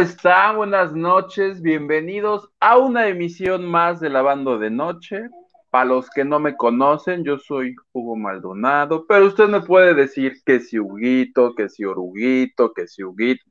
[0.00, 0.56] ¿Cómo están?
[0.56, 5.28] Buenas noches, bienvenidos a una emisión más de Lavando de Noche.
[5.68, 10.42] Para los que no me conocen, yo soy Hugo Maldonado, pero usted me puede decir
[10.46, 13.44] que si Huguito, que si Oruguito, que si Huguito.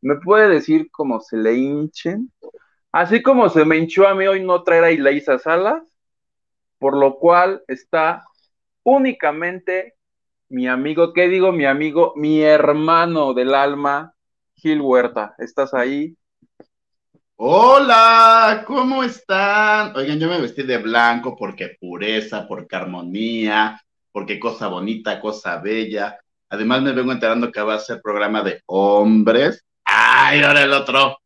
[0.00, 2.30] Me puede decir cómo se le hinchen.
[2.92, 5.82] Así como se me hinchó a mí hoy no traer a Salas,
[6.78, 8.22] por lo cual está
[8.84, 9.96] únicamente
[10.50, 11.50] mi amigo, ¿qué digo?
[11.50, 14.14] Mi amigo, mi hermano del alma,
[14.60, 15.34] Gil Huerta.
[15.38, 16.14] ¿Estás ahí?
[17.36, 19.96] Hola, ¿cómo están?
[19.96, 26.18] Oigan, yo me vestí de blanco porque pureza, porque armonía, porque cosa bonita, cosa bella.
[26.50, 29.64] Además me vengo enterando que va a ser programa de hombres.
[29.84, 31.16] ¡Ay, ahora el otro!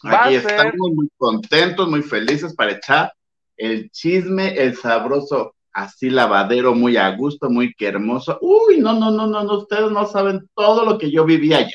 [0.03, 3.13] Aquí estamos muy contentos, muy felices para echar
[3.57, 8.37] el chisme, el sabroso así lavadero, muy a gusto, muy que hermoso.
[8.41, 11.73] Uy, no, no, no, no, no, ustedes no saben todo lo que yo viví ayer.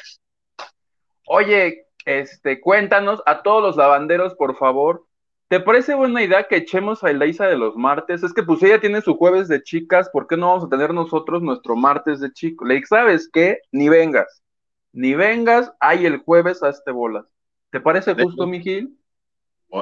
[1.26, 5.06] Oye, este, cuéntanos a todos los lavanderos, por favor.
[5.48, 8.22] ¿Te parece buena idea que echemos a Elisa de los martes?
[8.22, 10.92] Es que pues ella tiene su jueves de chicas, ¿por qué no vamos a tener
[10.92, 12.66] nosotros nuestro martes de chicos?
[12.66, 13.60] Le ¿sabes qué?
[13.70, 14.42] Ni vengas,
[14.92, 17.26] ni vengas, hay el jueves a este bolas.
[17.70, 18.90] ¿Te parece justo, Miguel?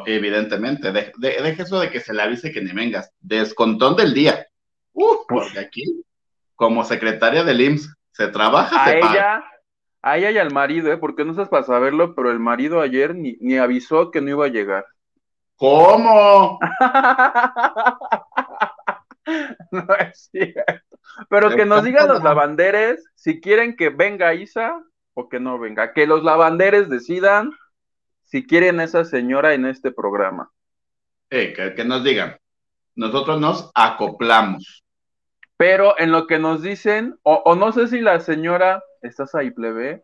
[0.07, 3.13] Evidentemente, deje eso de que se le avise que ni vengas.
[3.21, 4.47] Descontón del día.
[4.93, 6.05] Uh, porque aquí,
[6.55, 9.45] como secretaria del IMSS, se trabaja, a ella,
[10.03, 10.99] A ella y al marido, ¿eh?
[10.99, 14.47] Porque no estás para saberlo, pero el marido ayer ni, ni avisó que no iba
[14.47, 14.87] a llegar.
[15.57, 16.59] ¿Cómo?
[19.71, 20.99] no es cierto.
[21.29, 24.83] Pero que nos digan los lavanderes si quieren que venga Isa
[25.15, 25.93] o que no venga.
[25.93, 27.53] Que los lavanderes decidan
[28.35, 30.51] si quieren a esa señora en este programa.
[31.31, 32.37] Eh, que, nos digan.
[32.97, 34.83] Nosotros nos acoplamos.
[35.57, 40.03] Pero en lo que nos dicen, o, no sé si la señora, ¿estás ahí, plebe?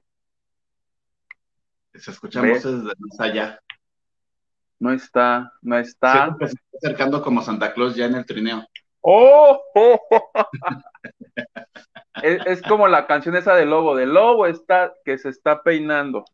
[1.92, 3.60] Se escuchan voces desde más allá.
[4.78, 6.36] No está, no está.
[6.38, 8.64] se está acercando como Santa Claus ya en el trineo.
[9.00, 9.60] ¡Oh!
[12.22, 16.24] es, es, como la canción esa de Lobo, de Lobo está que se está peinando.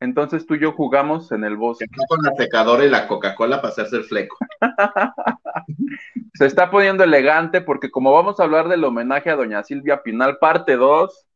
[0.00, 1.84] Entonces tú y yo jugamos en el bosque.
[2.08, 4.38] Con la secadora y la Coca-Cola para hacerse el fleco.
[6.34, 10.38] Se está poniendo elegante porque como vamos a hablar del homenaje a doña Silvia Pinal,
[10.38, 11.26] parte 2,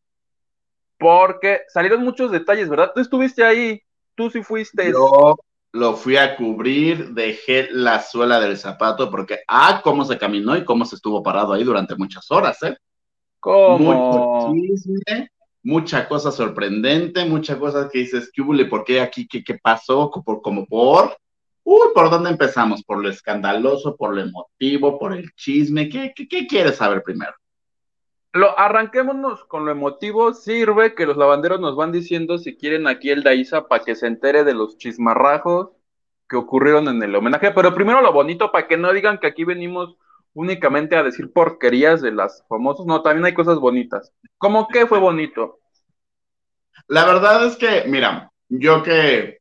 [0.98, 2.92] porque salieron muchos detalles, ¿verdad?
[2.94, 3.82] Tú estuviste ahí,
[4.14, 4.90] tú sí fuiste.
[4.90, 5.36] Yo
[5.72, 10.64] lo fui a cubrir, dejé la suela del zapato porque, ah, cómo se caminó y
[10.64, 12.76] cómo se estuvo parado ahí durante muchas horas, ¿eh?
[13.40, 13.78] ¿Cómo?
[13.78, 15.28] Mucho chisme,
[15.64, 18.54] mucha cosa sorprendente, mucha cosa que dices, ¿qué hubo?
[18.68, 19.26] ¿Por qué aquí?
[19.26, 20.10] ¿Qué, qué pasó?
[20.10, 21.16] ¿Por, como por?
[21.64, 22.84] Uy, ¿por dónde empezamos?
[22.84, 25.88] ¿Por lo escandaloso, por lo emotivo, por el chisme?
[25.88, 27.32] ¿Qué, qué, quieres saber primero?
[28.34, 30.34] Lo, arranquémonos con lo emotivo.
[30.34, 34.06] Sirve que los lavanderos nos van diciendo si quieren aquí el Daiza para que se
[34.06, 35.70] entere de los chismarrajos
[36.28, 37.52] que ocurrieron en el homenaje.
[37.52, 39.96] Pero primero lo bonito para que no digan que aquí venimos
[40.34, 44.12] únicamente a decir porquerías de las famosos, no, también hay cosas bonitas.
[44.36, 45.60] ¿Cómo que fue bonito?
[46.88, 49.38] La verdad es que, mira, yo que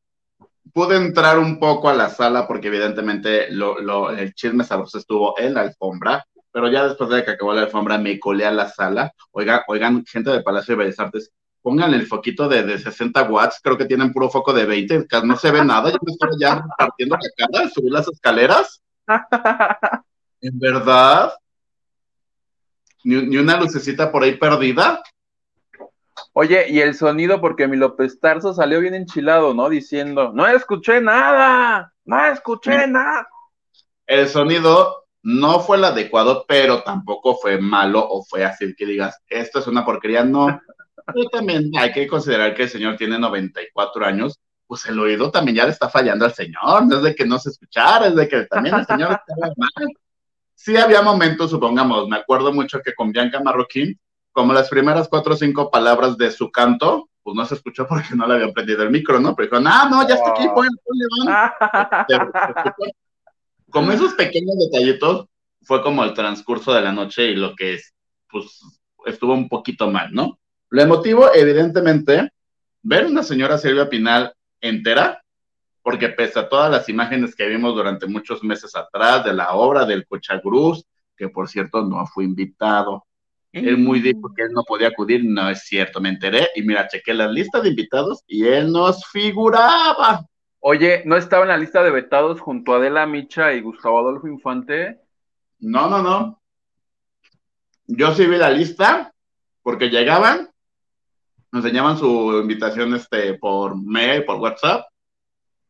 [0.73, 5.55] pude entrar un poco a la sala porque evidentemente lo, el chisme sabroso estuvo en
[5.55, 9.11] la alfombra, pero ya después de que acabó la alfombra me colé a la sala.
[9.31, 11.31] Oiga, oigan, gente del Palacio de Bellas Artes,
[11.61, 15.35] pongan el foquito de, de 60 watts, creo que tienen puro foco de 20, no
[15.35, 18.81] se ve nada, yo me estoy ya partiendo la cara, subir las escaleras.
[20.43, 21.33] ¿En verdad?
[23.05, 25.01] ¿Ni, una lucecita por ahí perdida?
[26.33, 29.69] Oye, y el sonido, porque mi López Tarso salió bien enchilado, ¿no?
[29.69, 33.25] Diciendo, no escuché nada, no escuché nada.
[34.05, 39.17] El sonido no fue el adecuado, pero tampoco fue malo o fue así que digas,
[39.29, 40.47] esto es una porquería, no.
[41.05, 45.57] Pero también hay que considerar que el señor tiene 94 años, pues el oído también
[45.57, 48.27] ya le está fallando al señor, no es de que no se escuchara, es de
[48.27, 49.93] que también el señor estaba mal
[50.55, 53.99] sí había momentos, supongamos, me acuerdo mucho que con Bianca Marroquín,
[54.31, 58.15] como las primeras cuatro o cinco palabras de su canto, pues no se escuchó porque
[58.15, 59.35] no le habían prendido el micro, ¿no?
[59.35, 60.71] Pero dijo, ah, no, ya está aquí, ponle,
[63.69, 65.27] Como esos pequeños detallitos,
[65.63, 67.93] fue como el transcurso de la noche y lo que es,
[68.29, 68.61] pues,
[69.05, 70.39] estuvo un poquito mal, ¿no?
[70.69, 72.31] Lo emotivo, evidentemente,
[72.81, 75.22] ver una señora Silvia Pinal entera,
[75.83, 79.85] porque pese a todas las imágenes que vimos durante muchos meses atrás de la obra
[79.85, 80.83] del Cochagruz,
[81.15, 83.05] que por cierto no fue invitado,
[83.51, 86.87] él muy dijo que él no podía acudir, no es cierto, me enteré y mira,
[86.87, 90.25] chequé la lista de invitados y él nos figuraba.
[90.59, 94.27] Oye, ¿no estaba en la lista de vetados junto a Adela Micha y Gustavo Adolfo
[94.27, 95.01] Infante?
[95.59, 96.41] No, no, no.
[97.85, 99.13] Yo sí vi la lista
[99.61, 100.49] porque llegaban
[101.53, 104.87] nos enseñaban su invitación este, por mail, por WhatsApp,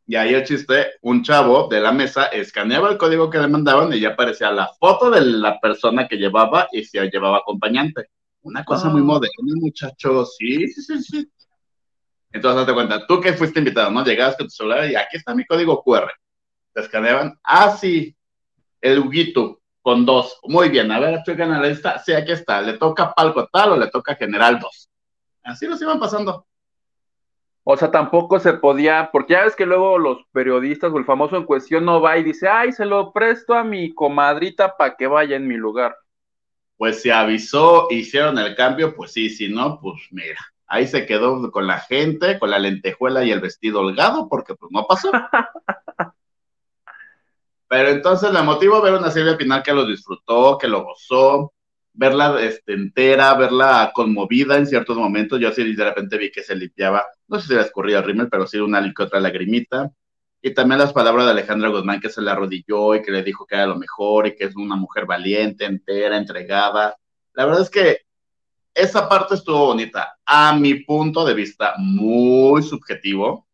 [0.05, 3.93] y ahí el chiste, un chavo de la mesa escaneaba el código que le mandaban
[3.93, 8.09] y ya aparecía la foto de la persona que llevaba y se llevaba acompañante.
[8.41, 9.05] Una cosa muy ah.
[9.05, 10.35] moderna, muchachos.
[10.37, 11.31] Sí, sí, sí, sí.
[12.33, 14.03] Entonces, date cuenta, tú que fuiste invitado, ¿no?
[14.03, 16.11] Llegabas con tu celular y aquí está mi código QR.
[16.73, 17.39] Te escaneaban.
[17.43, 18.13] Ah, sí,
[18.81, 20.39] el Huguito con dos.
[20.43, 21.99] Muy bien, a ver, chequen la lista.
[21.99, 22.61] Sí, aquí está.
[22.61, 24.89] ¿Le toca palco tal o le toca general dos?
[25.43, 26.45] Así nos iban pasando.
[27.65, 31.37] O sea, tampoco se podía, porque ya ves que luego los periodistas o el famoso
[31.37, 35.07] en cuestión no va y dice, ay, se lo presto a mi comadrita para que
[35.07, 35.95] vaya en mi lugar.
[36.75, 41.49] Pues se avisó, hicieron el cambio, pues sí, si no, pues mira, ahí se quedó
[41.51, 45.09] con la gente, con la lentejuela y el vestido holgado, porque pues no pasó.
[47.69, 51.52] Pero entonces le motivo ver una Silvia Pinal que lo disfrutó, que lo gozó,
[51.93, 55.39] verla este, entera, verla conmovida en ciertos momentos.
[55.39, 58.29] Yo sí de repente vi que se limpiaba, no sé si le escurría el rímel,
[58.29, 59.91] pero sí una que otra lagrimita.
[60.41, 63.45] Y también las palabras de Alejandra Guzmán que se le arrodilló y que le dijo
[63.45, 66.97] que era lo mejor y que es una mujer valiente, entera, entregada.
[67.33, 67.99] La verdad es que
[68.73, 70.17] esa parte estuvo bonita.
[70.25, 73.47] A mi punto de vista, muy subjetivo.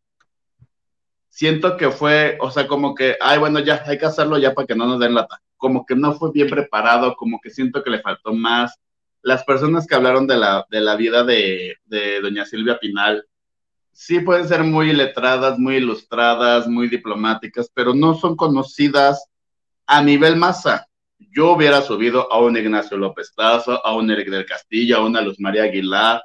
[1.28, 4.66] Siento que fue, o sea, como que, ay, bueno, ya, hay que hacerlo ya para
[4.66, 7.90] que no nos den lata como que no fue bien preparado, como que siento que
[7.90, 8.80] le faltó más.
[9.22, 13.26] Las personas que hablaron de la, de la vida de, de doña Silvia Pinal,
[13.92, 19.28] sí pueden ser muy letradas, muy ilustradas, muy diplomáticas, pero no son conocidas
[19.86, 20.86] a nivel masa.
[21.18, 25.20] Yo hubiera subido a un Ignacio López Tazo, a un Eric del Castillo, a una
[25.20, 26.22] Luz María Aguilar,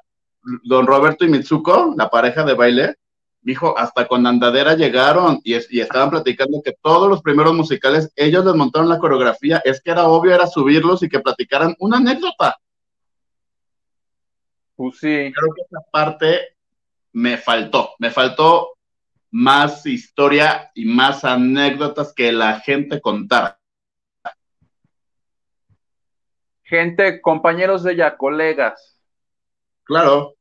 [0.63, 2.95] don Roberto y Mitsuko, la pareja de baile,
[3.45, 8.43] dijo, hasta con andadera llegaron y, y, estaban platicando que todos los primeros musicales, ellos
[8.43, 12.57] les montaron la coreografía, es que era obvio, era subirlos y que platicaran una anécdota.
[14.75, 15.31] Pues sí.
[15.31, 16.55] Creo que esa parte
[17.13, 18.71] me faltó, me faltó
[19.29, 23.59] más historia y más anécdotas que la gente contara.
[26.63, 28.99] Gente, compañeros de ella, colegas.
[29.83, 30.34] Claro.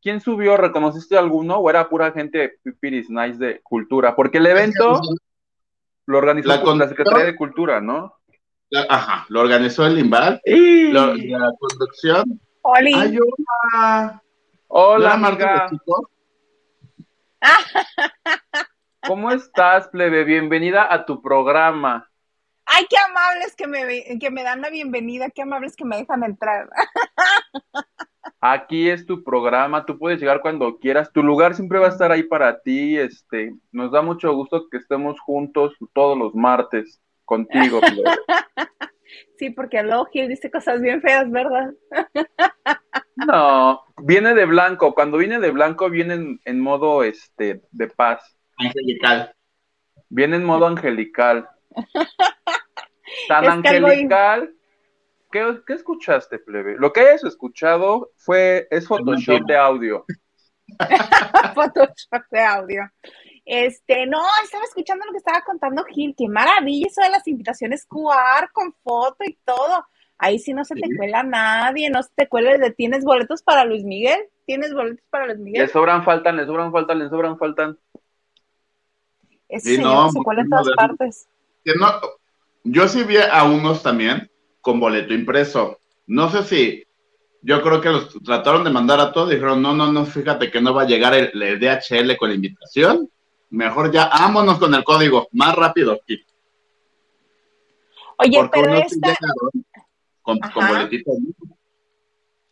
[0.00, 0.56] ¿Quién subió?
[0.56, 4.14] ¿Reconociste alguno o era pura gente pipiris nice de cultura?
[4.14, 5.00] Porque el evento
[6.06, 8.14] lo organizó la, Secretaría de Cultura, ¿no?
[8.88, 10.40] ajá, lo organizó el Limbal.
[10.44, 12.40] la conducción.
[12.62, 12.94] Oli.
[12.94, 14.22] hola.
[14.68, 15.70] Hola, Marta.
[19.06, 20.24] ¿Cómo estás, plebe?
[20.24, 22.08] Bienvenida a tu programa.
[22.66, 26.22] Ay, qué amables que me, que me dan la bienvenida, qué amables que me dejan
[26.22, 26.68] entrar.
[28.40, 32.12] Aquí es tu programa, tú puedes llegar cuando quieras, tu lugar siempre va a estar
[32.12, 37.80] ahí para ti, este, nos da mucho gusto que estemos juntos todos los martes contigo.
[39.38, 39.82] sí, porque
[40.12, 41.72] Gil dice cosas bien feas, ¿verdad?
[43.16, 48.36] no, viene de blanco, cuando viene de blanco viene en, modo, este, de paz.
[48.56, 49.34] Angelical.
[50.08, 51.48] Viene en modo angelical.
[53.28, 54.54] Tan angelical
[55.30, 56.76] ¿Qué, escuchaste, plebe?
[56.78, 60.04] Lo que hayas escuchado fue, es Photoshop de audio.
[61.54, 62.82] Photoshop de audio.
[63.44, 67.86] Este, no, estaba escuchando lo que estaba contando Gil, qué maravilla eso de las invitaciones
[67.86, 69.86] QR con foto y todo.
[70.16, 73.84] Ahí sí no se te cuela nadie, no se te cuela, ¿tienes boletos para Luis
[73.84, 74.18] Miguel?
[74.46, 75.62] ¿Tienes boletos para Luis Miguel?
[75.62, 77.78] Le sobran, faltan, le sobran, faltan, le sobran, faltan.
[79.48, 81.28] Ese sí, no, se cuela en todas partes.
[82.64, 84.30] yo sí vi a unos también
[84.68, 85.80] con boleto impreso.
[86.08, 86.84] No sé si,
[87.40, 90.60] yo creo que los trataron de mandar a todos, dijeron, no, no, no, fíjate que
[90.60, 93.10] no va a llegar el, DHL con la invitación,
[93.48, 96.22] mejor ya, vámonos con el código, más rápido aquí.
[98.18, 99.16] Oye, pero esta...
[100.20, 101.12] Con, con boletito.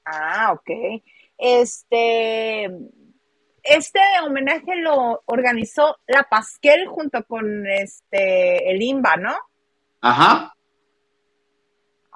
[0.06, 1.02] Ah, ok.
[1.36, 2.64] Este,
[3.62, 9.34] este homenaje lo organizó la Pasquel junto con este el IMBA, ¿no?
[10.00, 10.55] Ajá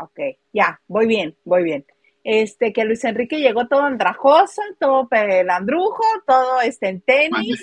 [0.03, 0.21] ok,
[0.53, 1.87] ya, voy bien, voy bien.
[2.23, 7.63] Este, que Luis Enrique llegó todo andrajoso, todo pelandrujo, todo este en tenis.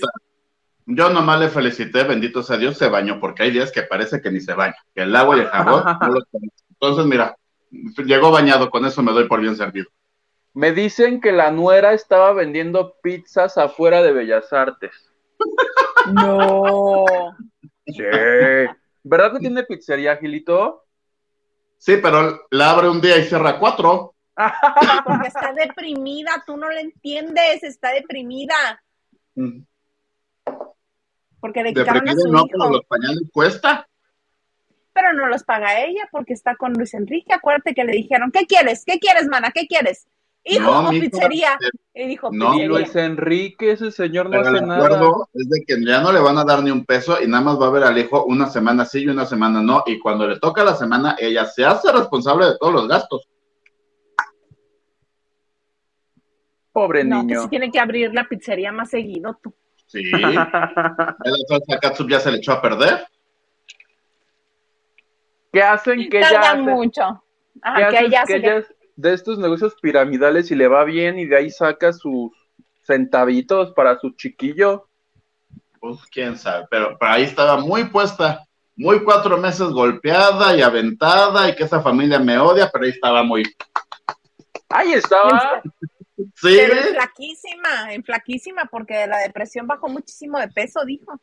[0.85, 4.31] Yo nomás le felicité, bendito sea Dios, se bañó, porque hay días que parece que
[4.31, 6.23] ni se baña, que el agua y el jabón no los
[6.71, 7.35] Entonces, mira,
[7.69, 9.87] llegó bañado, con eso me doy por bien servido.
[10.53, 14.91] Me dicen que la nuera estaba vendiendo pizzas afuera de Bellas Artes.
[16.13, 17.03] No.
[17.85, 18.01] Sí.
[19.03, 20.86] ¿Verdad que tiene pizzería, Gilito?
[21.77, 24.15] Sí, pero la abre un día y cierra cuatro.
[25.05, 28.55] Porque está deprimida, tú no le entiendes, está deprimida.
[29.35, 29.61] Mm.
[31.39, 32.69] Porque le quitaron a su no, hijo.
[32.69, 33.87] los pañales cuesta.
[34.93, 37.33] Pero no los paga ella porque está con Luis Enrique.
[37.33, 38.83] Acuérdate que le dijeron, ¿qué quieres?
[38.83, 39.51] ¿Qué quieres, mana?
[39.51, 40.07] ¿Qué quieres?
[40.49, 41.57] Hijo, No, pizzería.
[41.93, 42.67] eh, Y dijo, no, pizzería.
[42.67, 44.85] Luis Enrique, ese señor no Pero el hace nada.
[44.85, 47.43] acuerdo es de que ya no le van a dar ni un peso y nada
[47.43, 49.83] más va a ver al hijo una semana sí y una semana no.
[49.85, 53.27] Y cuando le toca la semana, ella se hace responsable de todos los gastos.
[56.71, 57.27] Pobre No, niño.
[57.29, 59.53] pues sí tiene que abrir la pizzería más seguido tú.
[59.87, 60.01] Sí.
[60.11, 63.05] ¿Ya la salsa catsup ya se le echó a perder?
[65.51, 66.61] ¿Qué hacen que ella Tarda hace?
[66.61, 67.23] mucho.
[67.53, 71.19] ¿Qué Ajá, que ella que se es de estos negocios piramidales y le va bien
[71.19, 72.31] y de ahí saca sus
[72.83, 74.89] centavitos para su chiquillo?
[75.79, 78.43] Pues quién sabe, pero, pero ahí estaba muy puesta,
[78.75, 83.23] muy cuatro meses golpeada y aventada y que esa familia me odia, pero ahí estaba
[83.23, 83.43] muy...
[84.69, 85.61] Ahí estaba.
[86.33, 91.21] Sí, Pero en flaquísima, en flaquísima, porque de la depresión bajó muchísimo de peso, dijo.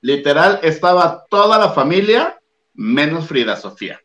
[0.00, 2.38] literal, estaba toda la familia
[2.74, 4.00] menos Frida Sofía.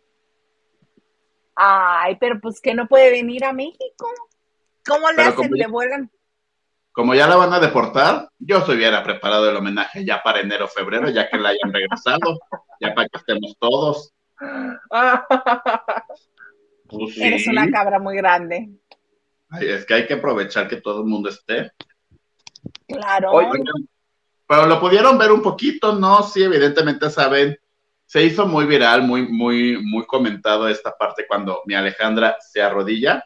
[1.64, 4.08] Ay, pero pues que no puede venir a México.
[4.84, 5.36] ¿Cómo le Pero hacen?
[5.44, 6.12] como- Le vuelan.
[6.92, 10.68] Como ya la van a deportar, yo se hubiera preparado el homenaje ya para enero
[10.68, 12.40] febrero, ya que la hayan regresado,
[12.82, 14.12] ya para que estemos todos.
[16.88, 17.24] Pues sí.
[17.24, 18.70] Eres una cabra muy grande.
[19.50, 21.72] Ay, es que hay que aprovechar que todo el mundo esté.
[22.88, 23.32] Claro.
[23.32, 23.64] Oye,
[24.48, 26.24] Pero lo pudieron ver un poquito, ¿no?
[26.24, 27.58] Sí, evidentemente saben.
[28.12, 33.24] Se hizo muy viral, muy, muy, muy comentado esta parte cuando mi Alejandra se arrodilla.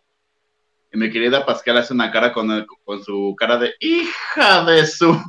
[0.93, 5.19] Y mi querida Pascal hace una cara con, con su cara de hija de su.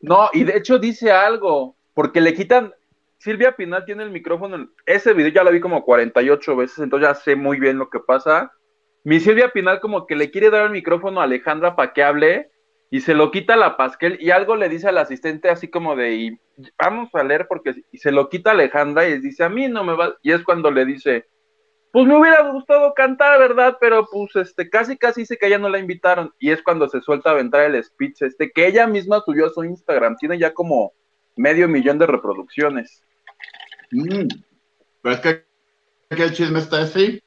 [0.00, 2.72] No, y de hecho dice algo, porque le quitan.
[3.18, 4.70] Silvia Pinal tiene el micrófono.
[4.86, 7.98] Ese video ya lo vi como 48 veces, entonces ya sé muy bien lo que
[7.98, 8.52] pasa.
[9.02, 12.52] Mi Silvia Pinal como que le quiere dar el micrófono a Alejandra para que hable
[12.90, 16.14] y se lo quita la Pascal y algo le dice al asistente así como de
[16.14, 16.40] y
[16.78, 19.94] vamos a leer porque y se lo quita Alejandra y dice a mí no me
[19.94, 21.26] va y es cuando le dice
[21.90, 23.78] pues me hubiera gustado cantar, ¿verdad?
[23.80, 27.00] Pero pues este casi casi dice que ella no la invitaron y es cuando se
[27.00, 30.52] suelta a aventar el speech este que ella misma subió a su Instagram, tiene ya
[30.52, 30.92] como
[31.36, 33.02] medio millón de reproducciones.
[33.90, 34.28] Mm.
[35.00, 35.44] Pero es que,
[36.10, 37.22] el chisme está así.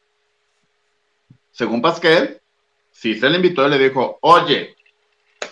[1.51, 2.39] Según Pascal,
[2.91, 4.75] si se le invitó le dijo, oye,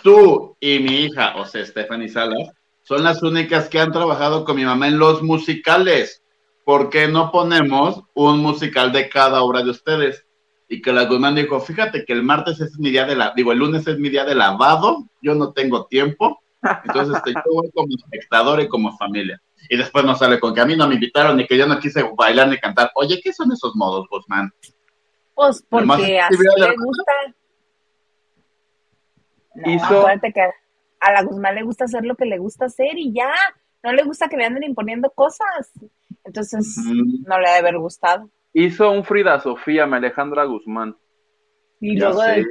[0.02, 2.50] tú y mi hija, o sea, Stephanie Salas,
[2.82, 6.22] son las únicas que han trabajado con mi mamá en los musicales.
[6.64, 10.26] ¿Por qué no ponemos un musical de cada obra de ustedes?
[10.68, 13.52] Y que la Guzmán dijo, fíjate que el martes es mi día de la, digo,
[13.52, 16.40] el lunes es mi día de lavado, yo no tengo tiempo,
[16.84, 19.40] entonces este, yo voy como espectador y como familia.
[19.68, 21.78] Y después nos sale con que a mí no me invitaron ni que yo no
[21.80, 22.90] quise bailar ni cantar.
[22.94, 24.52] Oye, ¿qué son esos modos, Guzmán?
[25.34, 27.12] Pues porque así le la- gusta.
[29.64, 30.42] No, Hizo- acuérdate que
[31.00, 33.32] a la Guzmán le gusta hacer lo que le gusta hacer y ya.
[33.82, 35.72] No le gusta que le anden imponiendo cosas.
[36.24, 38.28] Entonces, Mm, no le ha de haber gustado.
[38.52, 40.96] Hizo un Frida Sofía, mi Alejandra Guzmán.
[41.80, 42.46] Y ya luego de-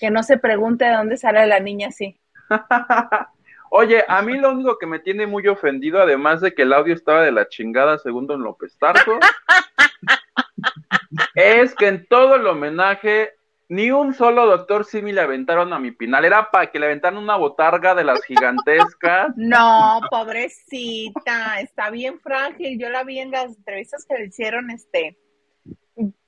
[0.00, 2.18] que no se pregunte de dónde sale la niña así.
[3.72, 6.94] Oye, a mí lo único que me tiene muy ofendido, además de que el audio
[6.94, 9.18] estaba de la chingada, según Don López Tarso,
[11.34, 13.30] es que en todo el homenaje
[13.70, 16.24] ni un solo doctor Simi le aventaron a mi pinal.
[16.24, 19.32] Era para que le aventaran una botarga de las gigantescas.
[19.36, 22.80] No, pobrecita, está bien frágil.
[22.80, 25.16] Yo la vi en las entrevistas que le hicieron este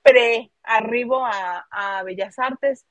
[0.02, 2.87] pre arribo a, a Bellas Artes.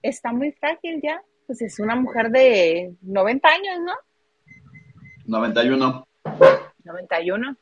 [0.00, 1.20] Está muy frágil ya.
[1.48, 3.94] Pues es una mujer de 90 años, ¿no?
[5.26, 6.06] 91.
[6.84, 7.56] 91.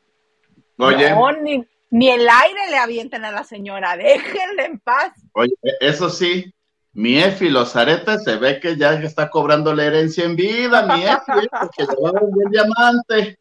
[0.77, 3.95] Oye, No, ni, ni el aire le avienten a la señora.
[3.97, 5.13] Déjenla en paz.
[5.33, 6.53] oye, eso sí,
[6.93, 11.03] mi Efi, los aretes, se ve que ya está cobrando la herencia en vida, mi
[11.03, 11.49] Efi, ¿eh?
[11.61, 13.39] porque llevaba un buen diamante.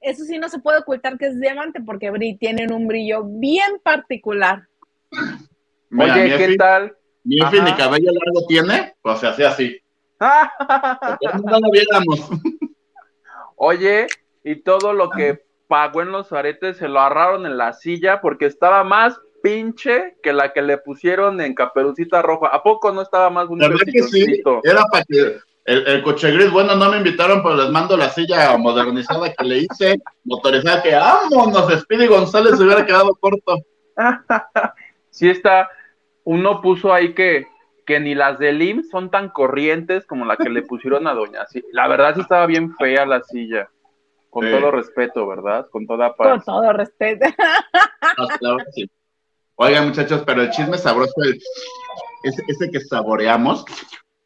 [0.00, 3.80] Eso sí no se puede ocultar que es diamante porque bri- tienen un brillo bien
[3.82, 4.68] particular.
[5.90, 6.96] Mira, Oye, ¿qué tal?
[7.24, 9.80] mi Efi ni cabello largo tiene, pues se hacía así.
[11.44, 12.28] No lo viéramos.
[13.56, 14.06] Oye,
[14.44, 18.46] y todo lo que pagó en los aretes se lo agarraron en la silla porque
[18.46, 22.48] estaba más pinche que la que le pusieron en Caperucita Roja.
[22.48, 24.42] ¿A poco no estaba más bonito ¿Verdad el que sí?
[24.64, 28.08] Era para que el, el coche gris, bueno, no me invitaron, pero les mando la
[28.08, 33.58] silla modernizada que le hice, motorizada, que vámonos, Speedy González se hubiera quedado corto.
[35.10, 35.68] sí está,
[36.22, 37.46] uno puso ahí que,
[37.84, 41.46] que ni las del IMSS son tan corrientes como la que le pusieron a Doña.
[41.46, 43.68] Sí, la verdad sí estaba bien fea la silla.
[44.36, 44.50] Con Sí.
[44.52, 45.66] todo respeto, ¿verdad?
[45.70, 46.44] Con toda Con paz.
[46.44, 47.24] todo respeto.
[48.18, 48.90] No, claro que sí.
[49.54, 51.40] Oigan, muchachos, pero el chisme sabroso, el-
[52.22, 53.64] ese, ese que saboreamos.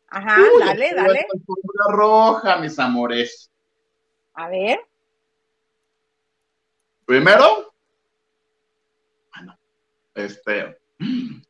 [0.08, 1.26] Ajá, Uy, dale, dale.
[1.46, 3.52] fórmula roja, mis amores.
[4.34, 4.80] A ver.
[7.06, 7.72] Primero,
[9.36, 9.56] bueno,
[10.16, 10.76] este,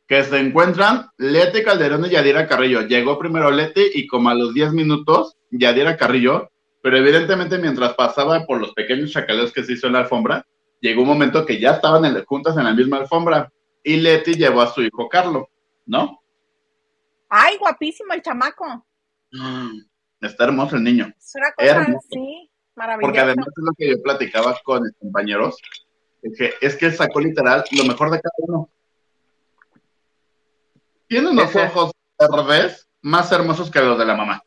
[0.07, 2.81] que se encuentran Leti Calderón y Yadira Carrillo.
[2.81, 6.51] Llegó primero Leti y como a los 10 minutos, Yadira Carrillo,
[6.81, 10.45] pero evidentemente mientras pasaba por los pequeños chacaleos que se hizo en la alfombra,
[10.79, 13.51] llegó un momento que ya estaban en, juntas en la misma alfombra
[13.83, 15.49] y Leti llevó a su hijo Carlo,
[15.85, 16.21] ¿no?
[17.29, 18.85] Ay, guapísimo el chamaco.
[19.31, 19.79] Mm,
[20.21, 21.13] está hermoso el niño.
[21.17, 22.07] Es una cosa Hermoso.
[22.11, 23.01] así, maravillosa.
[23.07, 25.57] Porque además es lo que yo platicaba con mis compañeros,
[26.23, 28.69] es que, es que sacó literal lo mejor de cada uno.
[31.07, 34.43] Tiene unos Ese- ojos verdes más hermosos que los de la mamá.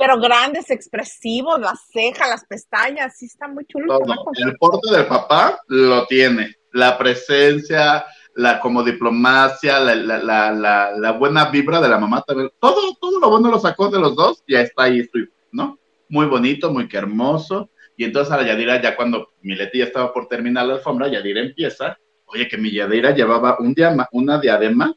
[0.00, 4.00] Pero grandes, expresivos, las cejas, las pestañas, sí está muy chulo el Todo.
[4.00, 4.30] chamaco.
[4.34, 6.56] El porte del papá lo tiene.
[6.72, 12.22] La presencia, la como diplomacia, la, la, la, la, la buena vibra de la mamá
[12.22, 12.50] también.
[12.58, 15.78] Todo, todo lo bueno lo sacó de los dos ya está ahí su hijo, ¿no?
[16.08, 17.68] Muy bonito, muy hermoso.
[17.96, 21.42] Y entonces a la Yadira, ya cuando Mileti ya estaba por terminar la alfombra, Yadira
[21.42, 21.98] empieza.
[22.24, 24.94] Oye, que mi Yadira llevaba un diama, una diadema,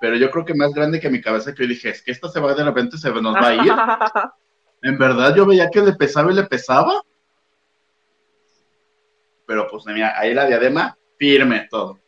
[0.00, 2.28] pero yo creo que más grande que mi cabeza, que yo dije, es que esta
[2.28, 3.60] se va de repente, se nos va a ir.
[4.82, 7.02] En verdad yo veía que le pesaba y le pesaba.
[9.46, 12.00] Pero pues mira, ahí la diadema, firme todo.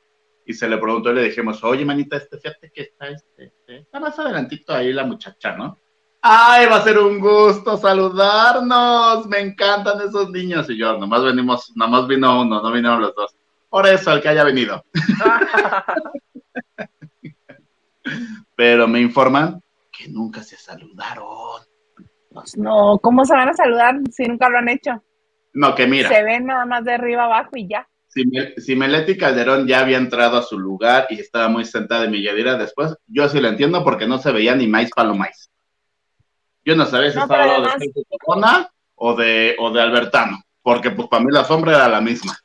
[0.47, 3.79] Y se le preguntó y le dijimos, oye, manita, este, fíjate que está, este, este,
[3.81, 5.79] está más adelantito ahí la muchacha, ¿no?
[6.23, 10.71] Ay, va a ser un gusto saludarnos, me encantan esos niños.
[10.71, 13.37] Y yo, nomás venimos, nomás vino uno, no vinieron los dos.
[13.69, 14.83] Por eso, el que haya venido.
[18.57, 21.63] Pero me informan que nunca se saludaron.
[22.31, 25.03] Pues no, ¿cómo se van a saludar si nunca lo han hecho?
[25.53, 26.09] No, que mira.
[26.09, 27.87] Se ven nada más de arriba abajo y ya.
[28.09, 32.05] si, Mel- si Meleti Calderón ya había entrado a su lugar y estaba muy sentada
[32.05, 35.15] en mi Yadira después, yo sí lo entiendo porque no se veía ni maíz palo
[35.15, 35.51] maíz.
[36.65, 40.39] Yo no sabía si No, estaba de además- Sergio Corona o de, o de Albertano,
[40.63, 42.37] porque pues para mí la sombra era la misma.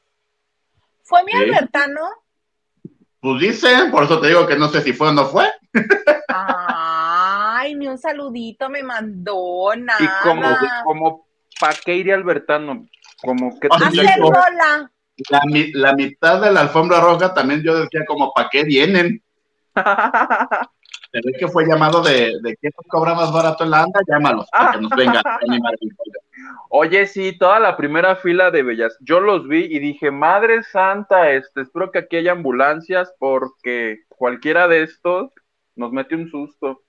[1.03, 1.37] ¿Fue mi Sí.
[1.37, 2.01] Albertano?
[3.19, 5.47] Pues dicen, por eso te digo que no sé si fue o no fue.
[6.27, 9.99] Ay, ni un saludito me mandó, nada.
[9.99, 10.43] Y como,
[10.85, 11.27] como
[11.59, 12.85] ¿pa' qué iría Albertano?
[13.21, 14.89] Como que Ah.
[15.29, 15.41] La,
[15.73, 19.23] la mitad de la alfombra roja también yo decía como, ¿para qué vienen?
[19.73, 23.99] Se ve que fue llamado de, de quién nos cobra más barato en la anda,
[24.07, 25.73] llámalos, para que nos vengan a animar.
[26.69, 31.31] Oye, sí, toda la primera fila de Bellas, yo los vi y dije, Madre Santa,
[31.31, 35.31] este, espero que aquí haya ambulancias porque cualquiera de estos
[35.77, 36.83] nos mete un susto.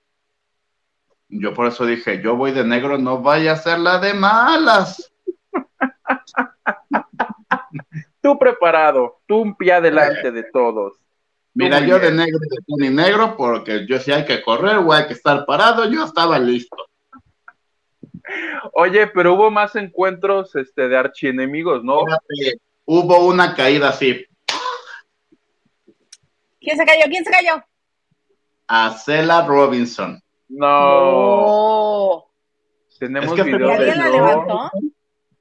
[1.29, 5.13] Yo por eso dije, yo voy de negro, no vaya a ser la de malas.
[8.21, 10.99] Tú preparado, tú un pie adelante de todos.
[11.55, 12.17] Mira, yo bien.
[12.17, 15.89] de negro de negro, porque yo si hay que correr o hay que estar parado,
[15.91, 16.77] yo estaba listo.
[18.73, 22.05] Oye, pero hubo más encuentros este, de archienemigos, ¿no?
[22.05, 24.25] Fíjate, Hubo una caída así,
[26.61, 27.05] ¿Quién se cayó?
[27.09, 27.65] ¿Quién se cayó?
[28.69, 30.23] A Cela Robinson.
[30.51, 32.25] No,
[32.99, 34.71] tenemos Es que ¿Y videos de alguien la levantó?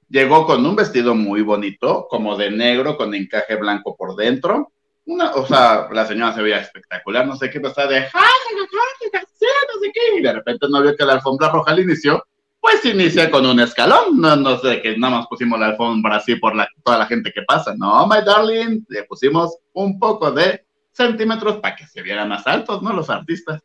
[0.10, 4.72] Llegó con un vestido muy bonito, como de negro, con encaje blanco por dentro.
[5.06, 8.10] Una, o sea, la señora se veía espectacular, no sé qué, pero estaba de, ¡ay,
[8.14, 8.68] ay,
[9.14, 10.20] ay, sí, no sé qué!
[10.20, 12.26] Y de repente no vio que la alfombra roja al inicio,
[12.60, 14.20] pues inicia con un escalón.
[14.20, 17.32] No, no sé, que nada más pusimos la alfombra así por la, toda la gente
[17.34, 17.74] que pasa.
[17.78, 20.67] No, my darling, le pusimos un poco de
[20.98, 22.92] centímetros para que se vieran más altos, ¿no?
[22.92, 23.64] Los artistas.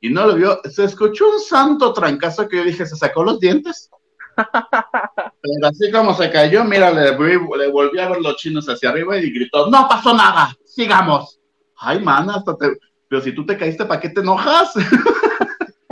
[0.00, 3.40] Y no lo vio, se escuchó un santo trancazo que yo dije, ¿se sacó los
[3.40, 3.90] dientes?
[5.42, 9.18] Pero así como se cayó, mira, le, le volví a ver los chinos hacia arriba
[9.18, 11.40] y gritó, no pasó nada, sigamos.
[11.76, 12.78] Ay, mana, hasta te...
[13.08, 14.72] Pero si tú te caíste, ¿para qué te enojas?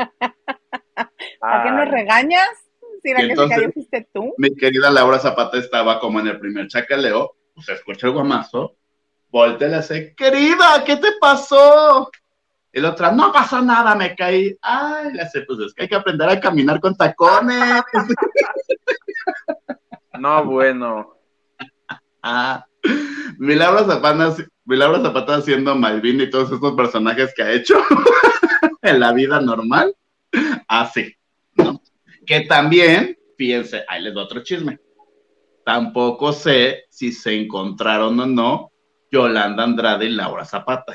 [1.40, 2.48] ¿Para qué nos regañas?
[3.02, 4.34] Si la que se cayó fuiste tú.
[4.38, 8.76] Mi querida Laura Zapata estaba como en el primer chacaleo, pues escucha el guamazo,
[9.30, 12.10] voltea y le hace, querida, ¿qué te pasó?
[12.72, 14.54] Y la otra, no pasó nada, me caí.
[14.60, 17.82] Ay, le hace, pues es que hay que aprender a caminar con tacones.
[20.18, 21.14] No, bueno.
[22.22, 22.66] Ah,
[23.38, 24.34] mi Laura Zapata,
[24.64, 27.74] mi Laura Zapata haciendo Malvin y todos estos personajes que ha hecho
[28.82, 29.94] en la vida normal,
[30.68, 31.14] así,
[31.54, 31.82] ¿no?
[32.24, 34.78] Que también, fíjense, ahí les doy otro chisme.
[35.64, 38.72] Tampoco sé si se encontraron o no
[39.10, 40.94] Yolanda Andrade y Laura Zapata.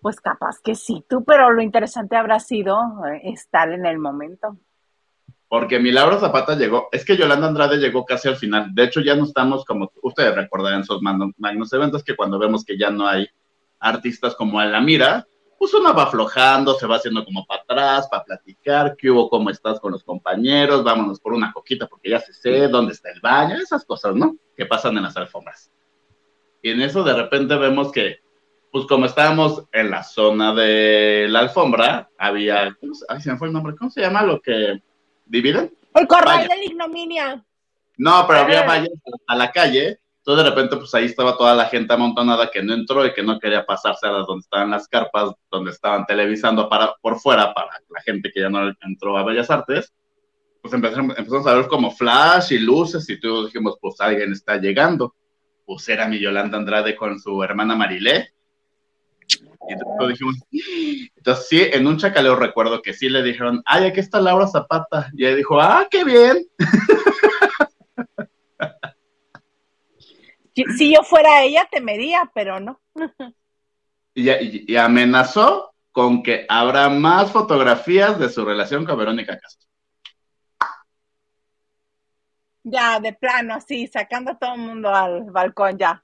[0.00, 4.56] Pues capaz que sí, tú, pero lo interesante habrá sido eh, estar en el momento.
[5.48, 8.74] Porque mi Laura Zapata llegó, es que Yolanda Andrade llegó casi al final.
[8.74, 12.76] De hecho, ya no estamos como ustedes recordarán esos magnos, eventos que cuando vemos que
[12.76, 13.28] ya no hay
[13.78, 15.26] artistas como a la mira,
[15.58, 19.50] pues uno va aflojando, se va haciendo como para atrás, para platicar, qué hubo, cómo
[19.50, 23.20] estás con los compañeros, vámonos por una coquita porque ya se sé dónde está el
[23.20, 24.36] baño, esas cosas, ¿no?
[24.56, 25.72] Que pasan en las alfombras.
[26.66, 28.18] Y en eso de repente vemos que,
[28.72, 33.38] pues como estábamos en la zona de la alfombra, había, ¿cómo se, ay, se me
[33.38, 34.82] fue el nombre, ¿cómo se llama lo que
[35.26, 35.72] dividen?
[35.94, 36.48] El corral Vaya.
[36.48, 37.44] de la ignominia.
[37.98, 38.90] No, pero había vallas
[39.28, 40.00] a la calle.
[40.16, 43.22] Entonces de repente, pues ahí estaba toda la gente amontonada que no entró y que
[43.22, 47.54] no quería pasarse a las donde estaban las carpas, donde estaban televisando para, por fuera
[47.54, 49.94] para la gente que ya no entró a Bellas Artes.
[50.60, 54.56] Pues empezamos, empezamos a ver como flash y luces y todos dijimos, pues alguien está
[54.56, 55.14] llegando.
[55.66, 58.30] Pues era mi Yolanda Andrade con su hermana Marilé.
[59.68, 60.36] Y entonces dijimos,
[61.16, 65.10] entonces sí, en un chacaleo recuerdo que sí le dijeron, ay, aquí está Laura Zapata.
[65.14, 66.46] Y ella dijo, ah, qué bien.
[70.54, 72.80] Si- Si yo fuera ella, temería, pero no.
[74.14, 79.68] y, y- y amenazó con que habrá más fotografías de su relación con Verónica Castro.
[82.68, 86.02] Ya, de plano, así, sacando a todo el mundo al balcón ya.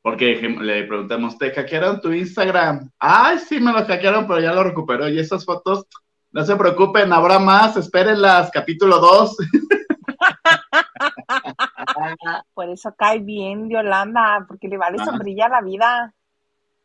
[0.00, 2.88] Porque le preguntamos, ¿te hackearon tu Instagram?
[3.00, 5.08] Ay, sí, me lo hackearon, pero ya lo recuperó.
[5.08, 5.86] Y esas fotos,
[6.30, 9.36] no se preocupen, habrá más, espérenlas, capítulo 2.
[12.54, 15.06] Por eso cae bien Yolanda, porque le vale Ajá.
[15.10, 16.14] sombrilla a la vida.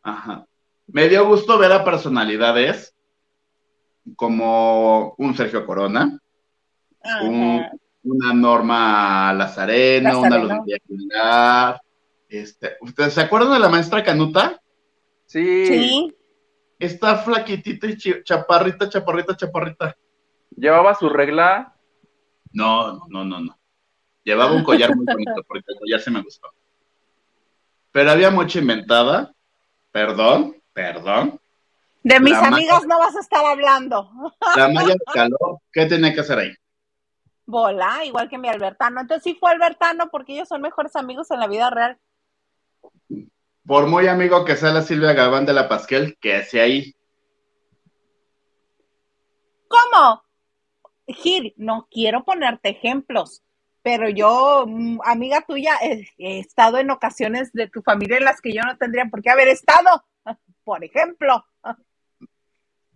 [0.02, 0.44] Ajá.
[0.88, 2.96] Me dio gusto ver a personalidades
[4.16, 6.18] como un Sergio Corona,
[7.04, 7.24] Ajá.
[7.26, 10.38] un- una Norma Lazareno, una.
[10.38, 11.82] Lucía Aguilar.
[12.30, 14.60] Este, ¿Ustedes se acuerdan de la maestra Canuta?
[15.26, 16.18] Sí, Sí,
[16.80, 19.96] Está flaquitita y chaparrita, chaparrita, chaparrita.
[20.56, 21.74] llevaba su regla.
[22.52, 23.58] No, no, no, no, no.
[24.24, 26.50] Llevaba un collar muy bonito porque el collar se me gustó.
[27.92, 29.34] Pero había mucha inventada.
[29.92, 31.40] Perdón, perdón.
[32.04, 34.10] de mis La amigas no vas a estar hablando.
[34.56, 36.54] La malla de calor, ¿qué tenía que hacer ahí?
[37.46, 39.02] Bola, igual que mi Albertano.
[39.02, 42.00] Entonces sí fue Albertano porque ellos son mejores amigos en la vida real.
[43.66, 46.94] Por muy amigo que sea la Silvia Galván de la Pasquel, que hacía ahí.
[49.68, 50.24] ¿Cómo?
[51.08, 53.44] Gil, no quiero ponerte ejemplos,
[53.82, 58.40] pero yo, mm, amiga tuya, he, he estado en ocasiones de tu familia en las
[58.40, 60.06] que yo no tendría por qué haber estado.
[60.64, 61.46] Por ejemplo,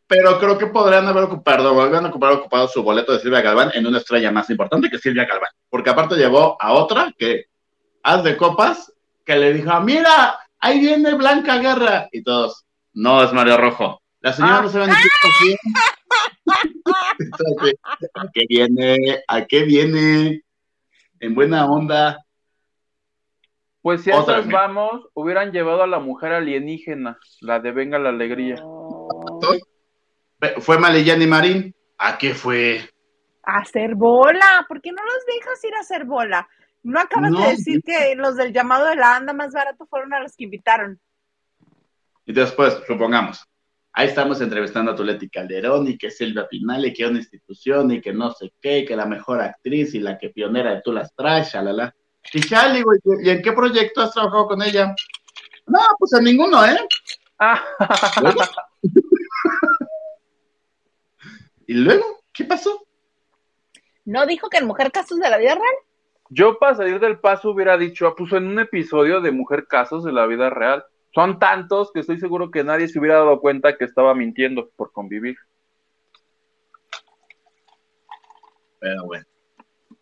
[0.07, 3.85] Pero creo que podrían haber ocupado, a ocupar ocupado su boleto de Silvia Galván en
[3.85, 5.51] una estrella más importante que Silvia Galván.
[5.69, 7.45] Porque aparte llevó a otra que,
[8.03, 8.93] haz de copas,
[9.25, 12.07] que le dijo, mira, ahí viene Blanca Guerra.
[12.13, 14.01] Y todos, no, es Mario Rojo.
[14.21, 14.61] La señora Ah.
[14.61, 15.57] no se va a decir por quién.
[17.19, 17.75] Entonces,
[18.13, 19.23] ¿a qué viene?
[19.27, 20.41] ¿A qué viene?
[21.19, 22.23] En buena onda.
[23.81, 28.09] Pues si a esas vamos, hubieran llevado a la mujer alienígena, la de Venga la
[28.09, 28.61] Alegría.
[30.59, 31.75] Fue Malillani Marín.
[31.97, 32.89] ¿A qué fue?
[33.43, 34.65] a hacer bola.
[34.67, 36.47] ¿Por qué no los dejas ir a hacer bola?
[36.83, 37.39] ¿No acabas No.
[37.39, 40.43] de decir que los del llamado de la anda más barato fueron a los que
[40.43, 40.99] invitaron?
[42.25, 43.41] Y después, supongamos,
[43.93, 48.01] ahí estamos entrevistando a Tuleti Calderón y que Silvia Pinal y que una institución y
[48.01, 50.91] que no sé qué, y que la mejor actriz y la que pionera de Tú
[50.91, 51.95] las traes, shalala.
[52.33, 52.91] Y ya, digo,
[53.23, 54.93] ¿y en qué proyecto has trabajado con ella?
[55.67, 56.77] No, pues en ninguno, ¿eh?
[57.39, 57.63] Ah.
[61.67, 62.03] ¿Y luego?
[62.33, 62.87] ¿Qué pasó?
[64.05, 65.75] ¿No dijo que en Mujer Casos de la Vida Real?
[66.29, 70.03] yo para salir del paso hubiera dicho, ah, puso en un episodio de Mujer Casos
[70.03, 70.83] de la vida real.
[71.15, 74.91] Son tantos que estoy seguro que nadie se hubiera dado cuenta que estaba mintiendo por
[74.91, 75.37] convivir.
[78.79, 79.25] Pero bueno,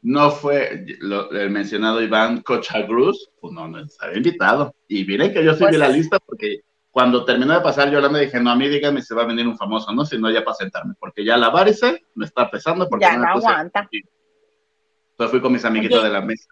[0.01, 4.73] no fue lo- el mencionado Iván Cochagruz, pues no, no estaba invitado.
[4.88, 6.62] Y miren que yo sí Pues vi la es- lista porque
[6.96, 9.46] cuando terminó de pasar, yo le dije, no, a mí dígame si va a venir
[9.46, 10.06] un famoso, ¿no?
[10.06, 12.88] Si no, ya para sentarme, porque ya la varice me está pesando.
[12.88, 13.86] Porque Ya no aguanta.
[13.92, 16.08] Entonces fui con mis amiguitos Oye.
[16.08, 16.48] de la mesa.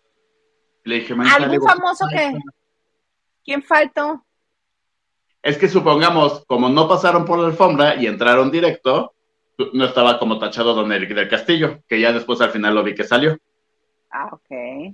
[0.83, 2.33] Le dije, "Manita, le ¿Algún digo, famoso que?
[3.45, 4.25] ¿Quién faltó?
[5.41, 9.13] Es que supongamos, como no pasaron por la alfombra y entraron directo,
[9.71, 12.95] no estaba como tachado Don Eric del Castillo, que ya después al final lo vi
[12.95, 13.37] que salió.
[14.11, 14.93] Ah, ok.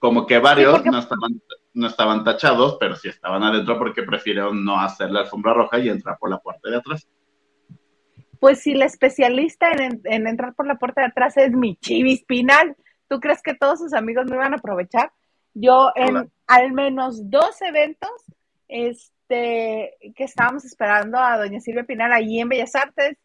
[0.00, 1.40] como que varios Sí, porque- no, estaban,
[1.78, 5.88] no estaban tachados, pero sí estaban adentro porque prefirieron no hacer la alfombra roja y
[5.88, 7.06] entrar por la puerta de atrás.
[8.40, 12.24] Pues si la especialista en, en entrar por la puerta de atrás es mi chivis
[12.24, 12.76] Pinal,
[13.08, 15.12] ¿tú crees que todos sus amigos no iban a aprovechar?
[15.54, 16.28] Yo en Hola.
[16.48, 18.10] al menos dos eventos,
[18.66, 23.16] este, que estábamos esperando a doña Silvia Pinal allí en Bellas Artes.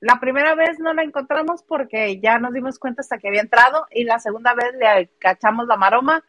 [0.00, 3.86] La primera vez no la encontramos porque ya nos dimos cuenta hasta que había entrado
[3.90, 6.24] y la segunda vez le cachamos la maroma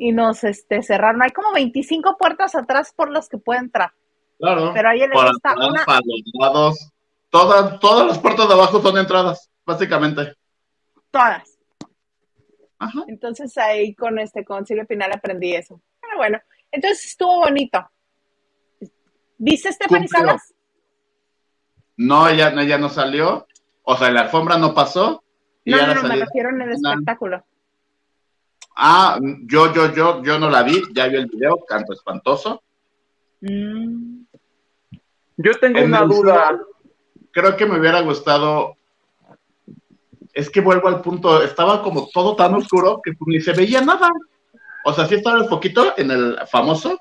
[0.00, 1.20] y nos este, cerraron.
[1.22, 3.92] Hay como 25 puertas atrás por las que puede entrar.
[4.38, 4.72] Claro.
[4.72, 6.90] Pero a ella le por atrás, una- para los lados.
[7.28, 10.34] Todas, todas las puertas de abajo son entradas, básicamente.
[11.10, 11.58] Todas.
[12.78, 13.04] Ajá.
[13.08, 15.82] Entonces ahí con este, con Silvia Pinal aprendí eso.
[16.00, 16.40] Pero bueno,
[16.72, 17.86] entonces estuvo bonito.
[19.36, 20.08] ¿Viste Stephanie.
[20.08, 20.54] Salas?
[21.98, 23.46] No, ella, ella no salió.
[23.82, 25.22] O sea, la alfombra no pasó.
[25.62, 27.44] Y No, no, no, me refiero en el espectáculo.
[28.82, 32.62] Ah, yo, yo, yo, yo no la vi, ya vi el video, canto espantoso.
[33.42, 34.22] Mm.
[35.36, 36.58] Yo tengo En una duda.
[37.30, 38.76] Creo que me hubiera gustado.
[40.32, 44.08] Es que vuelvo al punto, estaba como todo tan oscuro que ni se veía nada.
[44.86, 46.98] O sea, sí estaba el foquito en el famoso,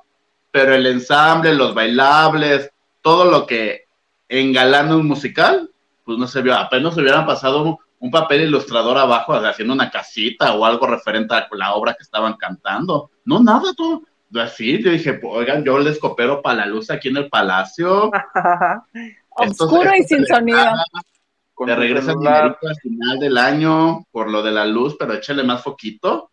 [0.51, 3.85] pero el ensamble, los bailables, todo lo que
[4.27, 5.71] engalana un musical,
[6.03, 6.55] pues no se vio.
[6.55, 11.47] Apenas se hubieran pasado un, papel ilustrador abajo haciendo una casita o algo referente a
[11.51, 13.11] la obra que estaban cantando.
[13.25, 14.03] No, nada, todo.
[14.35, 18.11] Así, yo dije, oigan, yo les coopero para la luz aquí en el palacio.
[19.29, 20.73] Oscuro y sin sonido.
[21.65, 25.43] Te regresa el dinerito al final del año por lo de la luz, pero échale
[25.43, 26.31] más foquito.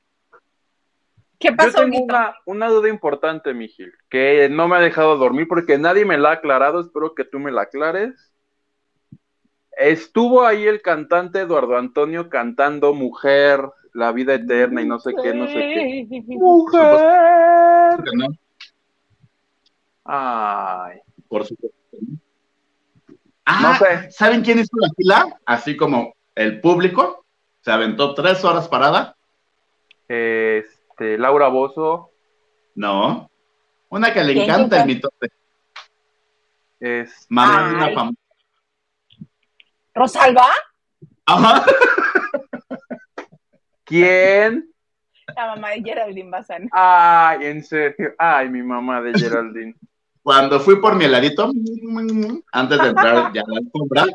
[1.38, 2.04] ¿Qué Yo pasó, tengo Nito?
[2.04, 6.30] una, una duda importante, Mijil, que no me ha dejado dormir porque nadie me la
[6.30, 6.80] ha aclarado.
[6.80, 8.32] Espero que tú me la aclares.
[9.76, 13.60] Estuvo ahí el cantante Eduardo Antonio cantando Mujer,
[13.92, 16.06] la vida eterna y no sé qué, no sé qué.
[16.26, 18.00] Mujer.
[18.14, 18.26] No,
[20.04, 21.76] Ay, por supuesto.
[23.44, 24.10] Ah, no sé.
[24.10, 25.40] ¿saben quién hizo la fila?
[25.44, 27.24] Así como el público.
[27.60, 29.16] Se aventó tres horas parada.
[30.08, 32.10] Este, Laura Bozo,
[32.74, 33.30] No.
[33.88, 35.30] Una que le ¿Quién, encanta el mitote.
[36.80, 38.18] es Mamá de una famosa.
[39.96, 40.46] ¿Rosalba?
[41.24, 41.64] Ajá.
[43.84, 44.70] ¿Quién?
[45.34, 46.68] La mamá de Geraldine Bazán.
[46.70, 48.14] Ay, en serio.
[48.18, 49.74] Ay, mi mamá de Geraldine.
[50.22, 51.50] Cuando fui por mi heladito,
[52.52, 54.06] antes de entrar ya a la alfombra,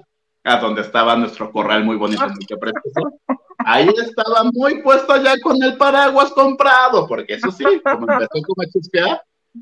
[0.44, 3.20] a donde estaba nuestro corral muy bonito, muy precioso,
[3.60, 8.62] ahí estaba muy puesto ya con el paraguas comprado, porque eso sí, como empezó como
[8.62, 9.22] a chispear,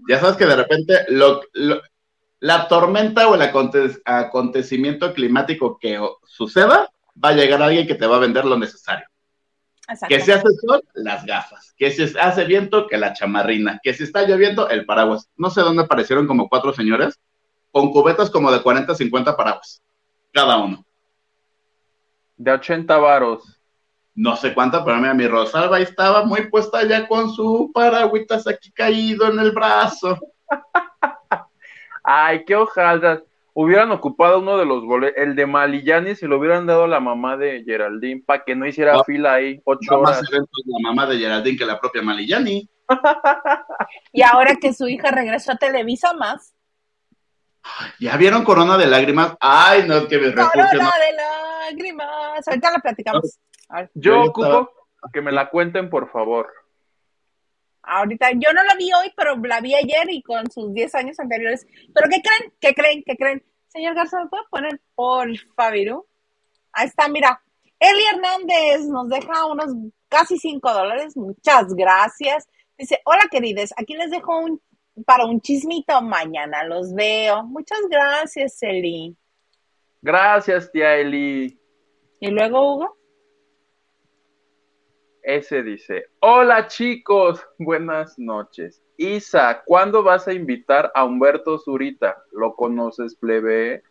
[0.09, 1.81] ya sabes que de repente lo, lo-
[2.39, 6.89] la tormenta o el aconte- acontecimiento climático que suceda,
[7.23, 9.05] va a llegar alguien que te va a vender lo necesario.
[10.07, 11.73] Que si hace sol, las gafas.
[11.75, 13.79] Que si hace viento, que la chamarrina.
[13.81, 15.27] Que si está lloviendo, el paraguas.
[15.35, 17.19] No sé dónde aparecieron como cuatro señores
[17.71, 19.81] con cubetas como de 40, 50 paraguas.
[20.31, 20.85] Cada uno.
[22.37, 23.59] De 80 varos.
[24.13, 28.47] No sé cuánta, pero mira, mi Rosalba ahí estaba muy puesta ya con su paragüitas
[28.47, 30.19] aquí caído en el brazo.
[32.11, 33.21] Ay, qué hojaldas.
[33.53, 36.99] Hubieran ocupado uno de los boletos, el de Malillani, se lo hubieran dado a la
[36.99, 39.03] mamá de Geraldine para que no hiciera No.
[39.03, 40.29] fila ahí ocho No más horas.
[40.31, 42.67] eventos la mamá de Geraldine que la propia Malillani.
[44.13, 46.55] Y ahora que su hija regresó a Televisa más.
[47.99, 49.35] ¿Ya vieron Corona de Lágrimas?
[49.39, 50.49] Ay, no, es que me refugio.
[50.51, 50.89] Corona no.
[50.89, 52.47] de lágrimas.
[52.47, 53.39] Ahorita la platicamos.
[53.93, 54.71] Yo ocupo
[55.13, 56.47] que me la cuenten, por favor.
[57.89, 61.19] Ahorita, yo no la vi hoy, pero la vi ayer y con sus 10 años
[61.19, 61.65] anteriores.
[61.93, 62.53] ¿Pero qué creen?
[62.59, 63.03] ¿Qué creen?
[63.05, 63.43] ¿Qué creen?
[63.67, 66.05] Señor Garza, ¿me puede poner por Fabiru?
[66.71, 67.41] Ahí está, mira.
[67.79, 69.73] Eli Hernández nos deja unos
[70.07, 71.15] casi 5 dólares.
[71.15, 72.47] Muchas gracias.
[72.77, 74.61] Dice, hola queridos, aquí les dejo un
[75.05, 76.01] para un chismito.
[76.01, 77.43] Mañana los veo.
[77.43, 79.15] Muchas gracias, Eli.
[80.01, 81.59] Gracias, tía Eli.
[82.19, 82.98] Y luego, Hugo.
[85.29, 88.81] Ese dice, hola chicos, buenas noches.
[88.97, 92.23] Isa, ¿cuándo vas a invitar a Humberto Zurita?
[92.31, 93.83] ¿Lo conoces, plebe?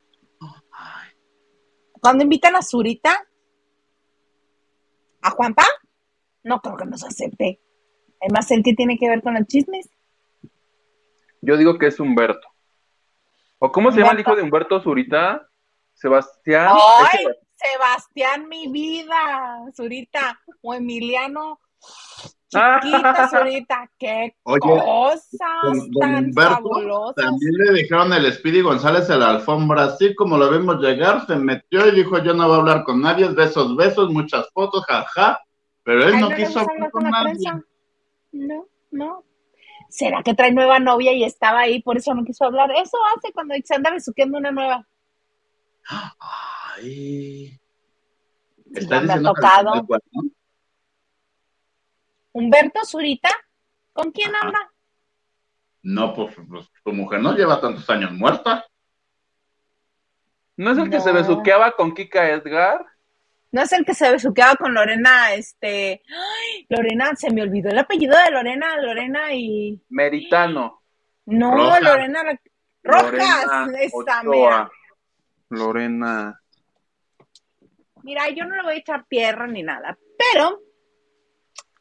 [2.01, 3.25] Cuando invitan a Zurita,
[5.23, 5.65] a Juanpa,
[6.43, 7.61] no creo que nos acepte.
[8.21, 9.89] Además, el que tiene que ver con los chismes.
[11.41, 12.49] Yo digo que es Humberto.
[13.61, 15.49] ¿O cómo se llama el hijo de Humberto Zurita?
[15.95, 16.73] Sebastián.
[16.73, 17.27] ¡Ay!
[17.59, 21.61] Sebastián, mi vida, Zurita, o Emiliano,
[22.55, 22.81] Ah.
[22.83, 25.29] chiquita Zurita, qué Oye, cosas
[25.63, 27.15] Don, don tan Humberto fabulosas.
[27.17, 31.37] también le dijeron el Speedy González en la alfombra, así como lo vimos llegar, se
[31.37, 35.41] metió y dijo yo no voy a hablar con nadie, besos, besos, muchas fotos, jaja,
[35.83, 37.25] pero él Ay, no quiso hablar con la nadie.
[37.33, 37.63] prensa.
[38.33, 39.25] No, no.
[39.91, 42.71] ¿Será que trae nueva novia y estaba ahí, por eso no quiso hablar?
[42.73, 44.87] Eso hace cuando se anda besuqueando una nueva.
[46.77, 47.59] Ay.
[48.67, 49.87] Me ha que tocado.
[52.33, 53.31] Humberto Zurita,
[53.93, 54.47] ¿con quién Ajá.
[54.47, 54.59] anda?
[55.83, 58.65] No, pues, pues, tu mujer no lleva tantos años muerta.
[60.57, 62.85] ¿No es el que se besuqueaba con Kika Edgar?
[63.53, 66.03] No es el que se besuqueaba con Lorena, este.
[66.09, 69.81] Ay, Lorena, se me olvidó el apellido de Lorena, Lorena y.
[69.89, 70.83] Meritano.
[71.27, 71.83] No, Rojas.
[71.83, 72.25] Lorena.
[72.25, 72.41] la-
[72.83, 74.23] Rojas, Lorena esta Ochoa.
[74.25, 74.71] mera.
[75.51, 76.41] Lorena.
[78.03, 80.63] Mira, yo no le voy a echar tierra ni nada, pero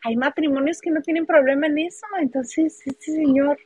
[0.04, 2.06] hay matrimonios que no tienen problema en eso.
[2.20, 3.58] Entonces, este señor,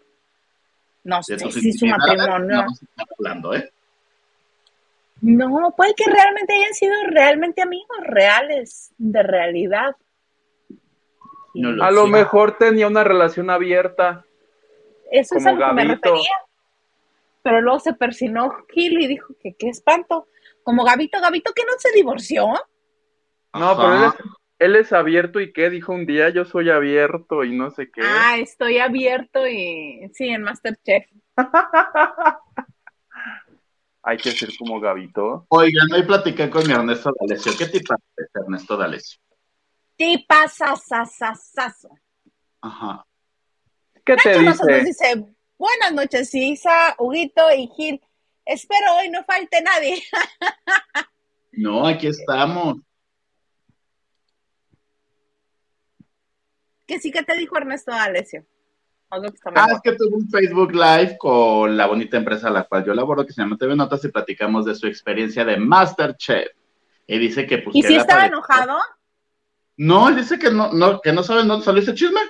[1.03, 2.63] no sé si su matrimonio.
[2.63, 3.71] no se está hablando, ¿eh?
[5.21, 9.95] No, puede que realmente hayan sido realmente amigos reales, de realidad.
[11.53, 14.25] No lo A lo mejor tenía una relación abierta.
[15.11, 16.31] Eso es a lo que me refería.
[17.43, 20.27] Pero luego se persinó Gil y dijo que qué espanto.
[20.63, 22.47] Como Gabito, Gabito que no se divorció.
[23.53, 23.75] No, Ajá.
[23.77, 24.13] pero él es,
[24.59, 28.01] él es abierto y qué dijo un día, yo soy abierto y no sé qué.
[28.03, 31.05] Ah, estoy abierto y sí, en Masterchef.
[34.03, 35.45] Hay que ser como Gabito.
[35.49, 37.51] Oigan, hoy platiqué con mi Ernesto D'Alessio.
[37.57, 39.21] ¿Qué tipo es Ernesto D'Alessio?
[39.95, 41.89] Tipa sasasasazo.
[42.61, 43.05] Ajá.
[44.03, 44.83] ¿Qué te Nacho nos dice?
[44.83, 45.25] dice,
[45.57, 48.01] buenas noches, Isa, Huguito y Gil.
[48.45, 50.03] Espero hoy no falte nadie.
[51.53, 52.77] No, aquí estamos.
[56.91, 58.45] que sí que te dijo Ernesto Alessio.
[59.09, 62.93] Ah, es que tuve un Facebook Live con la bonita empresa a la cual yo
[62.93, 66.49] laboro, que se llama TV Notas, y platicamos de su experiencia de Masterchef.
[67.07, 68.77] Y dice que, pues, ¿Y que si estaba enojado?
[69.77, 72.21] No, él dice que no, no, que no sabe dónde salió ese chisme.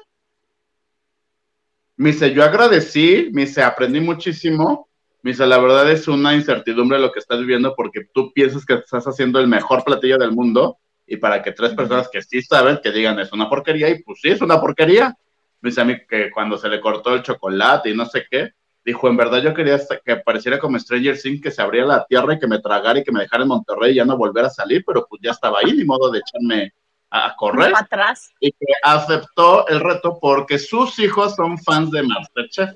[1.98, 4.90] Me dice, yo agradecí, me dice, aprendí muchísimo.
[5.24, 8.74] Me dice, la verdad es una incertidumbre lo que estás viviendo porque tú piensas que
[8.74, 12.80] estás haciendo el mejor platillo del mundo y para que tres personas que sí saben
[12.82, 15.16] que digan es una porquería y pues sí, es una porquería.
[15.62, 18.54] Me dice a mí que cuando se le cortó el chocolate y no sé qué,
[18.84, 22.34] dijo, en verdad yo quería que pareciera como Stranger Things, que se abriera la tierra
[22.34, 24.50] y que me tragara y que me dejara en Monterrey y ya no volver a
[24.50, 26.74] salir, pero pues ya estaba ahí, ni modo de echarme
[27.12, 28.32] a correr atrás.
[28.40, 32.72] y que aceptó el reto porque sus hijos son fans de Masterchef.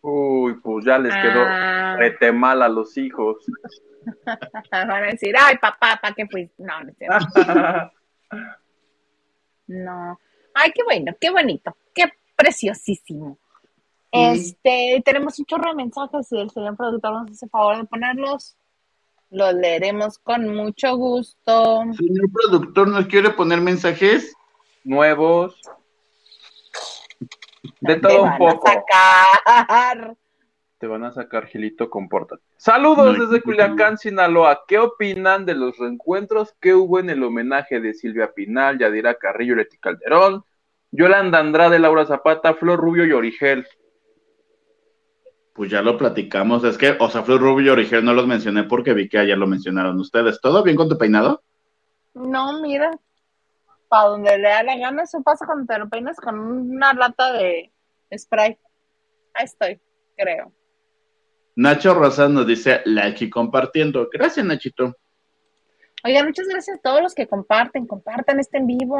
[0.00, 3.44] Uy, pues ya les quedó Ah, rete mal a los hijos.
[4.72, 6.62] van a decir, ay, papá, ¿para qué fuiste?
[6.62, 7.26] No, no es cierto.
[9.68, 10.18] No.
[10.54, 13.38] Ay, qué bueno, qué bonito, qué preciosísimo.
[14.10, 18.56] Este, tenemos un chorro de mensajes y el señor productor nos hace favor de ponerlos.
[19.30, 21.82] Los leeremos con mucho gusto.
[21.92, 24.34] Señor productor, ¿nos quiere poner mensajes?
[24.84, 25.60] Nuevos.
[27.80, 28.68] De Te todo un van a poco.
[28.68, 30.16] sacar.
[30.78, 32.42] Te van a sacar, Gilito, compórtate.
[32.56, 34.62] Saludos No, desde no, Culiacán, Sinaloa.
[34.68, 39.56] ¿Qué opinan de los reencuentros que hubo en el homenaje de Silvia Pinal, Yadira Carrillo,
[39.56, 40.44] Leti Calderón,
[40.92, 43.66] Yolanda Andrade, Laura Zapata, Flor Rubio y Origel?
[45.52, 46.62] Pues ya lo platicamos.
[46.62, 49.36] Es que, o sea, Flor Rubio y Origel no los mencioné porque vi que ayer
[49.36, 50.40] lo mencionaron ustedes.
[50.40, 51.42] ¿Todo bien con tu peinado?
[52.14, 52.90] No, mira,
[53.88, 57.32] para donde le da la gana, eso pasa cuando te lo peinas con una lata
[57.32, 57.72] de
[58.16, 58.58] spray.
[59.34, 59.80] Ahí estoy,
[60.16, 60.52] creo.
[61.56, 64.08] Nacho Rosas nos dice like compartiendo.
[64.12, 64.94] Gracias, Nachito.
[66.04, 68.96] Oigan, muchas gracias a todos los que comparten, compartan este en vivo.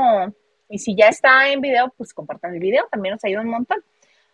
[0.69, 3.83] Y si ya está en video, pues compartan el video, también nos ayuda un montón.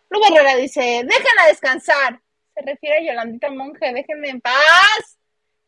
[0.09, 2.19] Lu Herrera dice, déjenla descansar.
[2.53, 5.19] Se refiere a Yolandita Monje, déjenme en paz.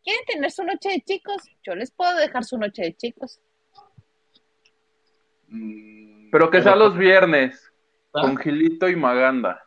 [0.03, 1.43] ¿Quieren tener su noche de chicos?
[1.63, 3.39] Yo les puedo dejar su noche de chicos.
[5.47, 7.63] Mm, Pero que sea los viernes,
[8.13, 8.21] Ah.
[8.21, 9.63] con Gilito y Maganda.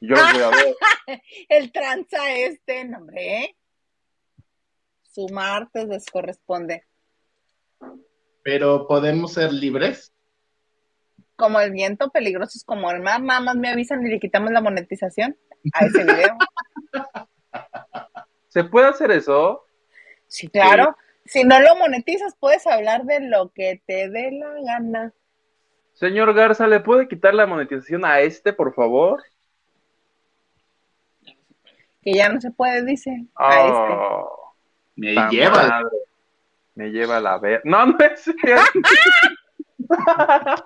[0.00, 0.74] Yo voy a ver.
[1.48, 3.44] El tranza este, no, hombre.
[3.44, 3.56] ¿eh?
[5.02, 6.84] Su martes les corresponde.
[8.42, 10.12] Pero podemos ser libres.
[11.36, 13.22] Como el viento, peligrosos como el mar.
[13.22, 15.36] Nada más me avisan y le quitamos la monetización
[15.74, 16.36] a ese video.
[18.48, 19.64] ¿Se puede hacer eso?
[20.26, 20.96] Sí, claro.
[21.24, 25.12] Si no lo monetizas, puedes hablar de lo que te dé la gana.
[25.94, 29.22] Señor Garza, ¿le puede quitar la monetización a este, por favor?
[32.02, 33.26] Que ya no se puede, dice.
[33.34, 33.70] A este.
[33.72, 34.54] Oh,
[34.96, 35.50] Me lleva.
[35.68, 35.98] madre.
[36.74, 37.60] Me lleva a la ver.
[37.64, 38.80] No, no es cierto.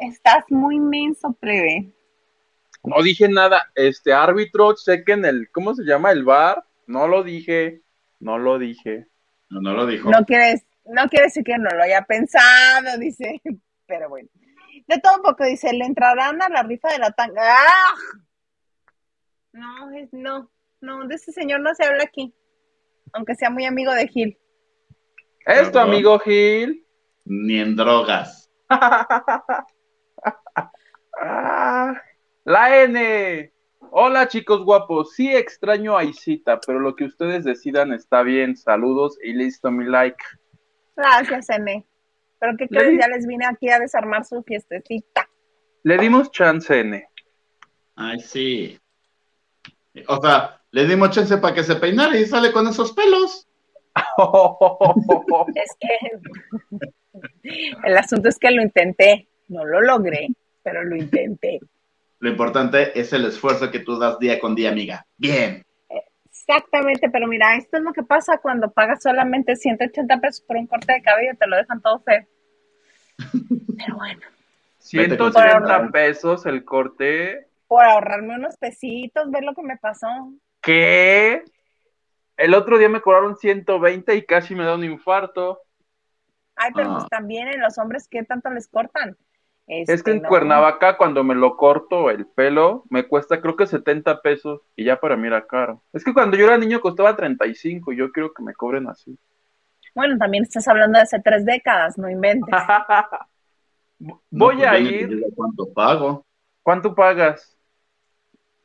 [0.00, 1.92] Estás muy menso, plebe.
[2.82, 3.70] No dije nada.
[3.74, 6.10] Este árbitro, chequen el, ¿cómo se llama?
[6.10, 6.64] El bar.
[6.86, 7.82] No lo dije.
[8.20, 9.06] No lo dije.
[9.50, 10.10] No, no lo dijo.
[10.10, 13.40] No quieres, no quiere decir que no lo haya pensado, dice.
[13.86, 14.28] Pero bueno.
[14.86, 17.42] De todo un poco, dice, le entrarán a la rifa de la tanga.
[17.42, 17.94] ¡Ah!
[19.52, 20.50] No, es, no,
[20.80, 22.34] no, de ese señor no se habla aquí.
[23.12, 24.38] Aunque sea muy amigo de Gil.
[25.46, 26.86] ¿Es tu amigo Gil?
[27.24, 28.50] Ni en drogas.
[31.20, 32.00] Ah,
[32.44, 33.52] la N.
[33.90, 38.56] Hola chicos guapos, sí extraño a Isita, pero lo que ustedes decidan está bien.
[38.56, 40.22] Saludos y listo mi like.
[40.96, 41.84] Gracias, N.
[42.38, 45.28] Pero que di- crees, ya les vine aquí a desarmar su fiestecita.
[45.84, 47.04] Le dimos chance N.
[47.96, 48.78] Ay, sí.
[50.06, 53.46] O sea, le dimos chance para que se peinara y sale con esos pelos.
[55.54, 55.96] Es que
[57.84, 60.28] El asunto es que lo intenté, no lo logré,
[60.62, 61.58] pero lo intenté.
[62.20, 65.06] Lo importante es el esfuerzo que tú das día con día, amiga.
[65.16, 65.64] Bien.
[66.48, 70.66] Exactamente, pero mira, esto es lo que pasa cuando pagas solamente 180 pesos por un
[70.66, 72.26] corte de cabello, te lo dejan todo feo.
[73.76, 74.20] Pero bueno.
[74.78, 77.48] 180 pesos el corte.
[77.66, 80.08] Por ahorrarme unos pesitos, ver lo que me pasó.
[80.62, 81.44] ¿Qué?
[82.36, 85.60] El otro día me cobraron 120 y casi me da un infarto.
[86.56, 87.08] Ay, pero pues ah.
[87.10, 89.16] también en los hombres, ¿qué tanto les cortan?
[89.68, 93.66] Es que este, en Cuernavaca, cuando me lo corto el pelo, me cuesta creo que
[93.66, 95.82] 70 pesos y ya para mí era caro.
[95.92, 99.18] Es que cuando yo era niño costaba 35 y yo quiero que me cobren así.
[99.94, 102.48] Bueno, también estás hablando de hace tres décadas, no inventes.
[104.30, 105.22] Voy pues a ir.
[105.36, 106.24] ¿Cuánto pago?
[106.62, 107.54] ¿Cuánto pagas?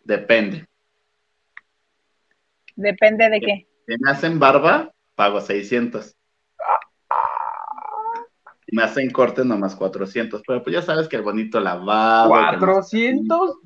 [0.06, 0.66] Depende.
[2.76, 3.68] ¿Depende de qué?
[3.88, 6.16] Si me hacen barba, pago 600
[8.74, 12.32] me hacen corte nomás 400, pero pues ya sabes que el bonito lavado.
[12.32, 13.60] ¿400?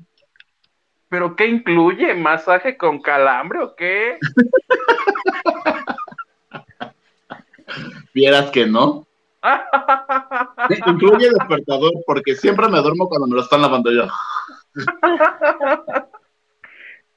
[1.08, 2.12] ¿Pero qué incluye?
[2.14, 4.18] ¿Masaje con calambre o qué?
[8.14, 9.06] Vieras que no.
[10.86, 14.06] incluye despertador, porque siempre me duermo cuando me lo están lavando yo.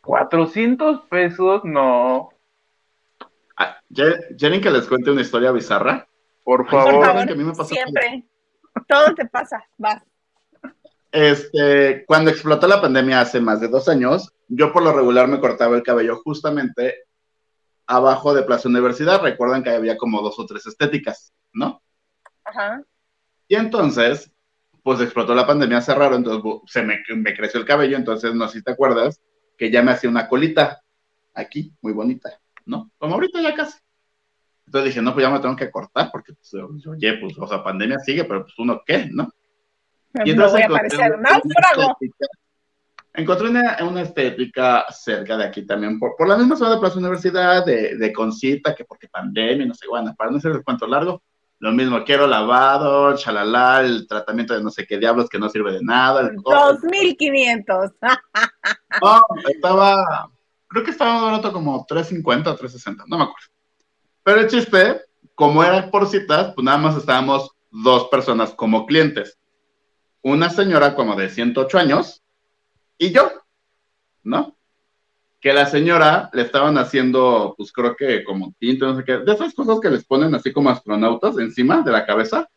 [0.01, 2.29] 400 pesos, no.
[3.57, 6.07] Ah, ¿Quieren que les cuente una historia bizarra?
[6.43, 7.65] Por favor.
[7.65, 8.25] siempre.
[8.87, 10.01] Todo te pasa, vas.
[11.11, 15.39] Este, cuando explotó la pandemia hace más de dos años, yo por lo regular me
[15.39, 17.03] cortaba el cabello justamente
[17.85, 19.21] abajo de Plaza Universidad.
[19.21, 21.81] Recuerdan que había como dos o tres estéticas, ¿no?
[22.45, 22.81] Ajá.
[23.47, 24.31] Y entonces,
[24.83, 28.59] pues explotó la pandemia, cerraron, entonces se me, me, creció el cabello, entonces no sé
[28.59, 29.21] si te acuerdas
[29.57, 30.81] que ya me hacía una colita
[31.33, 32.89] aquí, muy bonita, ¿no?
[32.97, 33.77] Como ahorita ya casi.
[34.71, 37.61] Entonces dije, no, pues ya me tengo que cortar, porque, pues, oye, pues, o sea,
[37.61, 39.27] pandemia sigue, pero pues uno qué, ¿no?
[40.23, 41.97] Y entonces voy a parecer náufrago.
[43.13, 46.99] Encontré una, una, estética cerca de aquí también, por, por la misma zona de Plaza
[46.99, 50.87] Universidad, de, de Concita, que porque pandemia, no sé, bueno, para no ser el cuento
[50.87, 51.21] largo,
[51.59, 55.73] lo mismo, quiero lavado, chalala, el tratamiento de no sé qué diablos que no sirve
[55.73, 56.31] de nada.
[56.33, 57.91] 2500.
[59.01, 60.31] no, estaba,
[60.69, 63.51] creo que estaba barato como 350 o 360, no me acuerdo.
[64.23, 65.01] Pero el chiste,
[65.35, 69.37] como era por citas, pues nada más estábamos dos personas como clientes.
[70.21, 72.21] Una señora como de 108 años
[72.97, 73.31] y yo,
[74.23, 74.55] ¿no?
[75.39, 79.31] Que la señora le estaban haciendo, pues creo que como tinto, no sé qué, de
[79.33, 82.47] esas cosas que les ponen así como astronautas encima de la cabeza.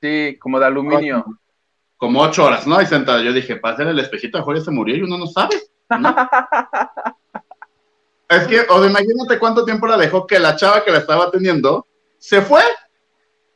[0.00, 1.24] Sí, como de aluminio.
[1.98, 2.76] Como ocho horas, ¿no?
[2.76, 3.22] Ahí sentada.
[3.22, 5.56] Yo dije, hacer el espejito, mejor ya se murió y uno no sabe.
[8.30, 11.88] Es que, o imagínate cuánto tiempo la dejó que la chava que la estaba teniendo
[12.16, 12.62] se fue.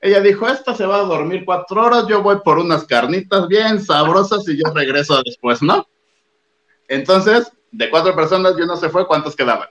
[0.01, 3.81] Ella dijo, esta se va a dormir cuatro horas, yo voy por unas carnitas bien
[3.81, 5.87] sabrosas y yo regreso después, ¿no?
[6.89, 9.69] Entonces, de cuatro personas y uno se fue, ¿cuántos quedaban?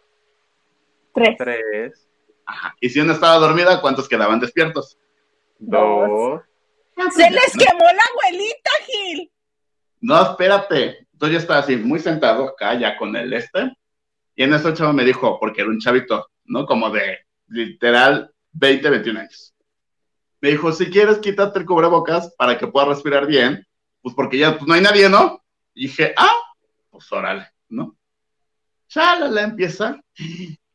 [1.14, 1.36] Tres.
[1.38, 2.08] Tres.
[2.46, 2.74] Ajá.
[2.80, 4.98] Y si uno estaba dormida, ¿cuántos quedaban despiertos?
[5.60, 6.42] Dos.
[7.14, 9.32] Se les quemó la abuelita, Gil.
[10.00, 11.08] No, espérate.
[11.12, 13.76] Entonces yo estaba así, muy sentado acá, ya con el este,
[14.36, 16.66] y en eso el chavo me dijo, porque era un chavito, ¿no?
[16.66, 19.54] Como de literal 20, 21 años.
[20.42, 23.66] Me dijo, si quieres, quítate el cubrebocas para que puedas respirar bien,
[24.02, 25.44] pues porque ya pues, no hay nadie, ¿no?
[25.74, 26.36] Y dije, ah,
[26.90, 27.96] pues órale, ¿no?
[28.96, 30.00] la empieza,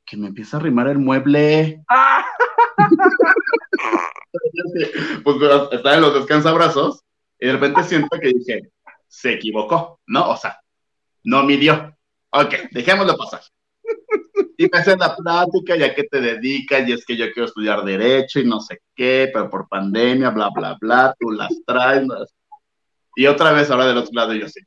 [0.04, 1.84] que me empieza a arrimar el mueble.
[5.24, 5.36] pues
[5.72, 7.04] estaba en los descansabrazos
[7.38, 8.70] y de repente siento que dije,
[9.06, 10.30] se equivocó, ¿no?
[10.30, 10.58] O sea,
[11.24, 11.97] no midió.
[12.30, 13.40] Ok, dejémoslo pasar.
[14.56, 17.84] Y me hacen la plática, ya que te dedicas, y es que yo quiero estudiar
[17.84, 22.06] Derecho y no sé qué, pero por pandemia, bla, bla, bla, tú las traes.
[23.14, 24.60] Y otra vez ahora del otro lado, yo sí.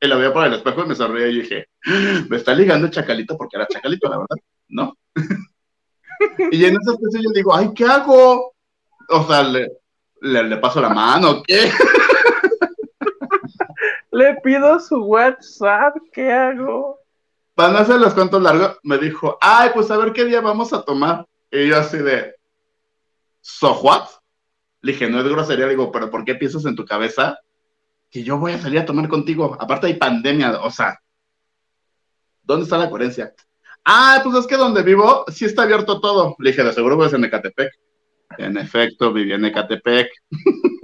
[0.00, 2.86] Y lo veo por el espejo y me sonríe y dije, ah, me está ligando
[2.86, 4.36] el chacalito porque era chacalito, la verdad,
[4.68, 4.96] ¿no?
[6.50, 8.54] y en ese especie yo digo, ay, ¿qué hago?
[9.08, 9.68] O sea, le,
[10.20, 11.70] le, le paso la mano, ¿qué?
[14.12, 17.00] Le pido su WhatsApp, ¿qué hago?
[17.54, 20.74] Para no hacer los cuentos largos, me dijo, ay, pues a ver qué día vamos
[20.74, 21.26] a tomar.
[21.50, 22.34] Y yo así de,
[23.40, 24.08] ¿so what?
[24.82, 27.38] Le dije, no es grosería, le digo, pero ¿por qué piensas en tu cabeza
[28.10, 29.56] que yo voy a salir a tomar contigo?
[29.58, 30.98] Aparte hay pandemia, o sea,
[32.42, 33.34] ¿dónde está la coherencia?
[33.82, 36.36] Ah, pues es que donde vivo sí está abierto todo.
[36.38, 37.72] Le dije, de seguro voy en Ecatepec.
[38.36, 40.10] En efecto, viví en Ecatepec.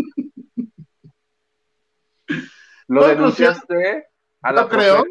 [2.88, 4.06] ¿Lo denunciaste?
[4.42, 5.04] A la no creo.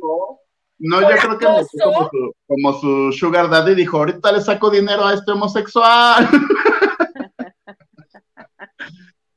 [0.80, 1.64] No, yo creo que como
[2.10, 6.28] su, como su sugar daddy dijo, ahorita le saco dinero a este homosexual.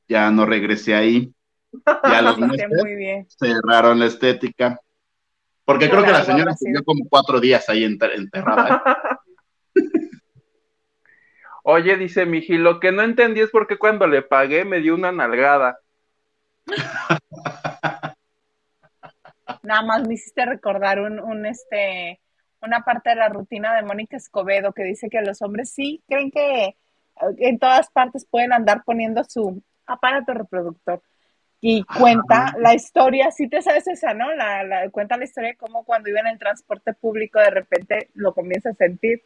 [0.07, 1.33] ya no regresé ahí.
[2.03, 3.27] Ya los meses muy bien.
[3.29, 4.79] cerraron la estética.
[5.65, 8.83] Porque creo que la señora estuvo como cuatro días ahí enter- enterrada.
[11.63, 14.95] Oye, dice Miji, lo que no entendí es por qué cuando le pagué me dio
[14.95, 15.77] una nalgada.
[19.63, 22.19] Nada más me hiciste recordar un, un este
[22.61, 26.29] una parte de la rutina de Mónica Escobedo que dice que los hombres sí creen
[26.31, 26.75] que eh,
[27.39, 31.01] en todas partes pueden andar poniendo su aparato reproductor.
[31.63, 34.33] Y cuenta la historia, sí te sabes esa, ¿no?
[34.33, 38.09] La, la- cuenta la historia de cómo cuando iba en el transporte público de repente
[38.15, 39.23] lo comienza a sentir.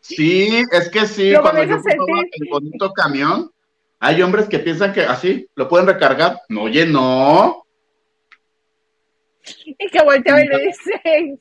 [0.00, 2.30] Sí, es que sí, Lo cuando yo a sentir.
[2.32, 3.50] el bonito camión,
[4.00, 6.40] hay hombres que piensan que así lo pueden recargar.
[6.48, 7.61] No, oye, no.
[9.66, 10.92] Y que volteaba y le dice,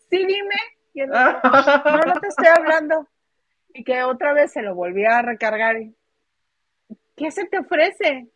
[0.10, 0.56] sí, dime.
[0.93, 1.32] Y él, no,
[2.06, 3.08] no te estoy hablando.
[3.74, 5.78] Y que otra vez se lo volvía a recargar.
[7.16, 8.28] ¿Qué se te ofrece?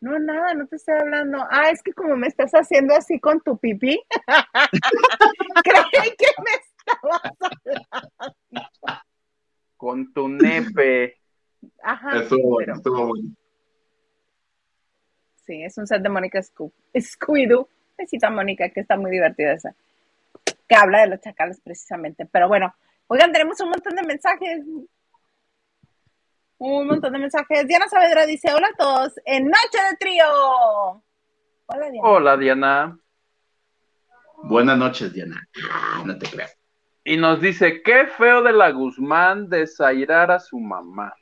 [0.00, 1.38] No, nada, no te estoy hablando.
[1.50, 4.00] Ah, es que como me estás haciendo así con tu pipí,
[5.62, 7.20] creí que me estabas
[8.18, 9.02] hablando.
[9.76, 11.18] Con tu nepe.
[11.82, 13.28] Ajá, bueno, pero estuvo bueno.
[15.44, 17.68] sí, es un set de Mónica Scoo- Scooby-Doo.
[18.00, 19.74] Besito a Mónica, que está muy divertida esa.
[20.66, 22.26] Que habla de los chacales precisamente.
[22.26, 22.74] Pero bueno,
[23.08, 24.64] oigan, tenemos un montón de mensajes.
[26.58, 27.66] Un montón de mensajes.
[27.66, 30.24] Diana Saavedra dice, hola a todos, en Noche de Trío.
[31.66, 32.08] Hola, Diana.
[32.08, 32.98] Hola, Diana.
[34.42, 35.46] Buenas noches, Diana.
[35.70, 36.56] Ay, no te creas.
[37.04, 41.14] Y nos dice, qué feo de la Guzmán desairar a su mamá.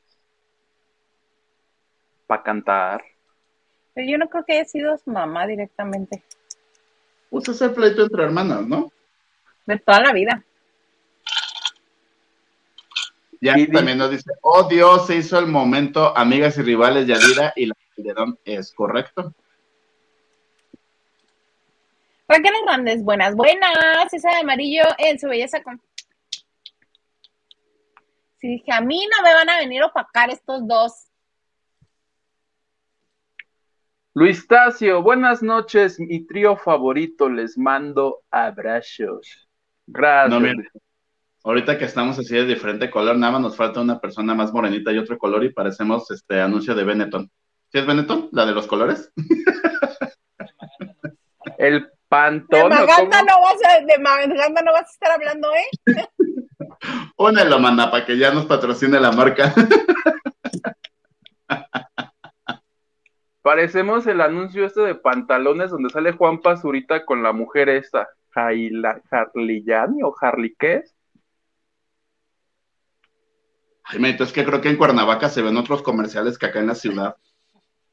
[2.26, 3.04] Para cantar.
[3.94, 6.22] Pero yo no creo que haya sido su mamá directamente.
[7.30, 8.90] Pues es el pleito entre hermanas, ¿no?
[9.66, 10.42] De toda la vida.
[13.40, 17.66] Ya también nos dice, oh Dios, se hizo el momento, amigas y rivales Yadira y
[17.66, 19.32] la Calderón es correcto.
[22.26, 24.12] Raquel Hernández, buenas, buenas.
[24.12, 25.80] Esa de amarillo en su belleza con...
[28.38, 31.07] Sí, dije, a mí no me van a venir a opacar estos dos.
[34.18, 39.48] Luis Tacio, buenas noches, mi trío favorito, les mando abrazos.
[39.86, 40.28] Gracias.
[40.28, 40.68] No, mira.
[41.44, 44.90] Ahorita que estamos así de diferente color, nada más nos falta una persona más morenita
[44.90, 47.30] y otro color y parecemos este anuncio de Benetton.
[47.70, 48.28] ¿Sí es Benetton?
[48.32, 49.12] ¿La de los colores?
[51.56, 52.72] El De pantón.
[52.72, 55.70] ¿o Maganda no vas a, de Maganda no vas a estar hablando, ¿eh?
[57.16, 59.54] Pónelo, mana, para que ya nos patrocine la marca.
[63.48, 69.00] Parecemos el anuncio este de pantalones donde sale Juan Pazurita con la mujer esta, Jaila,
[69.10, 70.94] Harleyani o Harley, ¿qué es?
[73.84, 76.74] Ay, es que creo que en Cuernavaca se ven otros comerciales que acá en la
[76.74, 77.16] ciudad.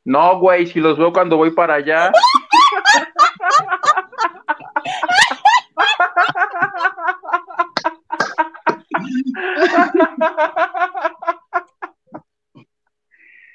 [0.03, 2.11] No, güey, si los veo cuando voy para allá.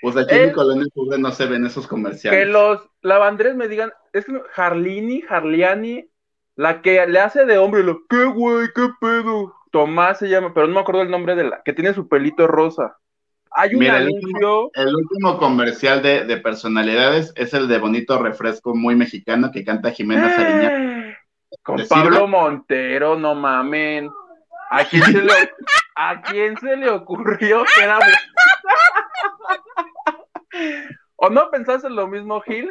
[0.01, 0.47] Pues aquí en Eh.
[0.47, 2.49] mi colonia pobre no se ven esos que comerciales.
[2.49, 6.09] los lavandres me digan, es que Harlini, Harliani,
[6.57, 9.55] la que le hace de hombre, lo, ¿qué güey, qué pedo?
[9.71, 12.47] Tomás se llama, pero no me acuerdo el nombre de la, que tiene su pelito
[12.47, 12.97] rosa.
[13.53, 18.19] Hay un Mira, el anuncio, El último comercial de, de personalidades es el de Bonito
[18.23, 21.19] Refresco muy mexicano que canta Jimena Sariñana.
[21.63, 22.29] con ¿Te Pablo sirve?
[22.29, 24.09] Montero, no mamen.
[24.71, 25.33] ¿A quién se le,
[25.97, 27.99] a quién se le ocurrió que era...
[31.17, 32.71] ¿O no pensaste lo mismo, Gil?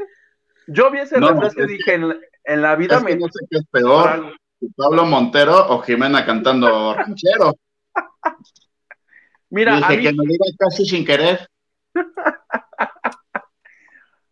[0.67, 3.19] Yo vi ese No, es dije, en, en la vida Es que me...
[3.19, 4.33] no sé qué es peor,
[4.75, 7.55] Pablo Montero o Jimena cantando ranchero.
[9.49, 11.47] Mira, Dije a mí, que me diga casi sin querer.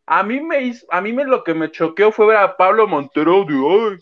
[0.06, 2.88] a mí me hizo, a mí me lo que me choqueó fue ver a Pablo
[2.88, 3.98] Montero de hoy,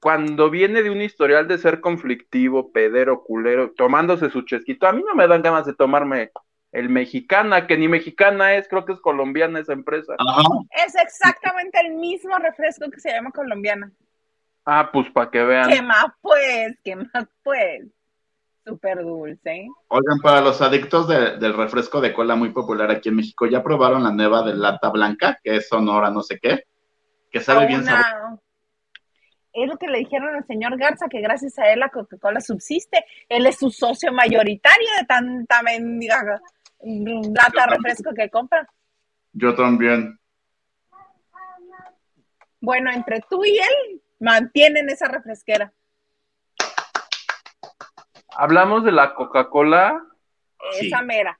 [0.00, 4.86] cuando viene de un historial de ser conflictivo, pedero, culero, tomándose su chesquito.
[4.86, 6.30] A mí no me dan ganas de tomarme
[6.72, 10.14] el mexicana, que ni mexicana es, creo que es colombiana esa empresa.
[10.18, 10.42] Ajá.
[10.86, 13.90] Es exactamente el mismo refresco que se llama colombiana.
[14.66, 15.86] Ah, pues para que ¿Qué vean.
[15.86, 16.76] más pues?
[16.84, 17.86] ¿Qué más pues?
[18.66, 19.50] Súper dulce.
[19.50, 19.68] ¿eh?
[19.88, 23.62] Oigan, para los adictos de- del refresco de cola muy popular aquí en México, ¿ya
[23.62, 26.64] probaron la nueva de lata blanca, que es sonora no sé qué?
[27.30, 28.42] Que sabe bien sabroso.
[29.54, 33.04] Es lo que le dijeron al señor Garza, que gracias a él la Coca-Cola subsiste.
[33.28, 36.40] Él es su socio mayoritario de tanta mendiga
[36.80, 38.68] lata refresco que compra.
[39.32, 40.18] Yo también.
[42.60, 45.72] Bueno, entre tú y él mantienen esa refresquera.
[48.36, 50.04] Hablamos de la Coca-Cola.
[50.72, 50.86] Sí.
[50.88, 51.38] Esa mera.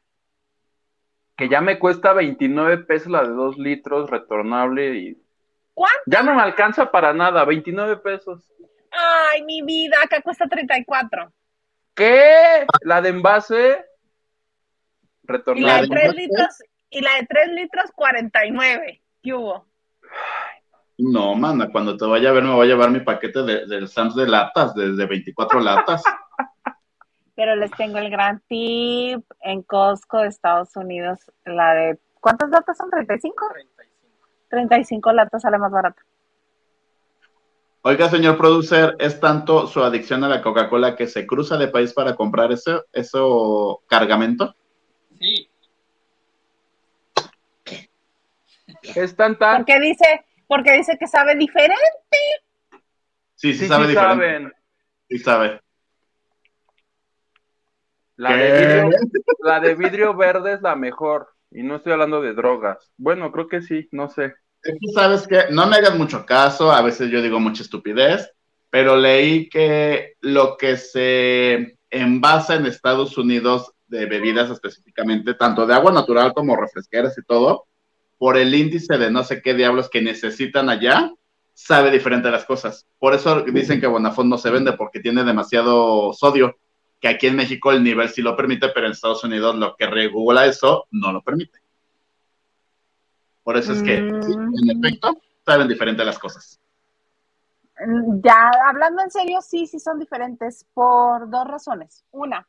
[1.36, 5.22] que ya me cuesta 29 pesos la de 2 litros retornable y
[5.74, 6.02] ¿Cuánto?
[6.06, 8.42] ya no me alcanza para nada, 29 pesos.
[8.90, 11.32] Ay, mi vida, acá cuesta 34.
[11.94, 12.66] ¿Qué?
[12.80, 13.84] ¿La de envase?
[15.54, 19.02] Y la de 3 litros, y la de 3 litros, 49.
[19.22, 19.66] ¿Qué hubo?
[20.96, 23.88] No, mana, cuando te vaya a ver me voy a llevar mi paquete de, del
[23.88, 26.02] Sams de latas, de, de 24 latas.
[27.36, 31.20] Pero les tengo el gran tip en Costco de Estados Unidos.
[31.44, 31.98] La de.
[32.20, 32.90] ¿Cuántas latas son?
[32.90, 33.06] ¿35?
[33.06, 33.88] 35.
[34.48, 36.02] 35 latas sale más barato.
[37.82, 41.92] Oiga, señor producer, ¿es tanto su adicción a la Coca-Cola que se cruza de país
[41.92, 44.56] para comprar ese, eso cargamento?
[45.18, 45.48] Sí,
[48.94, 49.58] Es tan tan.
[49.58, 51.76] Porque dice, porque dice que sabe diferente.
[53.34, 54.24] Sí, sí, Sí, sabe sí diferente.
[54.24, 54.52] saben.
[55.08, 55.60] Sí sabe.
[58.16, 58.34] La ¿Qué?
[58.36, 58.90] de, vidrio,
[59.40, 61.28] la de vidrio verde es la mejor.
[61.50, 62.90] Y no estoy hablando de drogas.
[62.96, 64.34] Bueno, creo que sí, no sé.
[64.62, 68.30] Tú sabes que no me hagas mucho caso, a veces yo digo mucha estupidez,
[68.70, 75.74] pero leí que lo que se envasa en Estados Unidos de bebidas específicamente, tanto de
[75.74, 77.64] agua natural como refresqueras y todo,
[78.18, 81.12] por el índice de no sé qué diablos que necesitan allá,
[81.54, 82.86] sabe diferente a las cosas.
[82.98, 86.56] Por eso dicen que Bonafont no se vende porque tiene demasiado sodio,
[87.00, 89.86] que aquí en México el nivel sí lo permite, pero en Estados Unidos lo que
[89.86, 91.60] regula eso no lo permite.
[93.42, 94.84] Por eso es que, sí, en Mm.
[94.84, 95.16] efecto,
[95.46, 96.60] saben diferente las cosas.
[97.86, 102.04] Mm, Ya, hablando en serio, sí, sí son diferentes por dos razones.
[102.10, 102.46] Una,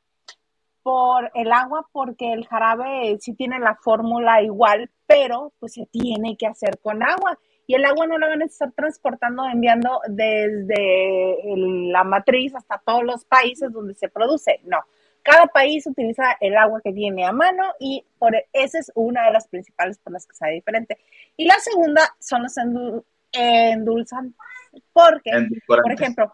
[0.83, 6.37] por el agua, porque el jarabe sí tiene la fórmula igual, pero pues se tiene
[6.37, 7.37] que hacer con agua.
[7.67, 12.81] Y el agua no la van a estar transportando, enviando desde el- la matriz hasta
[12.83, 14.59] todos los países donde se produce.
[14.63, 14.79] No.
[15.21, 19.25] Cada país utiliza el agua que tiene a mano y por e, esa es una
[19.25, 20.97] de las principales por las que sabe diferente.
[21.37, 23.03] Y la segunda son los endu-
[23.33, 24.35] endulzantes.
[24.93, 25.31] Porque,
[25.67, 26.33] por ejemplo,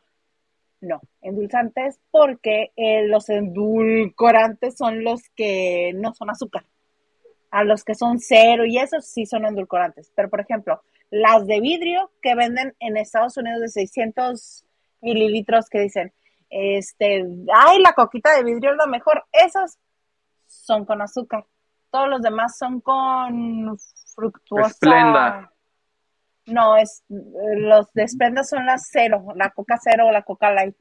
[0.81, 6.65] no, endulzantes porque eh, los endulcorantes son los que no son azúcar.
[7.51, 10.11] A los que son cero y esos sí son endulcorantes.
[10.15, 14.65] Pero, por ejemplo, las de vidrio que venden en Estados Unidos de 600
[15.01, 16.13] mililitros que dicen,
[16.49, 19.23] este, ay, la coquita de vidrio es la mejor.
[19.31, 19.79] Esas
[20.45, 21.45] son con azúcar.
[21.89, 23.77] Todos los demás son con
[24.15, 24.67] fructuosa.
[24.67, 25.51] Esplenda.
[26.47, 30.75] No, es los de Esplenda son las cero, la coca cero o la coca light.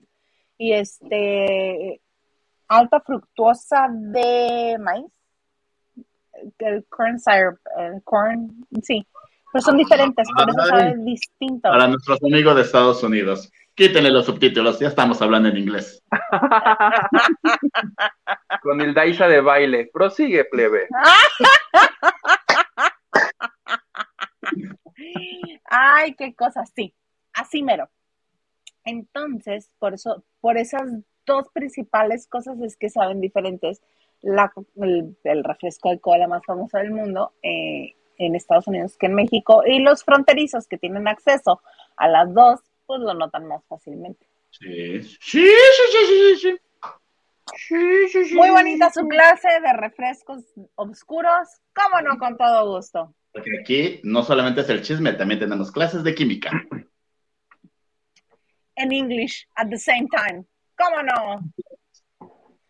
[0.59, 2.01] Y este
[2.69, 5.07] alta fructuosa de maíz,
[6.59, 9.07] el corn syrup, el corn, sí,
[9.53, 10.69] pero son diferentes, por eso Ay.
[10.69, 11.69] sabe distinto.
[11.69, 16.03] Para nuestros amigos de Estados Unidos, quítenle los subtítulos, ya estamos hablando en inglés.
[18.62, 19.91] Con el Daisa de baile.
[19.93, 20.89] Prosigue, plebe.
[25.65, 26.95] Ay, qué cosas, sí,
[27.33, 27.89] así mero.
[28.85, 30.91] Entonces, por eso, por esas
[31.27, 33.83] dos principales cosas es que saben diferentes.
[34.21, 39.07] La, el, el refresco de cola más famoso del mundo eh, en Estados Unidos que
[39.07, 41.61] en México y los fronterizos que tienen acceso
[41.97, 44.27] a las dos, pues lo notan más fácilmente.
[44.51, 45.47] Sí, sí, sí,
[45.93, 46.59] sí,
[48.09, 48.35] sí, sí.
[48.35, 50.43] Muy bonita su clase de refrescos
[50.77, 53.15] oscuros, cómo no, con todo gusto.
[53.35, 56.51] Porque aquí no solamente es el chisme, también tenemos clases de química.
[58.76, 60.45] en English at the same time.
[60.78, 61.41] ¿Cómo no?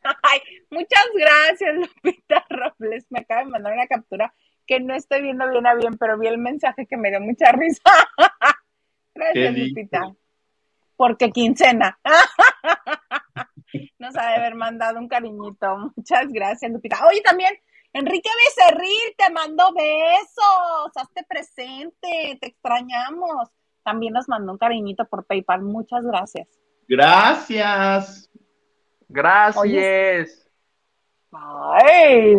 [0.23, 0.41] Ay,
[0.71, 3.07] muchas gracias, Lupita Robles.
[3.11, 4.35] Me acaba de mandar una captura
[4.67, 7.53] que no estoy viendo bien a bien, pero vi el mensaje que me dio mucha
[7.53, 7.83] risa.
[9.15, 9.59] Gracias.
[9.59, 10.15] Lupita.
[10.97, 11.99] Porque quincena.
[13.99, 15.93] Nos ha de haber mandado un cariñito.
[15.95, 17.07] Muchas gracias, Lupita.
[17.07, 17.55] Oye, también,
[17.95, 20.93] Enrique Becerril te mandó besos.
[20.97, 22.37] Hazte presente.
[22.41, 23.49] Te extrañamos.
[23.85, 25.63] También nos mandó un cariñito por PayPal.
[25.63, 26.49] Muchas gracias.
[26.89, 28.29] Gracias.
[29.09, 30.51] Gracias.
[31.33, 32.37] Ay.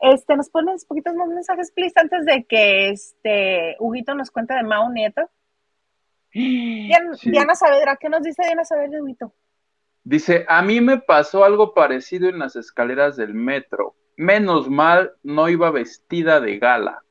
[0.00, 4.64] Este, ¿nos pones poquitos más mensajes, please, antes de que este Huguito nos cuente de
[4.64, 5.30] Mao Nieto?
[6.32, 7.30] Diana, Sí.
[7.30, 9.32] Diana Saavedra, ¿qué nos dice Diana Saavedra, Huguito?
[10.02, 13.94] Dice, a mí me pasó algo parecido en las escaleras del metro.
[14.16, 17.02] Menos mal no iba vestida de gala.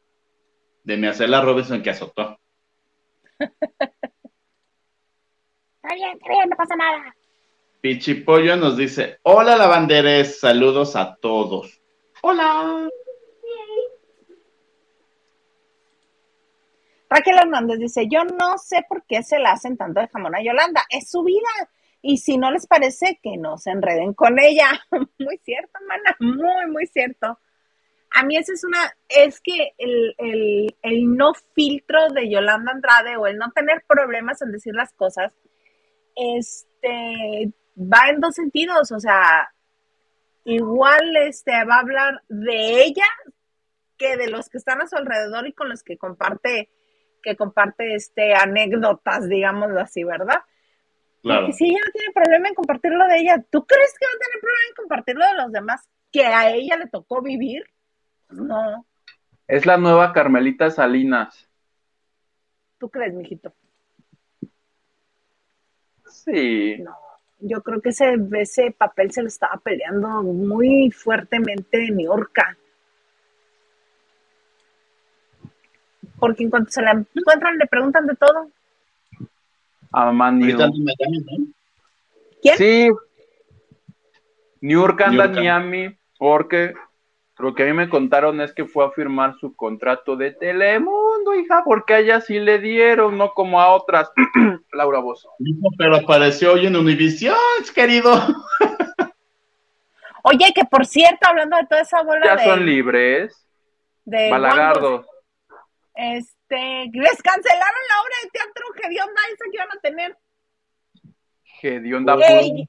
[0.83, 2.39] De mi hacer la Robinson que azotó.
[5.83, 7.15] Está bien, está bien, no pasa nada.
[7.81, 11.81] Pichipollo nos dice, hola lavanderes, saludos a todos.
[12.21, 12.87] Hola.
[17.09, 20.43] Raquel Hernández dice, yo no sé por qué se la hacen tanto de jamón a
[20.43, 21.49] Yolanda, es su vida.
[22.01, 24.69] Y si no les parece, que no se enreden con ella.
[25.19, 27.39] Muy cierto, mana, muy, muy cierto.
[28.13, 33.15] A mí esa es una, es que el, el, el no filtro de Yolanda Andrade
[33.15, 35.33] o el no tener problemas en decir las cosas,
[36.15, 39.53] este, va en dos sentidos, o sea,
[40.43, 43.05] igual este, va a hablar de ella
[43.97, 46.69] que de los que están a su alrededor y con los que comparte,
[47.21, 50.41] que comparte este, anécdotas, digámoslo así, ¿verdad?
[51.22, 51.41] Claro.
[51.41, 54.19] Porque si ella no tiene problema en compartirlo de ella, ¿tú crees que va a
[54.19, 57.63] tener problema en compartirlo de los demás que a ella le tocó vivir?
[58.28, 58.86] Pues no,
[59.47, 61.47] Es la nueva Carmelita Salinas.
[62.82, 63.53] ¿tú crees, mijito?
[66.07, 66.78] Sí.
[66.80, 66.97] No,
[67.39, 72.57] yo creo que ese, ese papel se lo estaba peleando muy fuertemente en Niorca.
[76.19, 78.49] Porque en cuanto se la encuentran, le preguntan de todo.
[79.91, 80.45] A Manu.
[80.45, 81.53] Ahorita anda en Miami, ¿no?
[82.41, 82.57] ¿Quién?
[82.57, 82.89] Sí.
[84.61, 85.41] New York anda en Niurka.
[85.59, 86.73] Miami porque
[87.39, 91.33] lo que a mí me contaron es que fue a firmar su contrato de Telemundo,
[91.33, 94.11] hija, porque a ella sí le dieron, no como a otras.
[94.73, 95.31] Laura Bozo.
[95.77, 97.35] Pero apareció hoy en Univision,
[97.73, 98.13] querido.
[100.23, 103.47] Oye, que por cierto, hablando de toda esa bola Ya de, son libres.
[104.05, 105.03] de Balagardo.
[105.95, 110.17] este, les cancelaron la obra de teatro hedionda esa que iban a tener.
[111.61, 112.15] Hedionda.
[112.27, 112.65] Ey,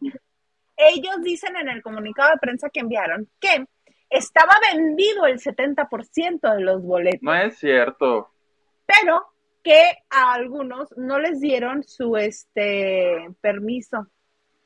[0.77, 3.65] ellos dicen en el comunicado de prensa que enviaron que
[4.11, 8.31] estaba vendido el 70% de los boletos, No es cierto.
[8.85, 9.27] pero
[9.63, 9.81] que
[10.11, 14.07] a algunos no les dieron su este permiso,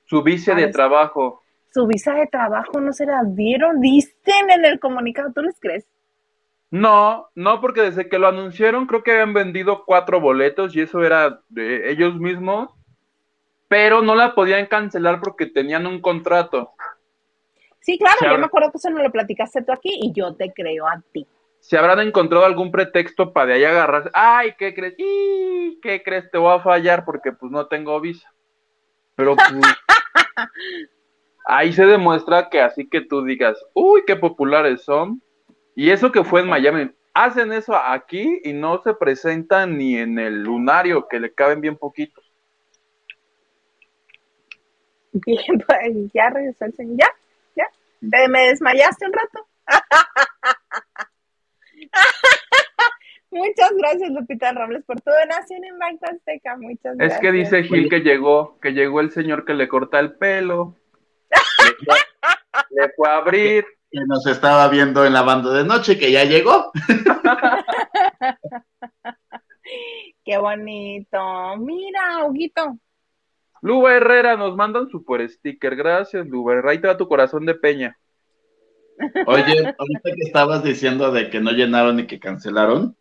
[0.06, 1.42] Su vice de trabajo.
[1.72, 5.86] su visa de trabajo no se las dieron, dicen en el comunicado, ¿tú les crees?
[6.70, 11.04] No, no, porque desde que lo anunciaron creo que habían vendido cuatro boletos y eso
[11.04, 12.70] era de ellos mismos,
[13.68, 16.72] pero no la podían cancelar porque tenían un contrato.
[17.80, 20.34] Sí, claro, Se yo me acuerdo que eso no lo platicaste tú aquí y yo
[20.34, 21.26] te creo a ti.
[21.60, 24.10] Se habrán encontrado algún pretexto para de ahí agarrarse.
[24.12, 24.94] Ay, ¿qué crees?
[24.98, 25.78] ¡Y!
[25.80, 26.30] ¿Qué crees?
[26.30, 28.32] Te voy a fallar porque pues no tengo visa.
[29.14, 29.48] Pero pues,
[31.46, 35.22] ahí se demuestra que así que tú digas, uy, qué populares son.
[35.76, 36.90] Y eso que fue en Miami.
[37.14, 41.76] Hacen eso aquí y no se presentan ni en el lunario, que le caben bien
[41.76, 42.24] poquitos.
[45.12, 46.98] Bien, pues, ya regresó el señor.
[46.98, 47.08] ¿Ya?
[47.56, 47.70] ¿Ya?
[48.10, 49.46] ¿Te- ¿Me desmayaste un rato?
[53.30, 56.56] Muchas gracias, Lupita Robles, por tu donación en Banco Azteca.
[56.56, 57.20] Muchas Es gracias.
[57.20, 60.74] que dice Gil que llegó, que llegó el señor que le corta el pelo.
[61.30, 61.96] Le fue,
[62.70, 63.66] le fue a abrir.
[63.90, 66.72] Que nos estaba viendo en la banda de noche, que ya llegó.
[70.24, 71.56] Qué bonito.
[71.58, 72.78] Mira, Huguito.
[73.62, 75.76] Luba Herrera nos manda un super sticker.
[75.76, 76.70] Gracias, Luba Herrera.
[76.70, 77.96] Ahí te va tu corazón de peña.
[79.26, 82.96] Oye, ahorita que estabas diciendo de que no llenaron y que cancelaron,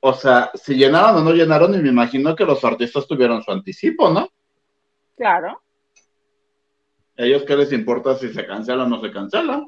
[0.00, 3.50] o sea, si llenaron o no llenaron, y me imagino que los artistas tuvieron su
[3.52, 4.28] anticipo, ¿no?
[5.16, 5.62] Claro.
[7.16, 9.66] ¿Ellos qué les importa si se cancela o no se cancela?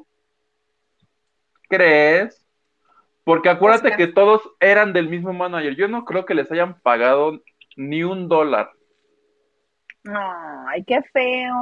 [1.73, 2.45] ¿Crees?
[3.23, 5.75] Porque acuérdate que todos eran del mismo manager.
[5.75, 7.41] Yo no creo que les hayan pagado
[7.75, 8.69] ni un dólar.
[10.05, 11.55] Ay, qué feo.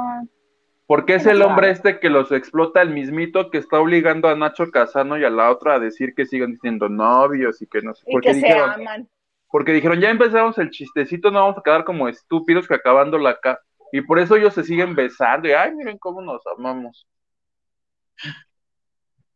[0.86, 4.70] Porque es el hombre este que los explota el mismito que está obligando a Nacho
[4.70, 8.04] Casano y a la otra a decir que sigan siendo novios y que no sé.
[8.06, 9.08] Y Porque que se aman.
[9.50, 13.40] porque dijeron, ya empezamos el chistecito, no vamos a quedar como estúpidos que acabando la
[13.40, 13.58] ca.
[13.92, 17.06] Y por eso ellos se siguen besando y ay, miren cómo nos amamos.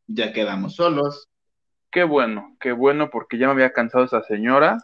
[0.06, 1.28] Ya quedamos solos.
[1.90, 4.78] Qué bueno, qué bueno, porque ya me había cansado esa señora.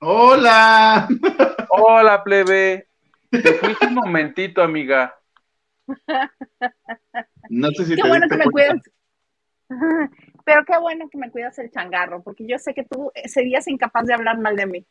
[0.00, 1.08] ¡Hola!
[1.70, 2.88] Hola, plebe.
[3.30, 5.14] Te fuiste un momentito, amiga.
[7.48, 8.80] No sé si Qué te bueno que me cuidas.
[10.44, 14.06] Pero qué bueno que me cuidas el changarro, porque yo sé que tú serías incapaz
[14.06, 14.86] de hablar mal de mí.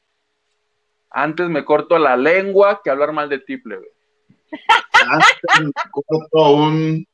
[1.12, 3.88] Antes me corto la lengua que hablar mal de ti, plebe.
[5.08, 5.20] Ah,
[5.62, 7.06] me corto un...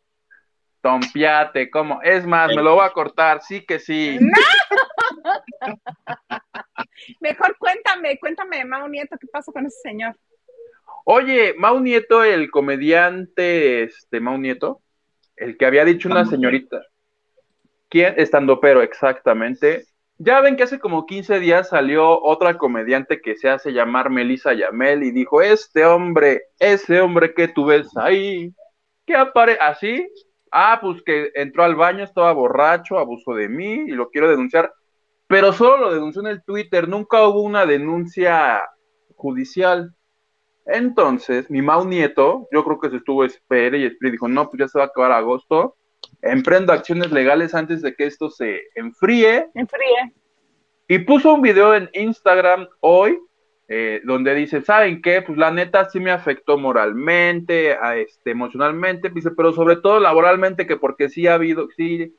[0.81, 2.01] Tompiate, ¿cómo?
[2.01, 4.17] Es más, me lo voy a cortar, sí que sí.
[7.19, 10.15] Mejor cuéntame, cuéntame de Mau Nieto, ¿qué pasa con ese señor?
[11.05, 14.81] Oye, Mau Nieto, el comediante, este, Mau Nieto,
[15.35, 16.81] el que había dicho una señorita.
[17.89, 18.13] ¿Quién?
[18.17, 19.85] Estando pero, exactamente.
[20.17, 24.53] Ya ven que hace como 15 días salió otra comediante que se hace llamar Melissa
[24.53, 28.53] Yamel y dijo, este hombre, ese hombre que tú ves ahí,
[29.05, 30.07] que aparece así,
[30.51, 34.73] ah, pues que entró al baño, estaba borracho, abusó de mí y lo quiero denunciar,
[35.27, 38.61] pero solo lo denunció en el Twitter, nunca hubo una denuncia
[39.15, 39.93] judicial.
[40.65, 44.59] Entonces, mi Mau Nieto, yo creo que se estuvo espere y espere, dijo, no, pues
[44.59, 45.75] ya se va a acabar agosto.
[46.21, 49.49] emprendo acciones legales antes de que esto se enfríe.
[49.53, 50.13] Enfríe.
[50.87, 53.19] Y puso un video en Instagram hoy
[53.71, 55.21] eh, donde dice, ¿saben qué?
[55.21, 60.65] Pues la neta sí me afectó moralmente, a este, emocionalmente, dice, pero sobre todo laboralmente,
[60.65, 62.15] que porque sí ha habido, sí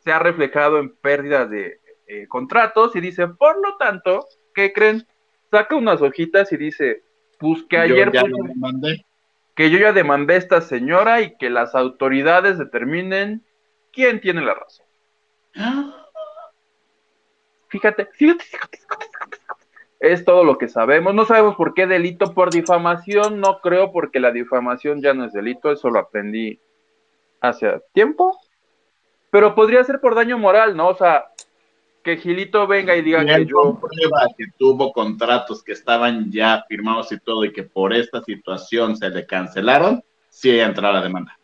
[0.00, 5.06] se ha reflejado en pérdidas de eh, contratos, y dice, por lo tanto, ¿qué creen?
[5.50, 7.02] Saca unas hojitas y dice,
[7.38, 8.20] pues que ayer Yo
[9.56, 13.44] que yo ya demandé a esta señora y que las autoridades determinen
[13.92, 14.86] quién tiene la razón.
[17.68, 19.29] Fíjate, fíjate, fíjate, fíjate, fíjate.
[20.00, 21.14] Es todo lo que sabemos.
[21.14, 23.38] No sabemos por qué delito por difamación.
[23.40, 25.70] No creo porque la difamación ya no es delito.
[25.70, 26.58] Eso lo aprendí
[27.40, 28.38] hace tiempo.
[29.30, 30.88] Pero podría ser por daño moral, ¿no?
[30.88, 31.26] O sea,
[32.02, 33.58] que Gilito venga y diga que yo...
[33.58, 38.96] comprueba que tuvo contratos que estaban ya firmados y todo y que por esta situación
[38.96, 41.38] se le cancelaron, sí entra la demanda.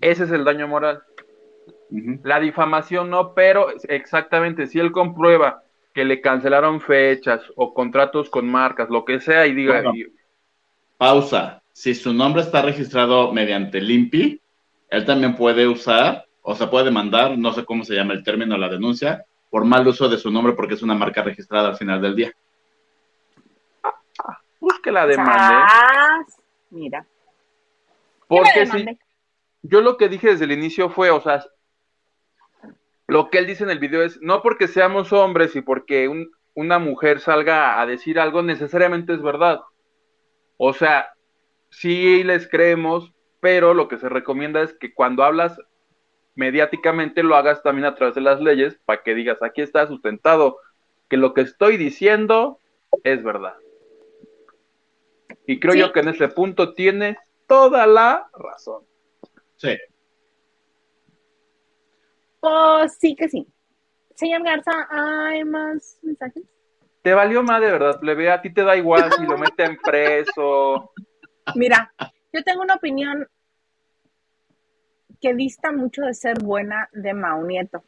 [0.00, 1.02] Ese es el daño moral.
[2.24, 5.63] La difamación no, pero exactamente, si él comprueba
[5.94, 9.94] que le cancelaron fechas o contratos con marcas, lo que sea, y diga, Bueno.
[9.96, 10.12] y-
[10.98, 11.62] Pausa.
[11.72, 14.40] Si su nombre está registrado mediante LIMPI,
[14.90, 18.56] él también puede usar, o se puede demandar, no sé cómo se llama el término,
[18.58, 22.00] la denuncia, por mal uso de su nombre porque es una marca registrada al final
[22.02, 22.32] del día.
[24.60, 25.32] pues que la demande.
[25.34, 26.40] Sas.
[26.70, 27.02] Mira.
[27.02, 28.98] que la Porque si, demande.
[29.62, 31.44] yo lo que dije desde el inicio fue, o sea,
[33.06, 36.30] lo que él dice en el video es, no porque seamos hombres y porque un-
[36.54, 39.60] una mujer salga a decir algo, necesariamente es verdad.
[40.56, 41.12] O sea,
[41.70, 45.58] sí les creemos, pero lo que se recomienda es que cuando hablas
[46.36, 50.58] mediáticamente lo hagas también a través de las leyes para que digas, aquí está sustentado
[51.08, 52.58] que lo que estoy diciendo
[53.02, 53.54] es verdad.
[55.46, 55.80] Y creo Sí.
[55.80, 58.82] yo que en ese punto tiene toda la razón.
[59.56, 59.76] Sí.
[62.44, 63.46] Pues sí que sí.
[64.14, 66.42] Señor Garza, ¿hay más mensajes?
[67.00, 70.92] Te valió más de verdad, plebe, a ti te da igual si lo meten preso.
[71.54, 71.90] Mira,
[72.34, 73.26] yo tengo una opinión
[75.22, 77.82] que dista mucho de ser buena de Mau Nieto.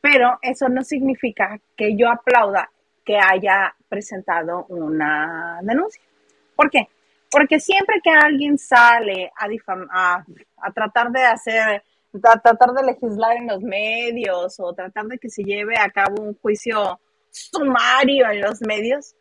[0.00, 2.70] Pero eso no significa que yo aplauda
[3.04, 6.02] que haya presentado una denuncia.
[6.56, 6.88] ¿Por qué?
[7.30, 9.46] Porque siempre que alguien sale a,
[9.90, 10.24] a,
[10.56, 11.82] a tratar de hacer,
[12.20, 16.34] tratar de legislar en los medios o tratar de que se lleve a cabo un
[16.34, 17.00] juicio
[17.30, 19.14] sumario en los medios,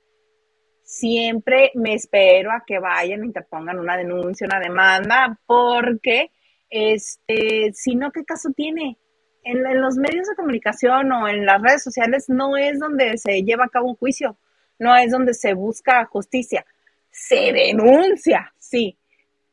[0.84, 6.32] siempre me espero a que vayan interpongan una denuncia, una demanda, porque
[6.70, 8.98] este, si no, ¿qué caso tiene?
[9.44, 13.44] En, en los medios de comunicación o en las redes sociales no es donde se
[13.44, 14.38] lleva a cabo un juicio,
[14.80, 16.66] no es donde se busca justicia.
[17.12, 18.98] Se denuncia, sí,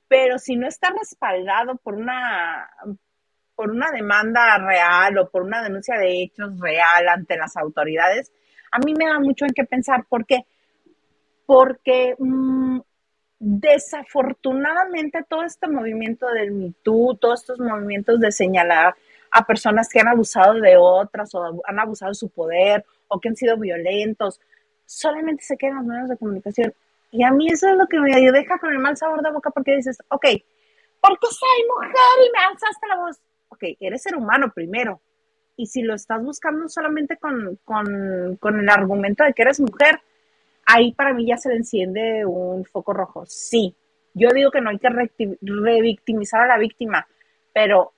[0.08, 2.68] pero si no está respaldado por una,
[3.54, 8.32] por una demanda real o por una denuncia de hechos real ante las autoridades,
[8.70, 10.04] a mí me da mucho en qué pensar.
[10.08, 10.44] ¿Por qué?
[11.46, 12.80] Porque mm,
[13.38, 18.94] desafortunadamente todo este movimiento del Me Too, todos estos movimientos de señalar
[19.30, 23.28] a personas que han abusado de otras o han abusado de su poder o que
[23.28, 24.40] han sido violentos,
[24.86, 26.74] solamente se quedan los medios de comunicación.
[27.10, 29.50] Y a mí eso es lo que me deja con el mal sabor de boca
[29.50, 30.26] porque dices, ok,
[31.00, 33.20] porque soy mujer y me alzaste la voz.
[33.54, 35.00] Ok, eres ser humano primero.
[35.56, 40.00] Y si lo estás buscando solamente con, con, con el argumento de que eres mujer,
[40.66, 43.24] ahí para mí ya se le enciende un foco rojo.
[43.26, 43.76] Sí,
[44.12, 47.06] yo digo que no hay que revictimizar a la víctima,
[47.52, 47.92] pero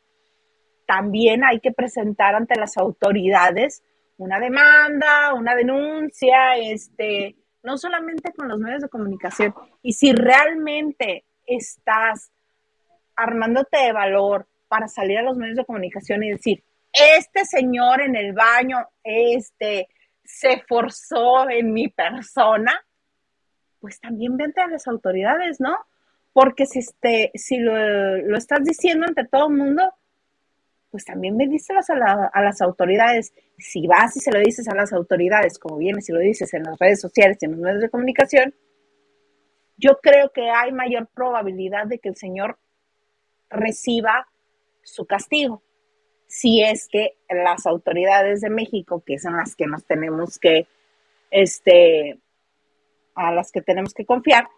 [0.86, 3.82] también hay que presentar ante las autoridades
[4.18, 9.54] una demanda, una denuncia, este, no solamente con los medios de comunicación.
[9.82, 12.30] Y si realmente estás
[13.14, 16.62] armándote de valor para salir a los medios de comunicación y decir,
[16.92, 19.88] este señor en el baño, este,
[20.24, 22.72] se forzó en mi persona,
[23.80, 25.76] pues también vente a las autoridades, ¿no?
[26.32, 29.94] Porque si, este, si lo, lo estás diciendo ante todo el mundo,
[30.90, 33.34] pues también bendícelas a, la, a las autoridades.
[33.58, 36.62] Si vas y se lo dices a las autoridades, como vienes y lo dices en
[36.62, 38.54] las redes sociales y en los medios de comunicación,
[39.76, 42.58] yo creo que hay mayor probabilidad de que el señor
[43.50, 44.26] reciba
[44.86, 45.62] su castigo.
[46.26, 50.66] Si es que las autoridades de México, que son las que nos tenemos que,
[51.30, 52.18] este,
[53.14, 54.48] a las que tenemos que confiar,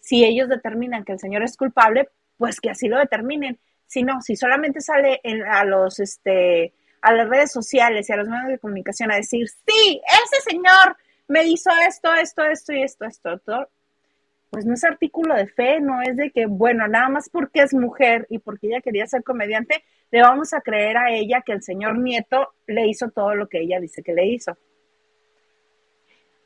[0.00, 3.58] si ellos determinan que el señor es culpable, pues que así lo determinen.
[3.86, 5.20] Si no, si solamente sale
[5.50, 9.48] a los, este, a las redes sociales y a los medios de comunicación a decir,
[9.48, 13.68] sí, ese señor me hizo esto, esto, esto y esto, esto, esto,
[14.50, 17.74] pues no es artículo de fe, no es de que, bueno, nada más porque es
[17.74, 21.62] mujer y porque ella quería ser comediante, le vamos a creer a ella que el
[21.62, 24.56] señor Nieto le hizo todo lo que ella dice que le hizo.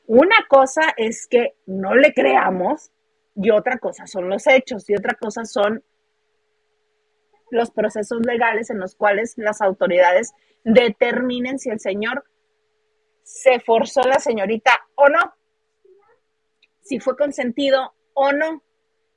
[0.06, 2.90] Una cosa es que no le creamos
[3.36, 5.82] y otra cosa son los hechos y otra cosa son
[7.50, 10.32] los procesos legales en los cuales las autoridades
[10.64, 12.24] determinen si el señor
[13.22, 15.34] se forzó la señorita o no,
[16.82, 18.62] si fue consentido o no,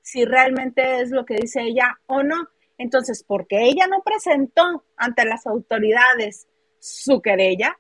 [0.02, 2.50] si realmente es lo que dice ella o no.
[2.78, 6.48] Entonces, porque ella no presentó ante las autoridades
[6.80, 7.78] su querella,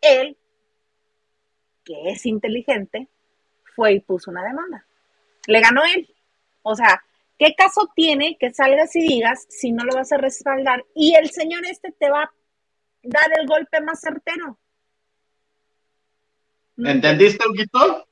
[0.00, 0.36] él,
[1.84, 3.08] que es inteligente,
[3.74, 4.86] fue y puso una demanda.
[5.46, 6.08] Le ganó él.
[6.62, 7.02] O sea,
[7.38, 10.84] ¿qué caso tiene que salgas y digas si no lo vas a respaldar?
[10.94, 12.32] Y el señor este te va a
[13.02, 14.58] dar el golpe más certero.
[16.76, 18.06] ¿Entendiste, Huguito?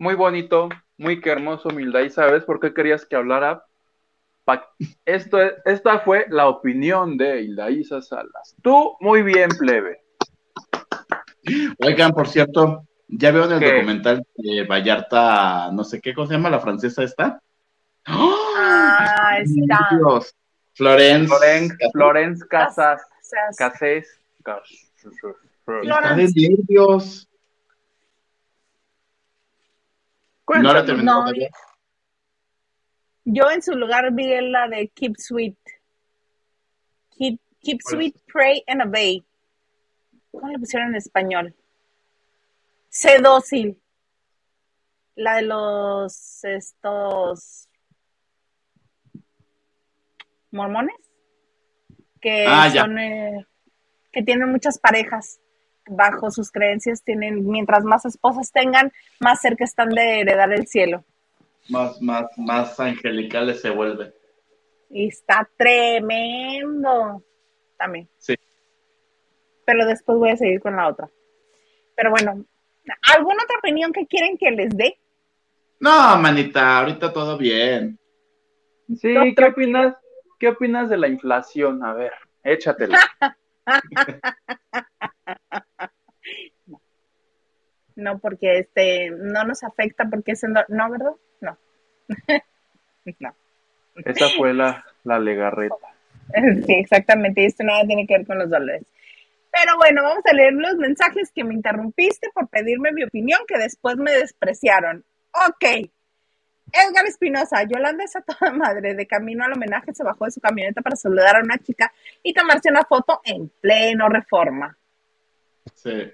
[0.00, 2.00] Muy bonito, muy que hermoso, humildad.
[2.00, 3.62] ¿Y sabes por qué querías que hablara?
[4.46, 4.66] Pa-
[5.04, 8.56] Esto es- esta fue la opinión de Hildaísa Salas.
[8.62, 10.02] Tú, muy bien, plebe.
[11.84, 13.72] Oigan, por cierto, ya veo en el ¿Qué?
[13.74, 17.38] documental de Vallarta, no sé qué, ¿cómo se llama la francesa esta?
[18.08, 18.54] ¡Oh!
[18.56, 19.88] Ah, está.
[19.98, 20.34] Dios.
[20.72, 21.26] Florence.
[21.28, 24.18] Florence, Florence Casas, O sea, Casés.
[24.42, 24.62] Cas-
[25.82, 27.28] Está de nervios.
[30.58, 31.32] No la terminó No.
[33.24, 35.58] Yo en su lugar vi la de Keep Sweet.
[37.10, 39.24] Keep, keep ¿Cuál Sweet, Pray and Obey.
[40.32, 41.54] ¿Cómo le pusieron en español?
[42.88, 43.80] Sé dócil.
[45.14, 47.68] La de los estos
[50.50, 50.96] mormones
[52.20, 53.46] que Ah, son eh,
[54.12, 55.40] que tienen muchas parejas
[55.90, 61.04] bajo sus creencias tienen mientras más esposas tengan más cerca están de heredar el cielo
[61.68, 64.14] Más, más, más angelicales se vuelve.
[64.88, 67.22] Y está tremendo
[67.76, 68.08] también.
[68.18, 68.34] Sí.
[69.64, 71.08] Pero después voy a seguir con la otra.
[71.94, 72.44] Pero bueno,
[73.14, 74.98] ¿alguna otra opinión que quieren que les dé?
[75.78, 77.98] No, manita, ahorita todo bien.
[78.96, 79.96] Sí, ¿qué opinas?
[80.38, 81.84] ¿Qué opinas de la inflación?
[81.84, 82.12] A ver,
[82.42, 82.98] échatela.
[88.00, 91.12] No, porque este no nos afecta porque es en do- no, ¿verdad?
[91.40, 91.58] No.
[93.18, 93.34] no.
[94.04, 95.74] Esa fue la, la legarreta.
[96.64, 97.44] Sí, exactamente.
[97.44, 98.84] Esto nada tiene que ver con los dólares.
[99.50, 103.58] Pero bueno, vamos a leer los mensajes que me interrumpiste por pedirme mi opinión, que
[103.58, 105.04] después me despreciaron.
[105.48, 105.90] Ok.
[106.72, 108.94] Edgar Espinosa, Yolanda es a toda madre.
[108.94, 111.92] De camino al homenaje se bajó de su camioneta para saludar a una chica
[112.22, 114.78] y tomarse una foto en pleno reforma.
[115.74, 116.12] Sí.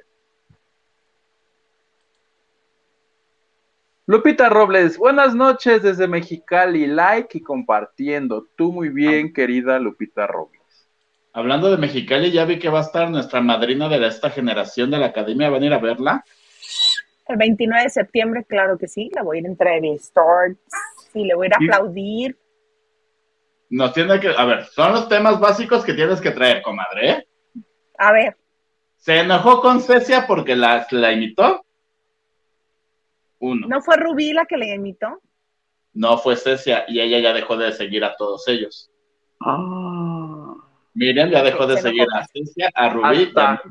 [4.08, 8.46] Lupita Robles, buenas noches desde Mexicali, like y compartiendo.
[8.56, 10.88] Tú muy bien, querida Lupita Robles.
[11.32, 14.98] Hablando de Mexicali, ya vi que va a estar nuestra madrina de esta generación de
[14.98, 15.50] la academia.
[15.50, 16.24] ¿Van a ir a verla?
[17.26, 20.54] El 29 de septiembre, claro que sí, la voy a ir a entrevistar.
[21.12, 22.38] Sí, le voy a ir a aplaudir.
[23.70, 24.28] Nos tiene que.
[24.28, 27.10] A ver, son los temas básicos que tienes que traer, comadre.
[27.10, 27.28] ¿eh?
[27.98, 28.36] A ver,
[28.98, 31.65] ¿Se enojó con Cecia porque la, la imitó?
[33.38, 33.66] Uno.
[33.68, 35.20] ¿no fue Rubí la que le imitó?
[35.92, 38.90] No fue Cecia y ella ya dejó de seguir a todos ellos.
[39.40, 40.54] Ah.
[40.94, 43.24] Miren, ya dejó de Se seguir a Cecia, a Rubí.
[43.34, 43.62] Hasta-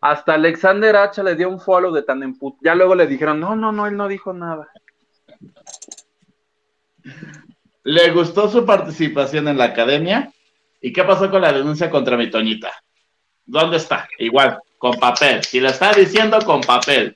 [0.00, 2.56] Hasta Alexander Hacha le dio un follow de tan emput.
[2.62, 4.68] Ya luego le dijeron, no, no, no, él no dijo nada.
[7.84, 10.32] Le gustó su participación en la academia.
[10.80, 12.72] ¿Y qué pasó con la denuncia contra mi Toñita?
[13.44, 14.08] ¿Dónde está?
[14.18, 15.42] Igual, con papel.
[15.44, 17.15] Si le está diciendo con papel.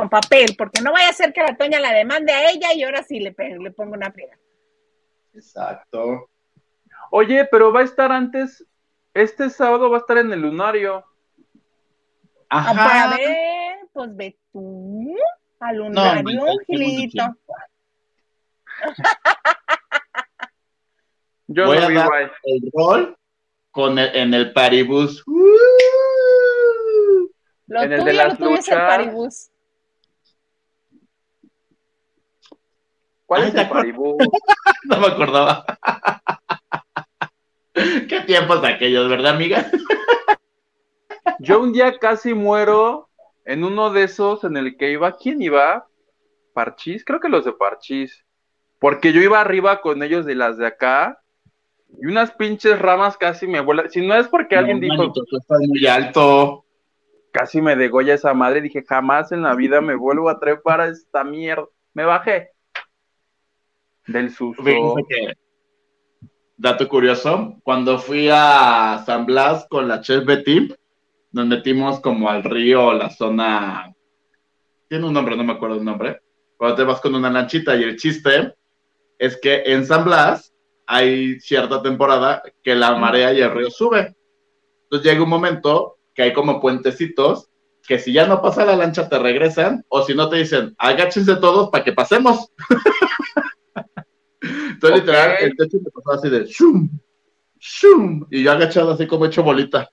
[0.00, 2.82] Con papel, porque no vaya a ser que la Toña la demande a ella y
[2.82, 4.38] ahora sí le, pongo una friega.
[5.34, 6.28] Exacto.
[7.10, 8.64] Oye, pero va a estar antes,
[9.14, 11.04] este sábado va a estar en el lunario.
[12.48, 13.04] Ah, pues, Ajá.
[13.04, 15.14] a ver, pues ve tú
[15.60, 17.22] al No, lunario, tengo Gilito.
[21.48, 22.26] Yo Voy no a vi dar guay.
[22.44, 23.16] el rol
[23.72, 25.24] con el- en el paribus.
[27.66, 29.49] Lo En el de las lo tuyo es el luchas.
[33.30, 34.18] ¿Cuál Ay, es ¿te el paribú?
[34.86, 35.64] No me acordaba.
[37.72, 39.70] Qué tiempos aquellos, ¿verdad, amiga?
[41.38, 43.08] Yo un día casi muero
[43.44, 45.16] en uno de esos en el que iba.
[45.16, 45.86] ¿Quién iba?
[46.54, 48.26] Parchís, creo que los de Parchís.
[48.80, 51.22] Porque yo iba arriba con ellos de las de acá.
[52.02, 53.90] Y unas pinches ramas casi me vuelan.
[53.90, 56.64] Si no es porque alguien dijo, tú estás muy alto.
[57.30, 60.88] casi me degolla esa madre, dije, jamás en la vida me vuelvo a trepar a
[60.88, 61.68] esta mierda.
[61.94, 62.50] me bajé.
[64.06, 64.62] Del susto.
[64.62, 65.32] Que,
[66.56, 70.74] dato curioso, cuando fui a San Blas con la Chef Betty,
[71.32, 73.94] nos metimos como al río, la zona,
[74.88, 76.20] tiene un nombre, no me acuerdo el nombre,
[76.56, 78.54] cuando te vas con una lanchita y el chiste
[79.18, 80.52] es que en San Blas
[80.86, 84.14] hay cierta temporada que la marea y el río sube.
[84.82, 87.48] Entonces llega un momento que hay como puentecitos
[87.86, 91.36] que si ya no pasa la lancha te regresan o si no te dicen agáchense
[91.36, 92.52] todos para que pasemos.
[94.40, 96.88] Entonces literal el techo me pasó así de shum,
[97.58, 99.90] shum, y yo agachado así como hecho bolita.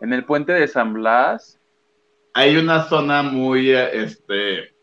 [0.00, 1.58] En el puente de San Blas.
[2.34, 4.74] Hay una zona muy eh, este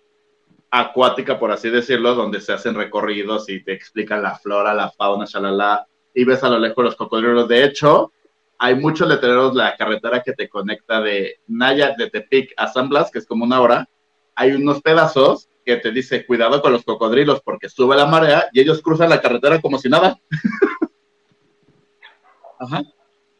[0.72, 5.26] acuática, por así decirlo, donde se hacen recorridos y te explican la flora, la fauna,
[5.26, 7.48] shalala, y ves a lo lejos los cocodrilos.
[7.48, 8.12] De hecho,
[8.60, 12.90] hay muchos letreros de la carretera que te conecta de Naya, de Tepic a San
[12.90, 13.90] Blas, que es como una hora.
[14.36, 18.62] Hay unos pedazos que te dice, cuidado con los cocodrilos porque sube la marea y
[18.62, 20.20] ellos cruzan la carretera como si nada.
[22.60, 22.82] Ajá.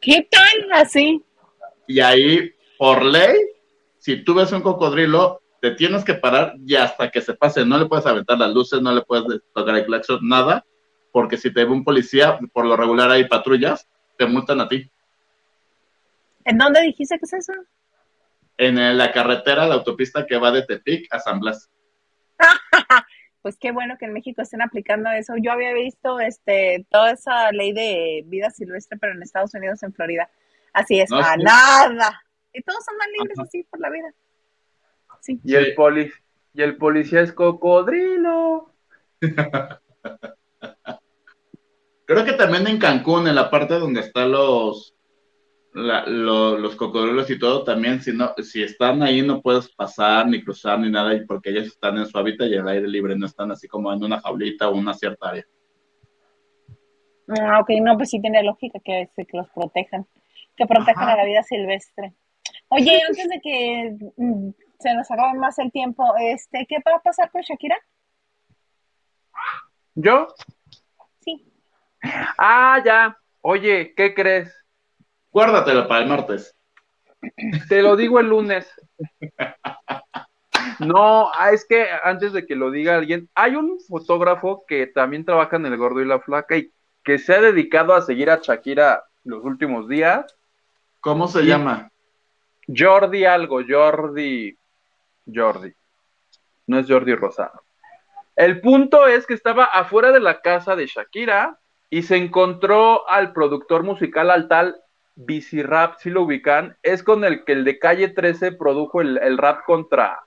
[0.00, 1.24] ¿Qué tal así?
[1.88, 3.36] Y ahí, por ley,
[3.98, 7.66] si tú ves un cocodrilo, te tienes que parar y hasta que se pase.
[7.66, 10.64] No le puedes aventar las luces, no le puedes tocar el claxon, nada,
[11.10, 14.88] porque si te ve un policía, por lo regular hay patrullas, te multan a ti.
[16.44, 17.52] ¿En dónde dijiste que es eso?
[18.56, 21.68] En la carretera, la autopista que va de Tepic a San Blas.
[23.42, 25.32] Pues qué bueno que en México estén aplicando eso.
[25.40, 29.94] Yo había visto este toda esa ley de vida silvestre, pero en Estados Unidos, en
[29.94, 30.28] Florida.
[30.74, 31.42] Así es, No, a sí.
[31.42, 32.22] nada.
[32.52, 33.46] Y todos son más libres Ajá.
[33.48, 34.12] así por la vida.
[35.20, 35.40] Sí.
[35.42, 36.12] Y el poli
[36.52, 38.74] y el policía es cocodrilo.
[42.04, 44.94] Creo que también en Cancún, en la parte donde están los,
[45.72, 50.26] la- lo- los cocodrilos y todo, también si no, si están ahí no puedes pasar
[50.26, 53.26] ni cruzar ni nada, porque ellos están en su hábitat y al aire libre, no
[53.26, 55.44] están así como en una jaulita o una cierta área.
[57.40, 60.06] Ah, ok, no, pues sí tiene lógica que, se- que los protejan,
[60.56, 61.12] que protejan Ajá.
[61.12, 62.12] a la vida silvestre.
[62.68, 64.50] Oye, antes de que mm,
[64.80, 67.76] se nos acabe más el tiempo, este, ¿qué va a pasar con Shakira?
[69.94, 70.28] ¿Yo?
[71.20, 71.46] Sí.
[72.38, 73.16] Ah, ya.
[73.42, 74.52] Oye, ¿qué crees?
[75.32, 76.56] Guárdatelo para el martes.
[77.68, 78.70] Te lo digo el lunes.
[80.78, 85.24] No, ah, es que antes de que lo diga alguien, hay un fotógrafo que también
[85.24, 86.72] trabaja en El Gordo y la Flaca y
[87.04, 90.36] que se ha dedicado a seguir a Shakira los últimos días.
[91.00, 91.90] ¿Cómo se llama?
[92.66, 94.56] Jordi algo, Jordi.
[95.32, 95.72] Jordi.
[96.66, 97.62] No es Jordi Rosado.
[98.36, 101.58] El punto es que estaba afuera de la casa de Shakira
[101.90, 104.80] y se encontró al productor musical, al tal
[105.26, 109.36] Bizarrap, si lo ubican, es con el que el de Calle 13 produjo el, el
[109.38, 110.20] rap contra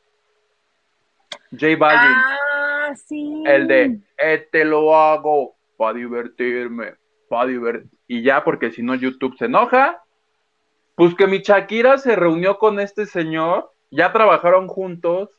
[1.52, 2.16] J Balvin.
[2.16, 3.44] Ah, sí.
[3.46, 6.96] El de, eh, te lo hago para divertirme,
[7.28, 7.90] para divertir.
[8.08, 10.04] Y ya, porque si no, YouTube se enoja.
[10.96, 15.30] Pues que mi Shakira se reunió con este señor, ya trabajaron juntos,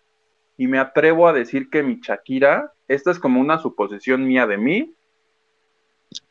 [0.56, 4.58] y me atrevo a decir que mi Shakira, esta es como una suposición mía de
[4.58, 4.94] mí,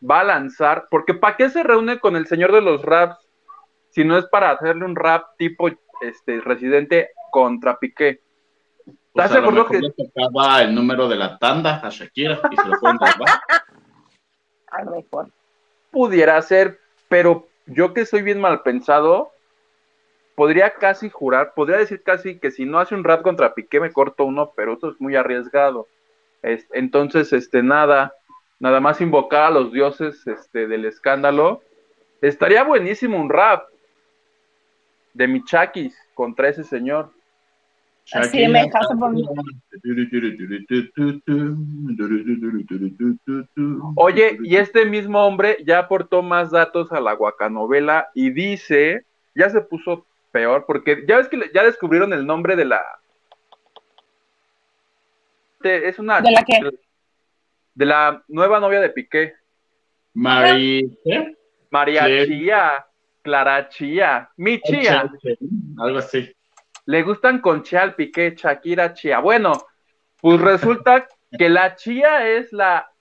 [0.10, 3.18] va a lanzar, porque ¿para qué se reúne con el señor de los raps?
[3.92, 5.70] Si no es para hacerle un rap tipo
[6.02, 8.22] este residente contra Piqué.
[9.14, 12.80] Pues ¿Estás mejor que tocaba el número de la tanda a Shakira y se lo
[12.80, 13.40] pueden grabar.
[14.72, 15.28] A lo mejor.
[15.92, 19.32] pudiera ser, pero yo que soy bien mal pensado,
[20.34, 23.92] podría casi jurar, podría decir casi que si no hace un rap contra Piqué me
[23.94, 25.88] corto uno, pero eso es muy arriesgado.
[26.42, 28.16] Es- entonces, este, nada,
[28.64, 31.62] nada más invocar a los dioses este, del escándalo.
[32.22, 33.68] Estaría buenísimo un rap
[35.14, 37.12] de Michakis contra ese señor.
[38.14, 39.26] Así me caso por mí.
[43.98, 49.50] Oye, y este mismo hombre ya aportó más datos a la guacanovela y dice, ya
[49.50, 52.82] se puso peor, porque ya ves que ya descubrieron el nombre de la...
[55.60, 56.22] de- es una...
[56.22, 56.62] ¿De la qué?
[57.76, 59.34] De la nueva novia de Piqué,
[60.14, 61.36] Mari, ¿qué?
[61.72, 62.28] María Sí.
[62.28, 62.86] Chía,
[63.24, 65.12] Clara Chía, mi Chía.
[65.80, 66.32] Algo así.
[66.86, 69.20] Le gustan con Chía al Piqué, Shakira Chía.
[69.20, 69.54] Bueno,
[70.22, 72.92] pues resulta que la Chía es la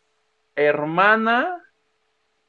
[0.57, 1.59] hermana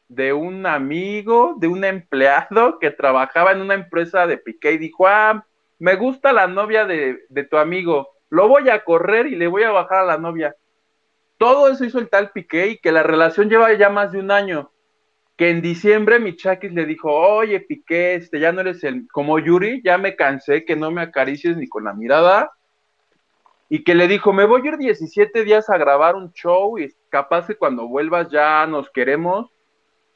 [0.07, 5.07] de un amigo, de un empleado que trabajaba en una empresa de Piqué y dijo,
[5.07, 5.45] ah,
[5.79, 9.63] me gusta la novia de, de tu amigo, lo voy a correr y le voy
[9.63, 10.55] a bajar a la novia.
[11.43, 14.31] Todo eso hizo el tal Piqué y que la relación lleva ya más de un
[14.31, 14.71] año.
[15.35, 19.81] Que en diciembre Michakis le dijo, oye Piqué, este, ya no eres el, como Yuri,
[19.83, 22.53] ya me cansé que no me acaricies ni con la mirada,
[23.67, 26.93] y que le dijo, me voy a ir 17 días a grabar un show y
[27.09, 29.51] capaz que cuando vuelvas ya nos queremos,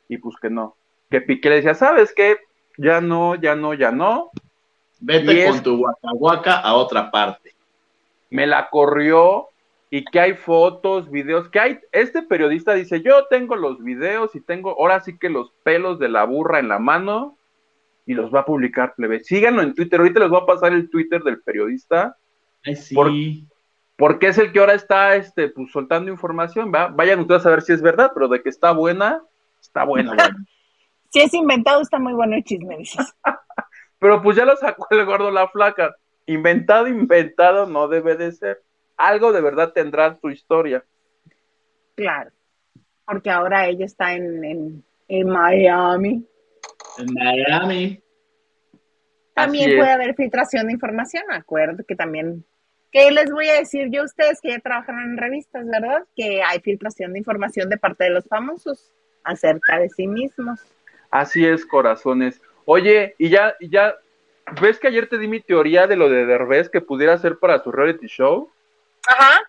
[0.08, 0.78] y pues que no.
[1.10, 2.38] Que Piqué le decía, ¿sabes qué?
[2.78, 4.32] Ya no, ya no, ya no.
[5.02, 7.54] Vete es- con tu guacahuaca a otra parte.
[8.30, 9.50] Me la corrió
[9.90, 14.42] y que hay fotos, videos, que hay, este periodista dice, yo tengo los videos y
[14.42, 17.38] tengo, ahora sí que los pelos de la burra en la mano
[18.06, 19.22] y los va a publicar, plebe.
[19.24, 22.18] Síganlo en Twitter, ahorita les voy a pasar el Twitter del periodista.
[22.66, 22.96] Ay, sí.
[22.96, 23.12] Por-
[23.98, 26.88] porque es el que ahora está este, pues, soltando información, ¿va?
[26.88, 29.22] Vayan ustedes a ver si es verdad, pero de que está buena,
[29.62, 30.14] está buena.
[30.16, 30.38] Bueno.
[31.10, 33.16] Si es inventado, está muy bueno el chisme, dices.
[34.00, 35.96] Pero pues ya lo sacó el gordo la flaca.
[36.26, 38.62] Inventado, inventado no debe de ser.
[38.98, 40.84] Algo de verdad tendrá su historia.
[41.96, 42.32] Claro.
[43.06, 46.26] Porque ahora ella está en, en, en Miami.
[46.98, 48.04] En Miami.
[49.34, 52.44] También puede haber filtración de información, acuerdo que también.
[52.92, 56.06] ¿Qué les voy a decir yo a ustedes que ya trabajaron en revistas, verdad?
[56.16, 58.92] Que hay filtración de información de parte de los famosos
[59.24, 60.60] acerca de sí mismos.
[61.12, 62.42] Así es, corazones.
[62.66, 63.96] Oye, y ya, y ya,
[64.60, 67.60] ¿ves que ayer te di mi teoría de lo de Derbez que pudiera ser para
[67.60, 68.50] su reality show?
[69.08, 69.40] Ajá.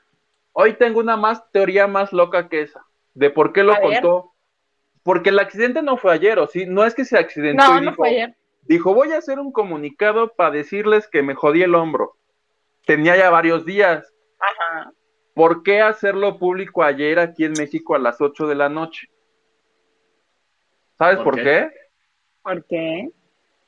[0.53, 2.85] Hoy tengo una más teoría más loca que esa.
[3.15, 4.01] De por qué lo A ver.
[4.01, 4.33] contó.
[5.03, 6.67] Porque el accidente no fue ayer, ¿o sí?
[6.67, 8.37] No es que se accidentó No, y no dijo, fue ayer.
[8.63, 12.17] dijo, voy a hacer un comunicado para decirles que me jodí el hombro.
[12.85, 14.13] Tenía ya varios días.
[14.39, 14.93] Ajá.
[15.35, 19.09] ¿Por qué hacerlo público ayer aquí en México a las 8 de la noche?
[20.99, 21.43] ¿Sabes ¿Por por, qué?
[21.45, 21.71] qué?
[22.43, 23.11] ¿Por qué?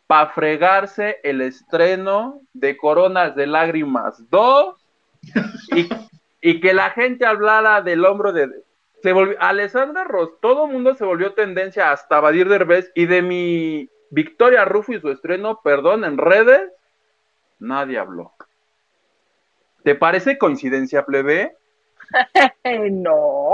[0.07, 4.80] Para fregarse el estreno de Coronas de Lágrimas 2
[5.75, 5.89] y,
[6.41, 8.49] y que la gente hablara del hombro de...
[9.03, 13.23] Se volvió, Alessandra Ross, todo el mundo se volvió tendencia hasta Badir Derbez y de
[13.23, 16.71] mi Victoria Rufo y su estreno, perdón, en redes,
[17.59, 18.35] nadie habló.
[19.85, 21.57] ¿Te parece coincidencia, plebe?
[22.91, 23.53] No.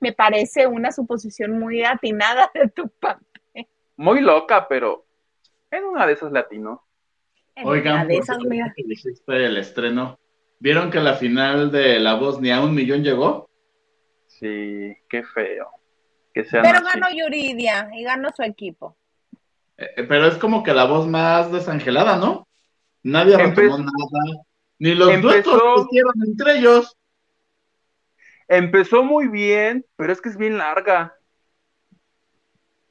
[0.00, 3.24] Me parece una suposición muy atinada de tu parte.
[3.96, 5.04] Muy loca, pero
[5.70, 6.82] en una de esas latino.
[7.54, 8.72] En una Oigan, de esas, mira.
[8.76, 10.18] que dijiste el estreno.
[10.58, 13.48] ¿Vieron que la final de La Voz ni a un millón llegó?
[14.26, 15.68] Sí, qué feo.
[16.32, 16.86] Que sean Pero así.
[17.00, 18.96] ganó Yuridia y ganó su equipo.
[19.78, 22.46] Eh, eh, pero es como que la voz más desangelada, ¿no?
[23.02, 24.42] Nadie Empe- retomó nada.
[24.78, 26.96] Ni los Empezó- duetos que hicieron entre ellos.
[28.48, 31.14] Empezó muy bien, pero es que es bien larga.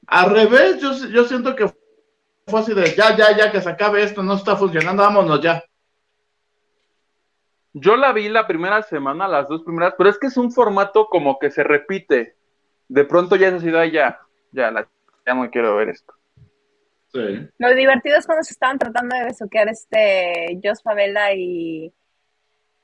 [0.08, 1.72] Al revés, yo, yo siento que
[2.48, 5.64] fue así de ya, ya, ya, que se acabe esto, no está funcionando, vámonos ya.
[7.77, 11.07] Yo la vi la primera semana, las dos primeras, pero es que es un formato
[11.07, 12.38] como que se repite.
[12.88, 14.18] De pronto ya es así, "Ay, ya,
[14.53, 14.88] ya, la,
[15.26, 16.14] ya no quiero ver esto.
[17.11, 17.49] Sí.
[17.57, 21.93] Lo divertido es cuando se estaban tratando de besuquear este Jos Favela y,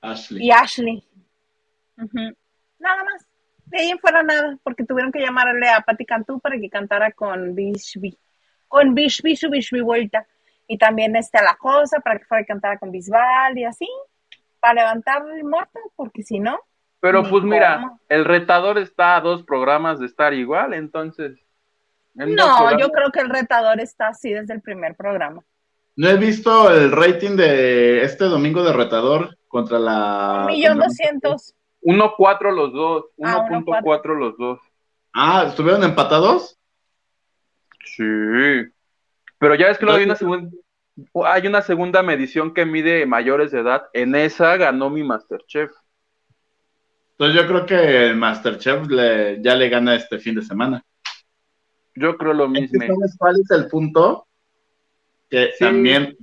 [0.01, 0.45] Ashley.
[0.45, 1.07] y Ashley.
[1.95, 3.25] Nada más.
[3.67, 7.13] De ahí en fuera nada, porque tuvieron que llamarle a Patti Cantú para que cantara
[7.13, 8.17] con Bishbi.
[8.67, 10.27] Con Bishbi, su Bishbi vuelta.
[10.67, 13.87] Y también este a la cosa para que fuera a cantar con Bisbal y así.
[14.61, 16.57] Para levantar el muerto, porque si no.
[17.01, 17.99] Pero pues mira, cómo.
[18.09, 21.39] el retador está a dos programas de estar igual, entonces.
[22.15, 25.43] en No, yo creo que el retador está así desde el primer programa.
[25.95, 30.41] No he visto el rating de este domingo de retador contra la.
[30.41, 31.55] Un millón doscientos.
[31.81, 34.59] 1.4 los dos, Ah, 1.4 los dos.
[35.13, 36.57] Ah, ¿estuvieron empatados?
[37.83, 38.03] Sí.
[39.39, 40.61] Pero ya ves que luego hay una, Entonces- segun-
[41.25, 43.83] hay una segunda medición que mide mayores de edad.
[43.93, 45.71] En esa ganó mi Masterchef.
[47.11, 50.83] Entonces yo creo que el Masterchef le- ya le gana este fin de semana.
[51.95, 52.79] Yo creo lo mismo.
[52.79, 54.27] ¿Sabes cuál es el punto?
[55.29, 55.63] Que Sí.
[55.65, 56.17] también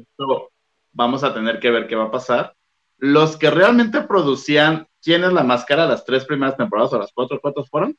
[0.92, 2.54] vamos a tener que ver qué va a pasar.
[2.98, 5.86] Los que realmente producían ¿Quién es la máscara?
[5.86, 7.40] ¿Las tres primeras temporadas o las cuatro?
[7.40, 7.96] ¿Cuántas fueron?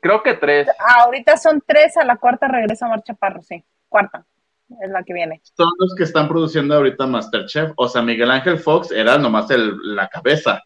[0.00, 0.68] Creo que tres.
[1.02, 3.64] Ahorita son tres, a la cuarta regresa Mar Chaparro, sí.
[3.88, 4.26] Cuarta,
[4.68, 5.40] es la que viene.
[5.56, 7.72] Son los que están produciendo ahorita Masterchef.
[7.76, 10.62] O sea, Miguel Ángel Fox era nomás el- la cabeza.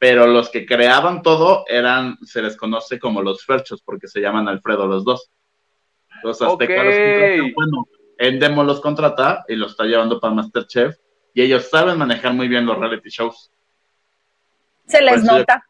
[0.00, 4.46] Pero los que creaban todo eran, se les conoce como los Ferchos, porque se llaman
[4.48, 5.30] Alfredo los dos.
[6.22, 7.00] Los Azteca los Ok.
[7.00, 7.52] contratan.
[7.54, 7.84] Bueno,
[8.20, 10.96] Endemo los contrata y los está llevando para Masterchef.
[11.34, 13.50] Y ellos saben manejar muy bien los reality shows.
[14.86, 15.64] Se les Pues, nota.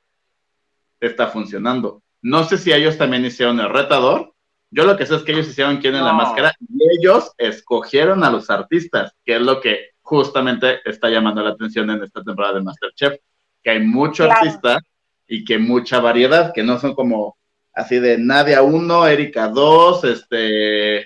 [1.00, 2.02] Está funcionando.
[2.22, 4.34] No sé si ellos también hicieron el retador.
[4.70, 6.18] Yo lo que sé es que ellos hicieron quién en la No.
[6.18, 11.50] máscara y ellos escogieron a los artistas, que es lo que justamente está llamando la
[11.50, 13.18] atención en esta temporada de Masterchef,
[13.62, 14.40] que hay mucho Claro.
[14.40, 14.78] artista
[15.26, 17.36] y que mucha variedad, que no son como
[17.74, 20.98] así de Nadia 1, Erika 2, este,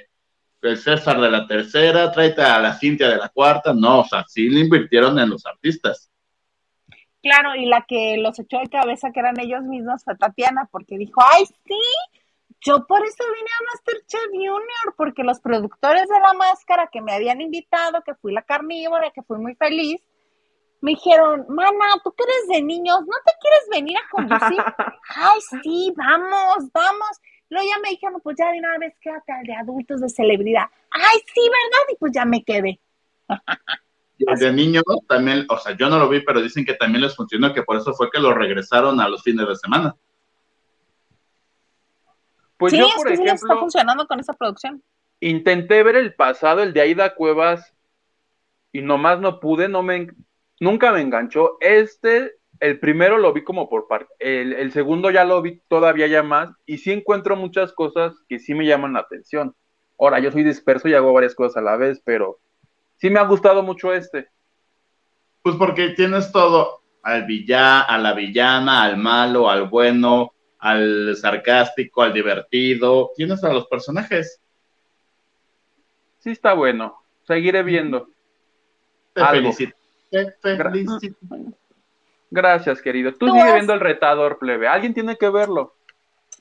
[0.62, 4.24] el César de la tercera, tráete a la Cintia de la cuarta, no, o sea,
[4.28, 6.08] sí le invirtieron en los artistas.
[7.22, 10.98] Claro, y la que los echó de cabeza que eran ellos mismos fue Tatiana, porque
[10.98, 11.78] dijo, ay, sí,
[12.64, 17.12] yo por eso vine a Masterchef Junior, porque los productores de la máscara que me
[17.12, 20.00] habían invitado, que fui la carnívora, que fui muy feliz,
[20.80, 24.58] me dijeron, mana, tú que eres de niños, ¿no te quieres venir a conducir?
[25.16, 27.20] ay, sí, vamos, vamos.
[27.50, 30.64] Luego ya me dijeron, pues ya de una vez quédate al de adultos de celebridad.
[30.90, 31.86] Ay, sí, ¿verdad?
[31.92, 32.80] Y pues ya me quedé.
[34.18, 37.02] Y el de niños también, o sea, yo no lo vi, pero dicen que también
[37.02, 39.96] les funcionó, que por eso fue que lo regresaron a los fines de semana.
[42.62, 44.82] Pues sí, yo, es por que sí les está ejemplo, funcionando con esa producción.
[45.18, 47.74] intenté ver el pasado, el de Aida Cuevas,
[48.70, 50.06] y nomás no pude, no me,
[50.60, 51.56] nunca me enganchó.
[51.60, 56.06] Este, el primero lo vi como por parte, el, el segundo ya lo vi todavía
[56.06, 59.56] ya más, y sí encuentro muchas cosas que sí me llaman la atención.
[59.98, 62.38] Ahora, yo soy disperso y hago varias cosas a la vez, pero
[62.96, 64.28] sí me ha gustado mucho este.
[65.42, 70.32] Pues porque tienes todo, al villano, a la villana, al malo, al bueno,
[70.62, 74.40] al sarcástico, al divertido, tienes a los personajes.
[76.20, 78.08] Sí está bueno, seguiré viendo.
[79.12, 79.52] Te Algo.
[79.52, 79.76] felicito.
[80.10, 81.16] Te felicito.
[82.30, 83.10] Gracias, querido.
[83.12, 84.68] Tú Tú sigue has- viendo el retador, plebe.
[84.68, 85.74] Alguien tiene que verlo.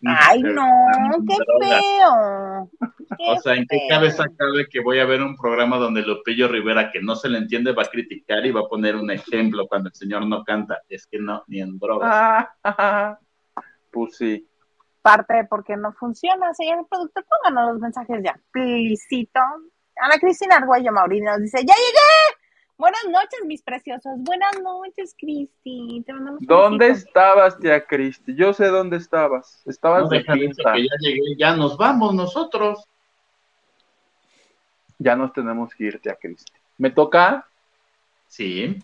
[0.05, 0.65] Ay, no,
[1.27, 1.35] qué
[1.67, 2.69] feo.
[3.27, 3.87] O sea, ¿en qué feo.
[3.89, 7.39] cabeza cabe que voy a ver un programa donde Lupillo Rivera, que no se le
[7.39, 10.79] entiende, va a criticar y va a poner un ejemplo cuando el señor no canta?
[10.87, 12.47] Es que no, ni en drogas.
[13.91, 14.47] Pues sí.
[15.01, 18.39] Parte de por qué no funciona, señor productor, pónganos los mensajes ya.
[18.51, 19.39] Plisito.
[19.97, 22.37] Ana Cristina Arguello Mauricio nos dice, ¡ya llegué!
[22.77, 24.13] Buenas noches, mis preciosos.
[24.17, 26.03] Buenas noches, Cristi.
[26.05, 27.07] Te mandamos un ¿Dónde besito.
[27.09, 28.33] estabas, tía Cristi?
[28.35, 29.61] Yo sé dónde estabas.
[29.67, 30.73] Estabas No de pinta.
[30.73, 32.83] que ya llegué, ya nos vamos nosotros.
[34.97, 36.51] Ya nos tenemos que ir, tía Cristi.
[36.77, 37.47] ¿Me toca?
[38.27, 38.79] Sí.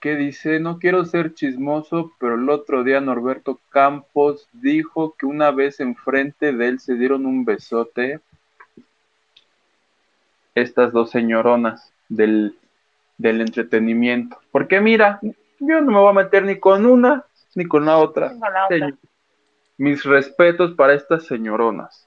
[0.00, 5.50] Que dice, no quiero ser chismoso, pero el otro día Norberto Campos dijo que una
[5.50, 8.20] vez enfrente de él se dieron un besote
[10.54, 12.56] estas dos señoronas del,
[13.16, 14.38] del entretenimiento.
[14.50, 18.30] Porque mira, yo no me voy a meter ni con una ni con la otra.
[18.30, 18.90] Con la otra.
[19.78, 22.04] Mis respetos para estas señoronas.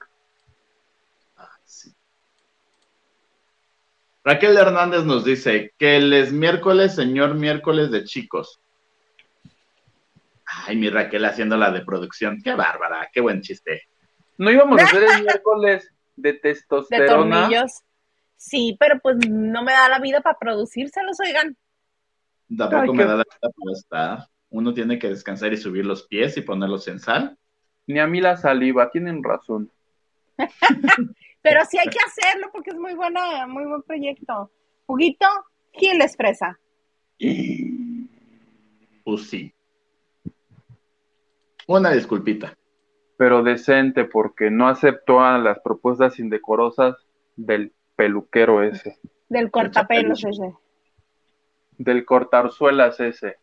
[4.24, 8.60] Raquel Hernández nos dice que el es miércoles, señor miércoles de chicos.
[10.46, 12.40] Ay, mi Raquel haciendo la de producción.
[12.42, 13.82] Qué bárbara, qué buen chiste.
[14.38, 17.40] No íbamos a hacer el miércoles de De testosterona.
[17.42, 17.72] tornillos.
[18.36, 21.56] Sí, pero pues no me da la vida para producírselos, oigan.
[22.56, 24.28] Tampoco Ay, me qué- da la vida para estar.
[24.50, 27.38] Uno tiene que descansar y subir los pies y ponerlos en sal.
[27.86, 29.70] Ni a mí la saliva, tienen razón.
[31.42, 34.50] Pero sí hay que hacerlo porque es muy buena, muy buen proyecto.
[34.86, 35.26] Juguito,
[35.72, 36.58] Giles Fresa.
[39.04, 39.52] Pues sí.
[41.66, 42.56] Una disculpita.
[43.16, 46.96] pero decente porque no aceptó a las propuestas indecorosas
[47.36, 48.98] del peluquero ese,
[49.28, 50.54] Del cortapelos ese.
[51.78, 53.36] del cortarzuelas ese.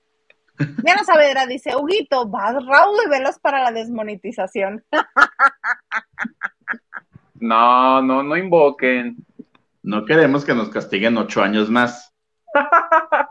[0.83, 4.83] Diana Saavedra dice, Huguito, vas Raúl de velos para la desmonetización.
[7.39, 9.17] No, no, no invoquen.
[9.83, 12.13] No queremos que nos castiguen ocho años más.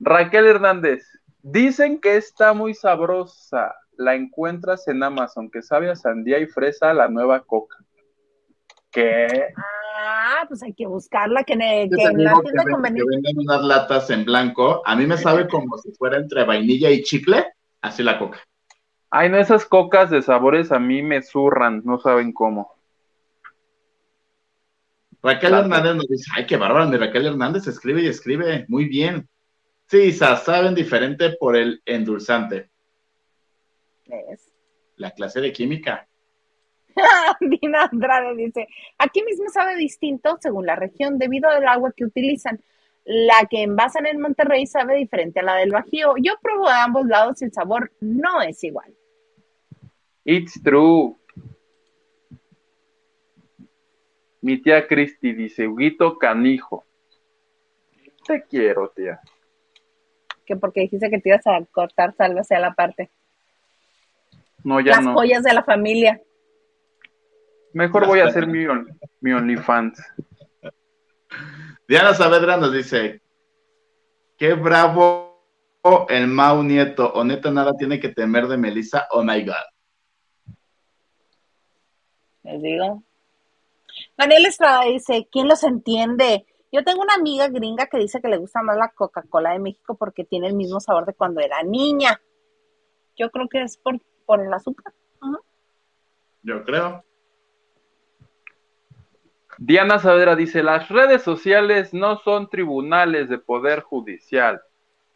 [0.00, 1.06] Raquel Hernández,
[1.42, 3.74] dicen que está muy sabrosa.
[3.96, 7.76] La encuentras en Amazon, que sabe a sandía y fresa la nueva coca.
[8.90, 9.48] ¿Qué?
[9.56, 13.10] Ah, pues hay que buscarla, que, ne- que en la tienda conveniente.
[13.10, 14.82] venden unas latas en blanco.
[14.84, 17.46] A mí me sabe como si fuera entre vainilla y chicle.
[17.82, 18.38] Así la coca.
[19.14, 22.72] Ay, no, esas cocas de sabores a mí me zurran, no saben cómo.
[25.22, 25.64] Raquel Claro.
[25.64, 28.64] Hernández nos dice, ay, qué bárbaro, mi Raquel Hernández escribe y escribe.
[28.68, 29.28] Muy bien.
[29.86, 32.70] Sí, sa- saben diferente por el endulzante.
[34.06, 34.50] Es.
[34.96, 36.08] La clase de química.
[37.40, 38.66] Dina Andrade dice,
[38.96, 42.62] aquí mismo sabe distinto según la región debido al agua que utilizan.
[43.04, 46.14] La que envasan en Monterrey sabe diferente a la del Bajío.
[46.18, 48.94] Yo pruebo de ambos lados y el sabor no es igual.
[50.24, 51.16] It's true.
[54.40, 56.84] Mi tía Cristi dice, Huguito canijo.
[58.26, 59.20] Te quiero, tía.
[60.44, 63.10] Que porque dijiste que te ibas a cortar salva sea la parte.
[64.64, 65.14] No, ya Las no.
[65.14, 66.20] joyas de la familia.
[67.72, 68.86] Mejor voy a hacer mi, on-
[69.20, 70.00] mi OnlyFans.
[71.88, 73.22] Diana Saavedra nos dice,
[74.36, 75.40] qué bravo
[76.08, 77.12] el Mau Nieto.
[77.12, 79.06] O neta nada tiene que temer de Melissa.
[79.10, 79.54] Oh my God.
[82.44, 83.02] Les digo.
[84.16, 86.46] Daniel Estrada dice, ¿quién los entiende?
[86.72, 89.94] Yo tengo una amiga gringa que dice que le gusta más la Coca-Cola de México
[89.96, 92.20] porque tiene el mismo sabor de cuando era niña.
[93.16, 94.94] Yo creo que es por, por el azúcar.
[96.42, 97.04] Yo creo.
[99.58, 104.60] Diana Saavedra dice, las redes sociales no son tribunales de poder judicial.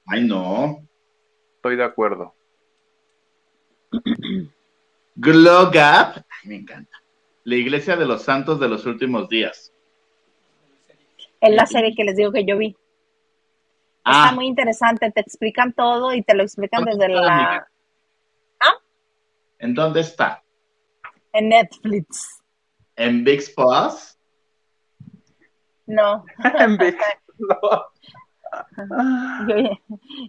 [0.07, 0.87] Ay, no.
[1.57, 2.35] Estoy de acuerdo.
[5.17, 6.17] Glow Gap.
[6.17, 6.97] Ay, me encanta.
[7.47, 9.73] La iglesia de los santos de los últimos días.
[11.41, 12.71] Es la serie que les digo que yo vi.
[14.05, 17.69] Está Ah, muy interesante, te explican todo y te lo explican ¿Dónde desde la amiga?
[19.61, 20.43] ¿en dónde está?
[21.33, 22.43] en Netflix.
[22.97, 24.19] ¿En Big Spots?
[25.87, 26.25] No.
[26.59, 26.97] En vez-
[27.39, 27.87] Yo-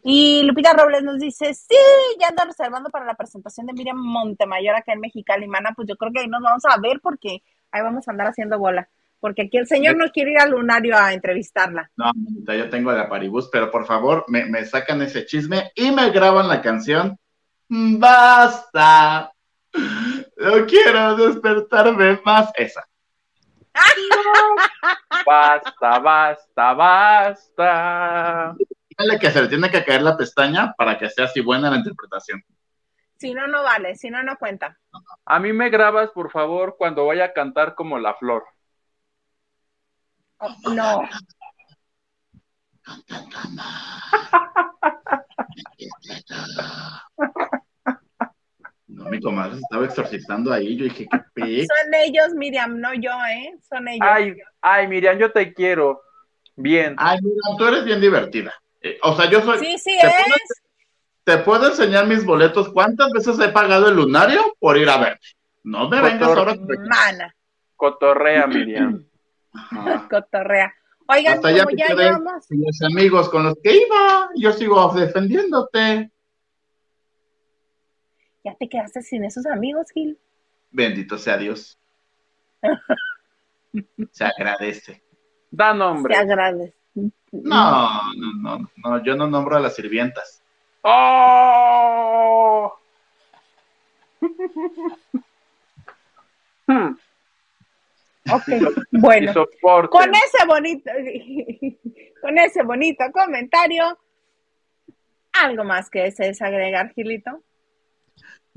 [0.03, 1.75] Y Lupita Robles nos dice, sí,
[2.19, 5.95] ya anda reservando para la presentación de Miriam Montemayor acá en Mexicali, mana, pues yo
[5.95, 8.89] creo que ahí nos vamos a ver porque ahí vamos a andar haciendo bola.
[9.19, 11.89] Porque aquí el señor no quiere ir al lunario a entrevistarla.
[11.97, 12.11] No,
[12.53, 16.47] yo tengo la paribus, pero por favor, me, me sacan ese chisme y me graban
[16.47, 17.17] la canción.
[17.67, 19.31] Basta.
[20.37, 22.51] No quiero despertarme más.
[22.55, 22.86] Esa.
[25.25, 28.55] Basta, basta, basta.
[28.89, 31.77] Dígale que se le tiene que caer la pestaña para que sea así buena la
[31.77, 32.43] interpretación.
[33.17, 34.77] Si no, no vale, si no, no cuenta.
[35.25, 38.45] A mí me grabas, por favor, cuando vaya a cantar como la flor.
[40.39, 41.01] Oh, no.
[49.09, 50.75] Mi comadre se estaba exorcizando ahí.
[50.77, 51.65] Yo dije, qué pe.
[51.65, 53.53] Son ellos, Miriam, no yo, ¿eh?
[53.69, 54.07] Son ellos.
[54.09, 56.01] Ay, ay, Miriam, yo te quiero.
[56.55, 56.95] Bien.
[56.97, 58.53] Ay, mira, tú eres bien divertida.
[58.81, 59.59] Eh, o sea, yo soy.
[59.59, 60.13] Sí, sí, ¿Te es.
[60.13, 60.35] puedo-
[61.23, 62.69] Te puedo enseñar mis boletos.
[62.69, 65.27] ¿Cuántas veces he pagado el lunario por ir a verte?
[65.63, 66.55] No me vengas ahora.
[66.87, 67.35] Mana,
[67.75, 69.05] Cotorrea, Miriam.
[69.53, 70.07] Ajá.
[70.09, 70.73] cotorrea.
[71.09, 74.29] Oigan, Hasta ya como ya quedé llevamos, los amigos con los que iba.
[74.35, 76.11] Yo sigo defendiéndote.
[78.47, 80.17] Ya te quedaste sin esos amigos, Gil.
[80.71, 81.77] Bendito sea Dios.
[84.11, 85.03] Se agradece.
[85.51, 86.15] Da nombre.
[86.15, 86.77] agradezco.
[87.31, 90.41] No, no, no, no, yo no nombro a las sirvientas.
[90.81, 92.73] ¡Oh!
[96.69, 96.97] Hmm,
[98.29, 98.43] Ok,
[98.91, 99.33] bueno.
[99.89, 100.91] Con ese bonito,
[102.21, 103.97] con ese bonito comentario,
[105.31, 107.41] algo más que desees agregar, Gilito.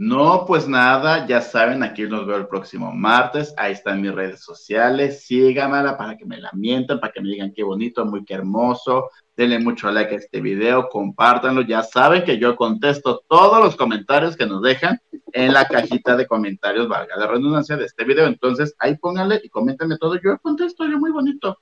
[0.02, 3.52] No, pues nada, ya saben, aquí los veo el próximo martes.
[3.58, 5.26] Ahí están mis redes sociales.
[5.26, 9.10] Síganmela para que me la mientan, para que me digan qué bonito, muy qué hermoso.
[9.36, 11.60] Denle mucho like a este video, compártanlo.
[11.60, 14.98] Ya saben que yo contesto todos los comentarios que nos dejan
[15.34, 18.26] en la cajita de comentarios, valga la redundancia de este video.
[18.26, 20.14] Entonces, ahí pónganle y coméntenme todo.
[20.14, 21.58] Yo contesto, yo muy bonito.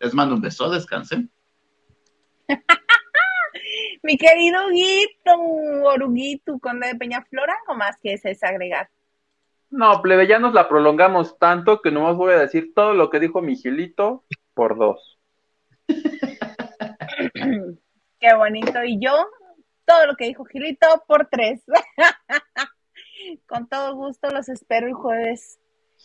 [0.00, 1.30] Les mando un beso, descansen.
[4.02, 5.38] Mi querido Guito,
[5.84, 8.88] Oruguito, conde de Peñaflor, algo más que desees agregar.
[9.70, 13.20] No, plebe, ya nos la prolongamos tanto que nomás voy a decir todo lo que
[13.20, 15.18] dijo mi Gilito por dos.
[18.20, 18.82] Qué bonito.
[18.84, 19.12] Y yo,
[19.84, 21.62] todo lo que dijo Gilito por tres.
[23.46, 25.58] Con todo gusto los espero el jueves,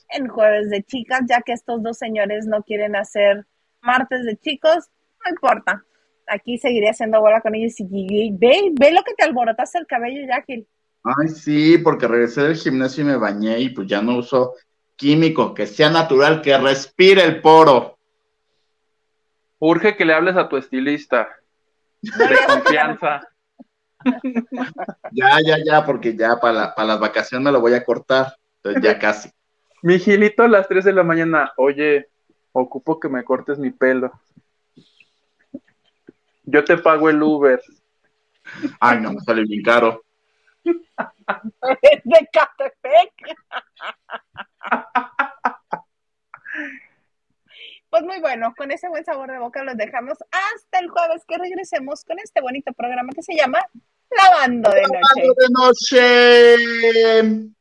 [0.09, 3.45] en jueves de chicas, ya que estos dos señores no quieren hacer
[3.81, 4.89] martes de chicos,
[5.23, 5.85] no importa.
[6.27, 9.87] Aquí seguiré haciendo bola con ellos y y- ve, ve lo que te alborotaste el
[9.87, 10.67] cabello ya, Gil.
[11.03, 14.53] Ay, sí, porque regresé del gimnasio y me bañé y pues ya no uso
[14.95, 17.97] químico, que sea natural, que respire el poro.
[19.59, 21.27] Urge que le hables a tu estilista
[22.01, 23.27] de confianza.
[25.11, 28.35] Ya, ya, ya, porque ya para las vacaciones me lo voy a cortar.
[28.57, 29.29] Entonces ya casi.
[29.81, 32.07] Mi Gilito a las 3 de la mañana, oye,
[32.53, 34.11] ocupo que me cortes mi pelo.
[36.43, 37.61] Yo te pago el Uber.
[38.79, 40.03] Ay, no, me sale bien caro.
[40.63, 43.37] de Catepec.
[47.89, 51.37] Pues muy bueno, con ese buen sabor de boca los dejamos hasta el jueves que
[51.37, 53.59] regresemos con este bonito programa que se llama
[54.09, 55.37] Lavando de Noche.
[55.37, 56.57] de
[57.37, 57.53] noche.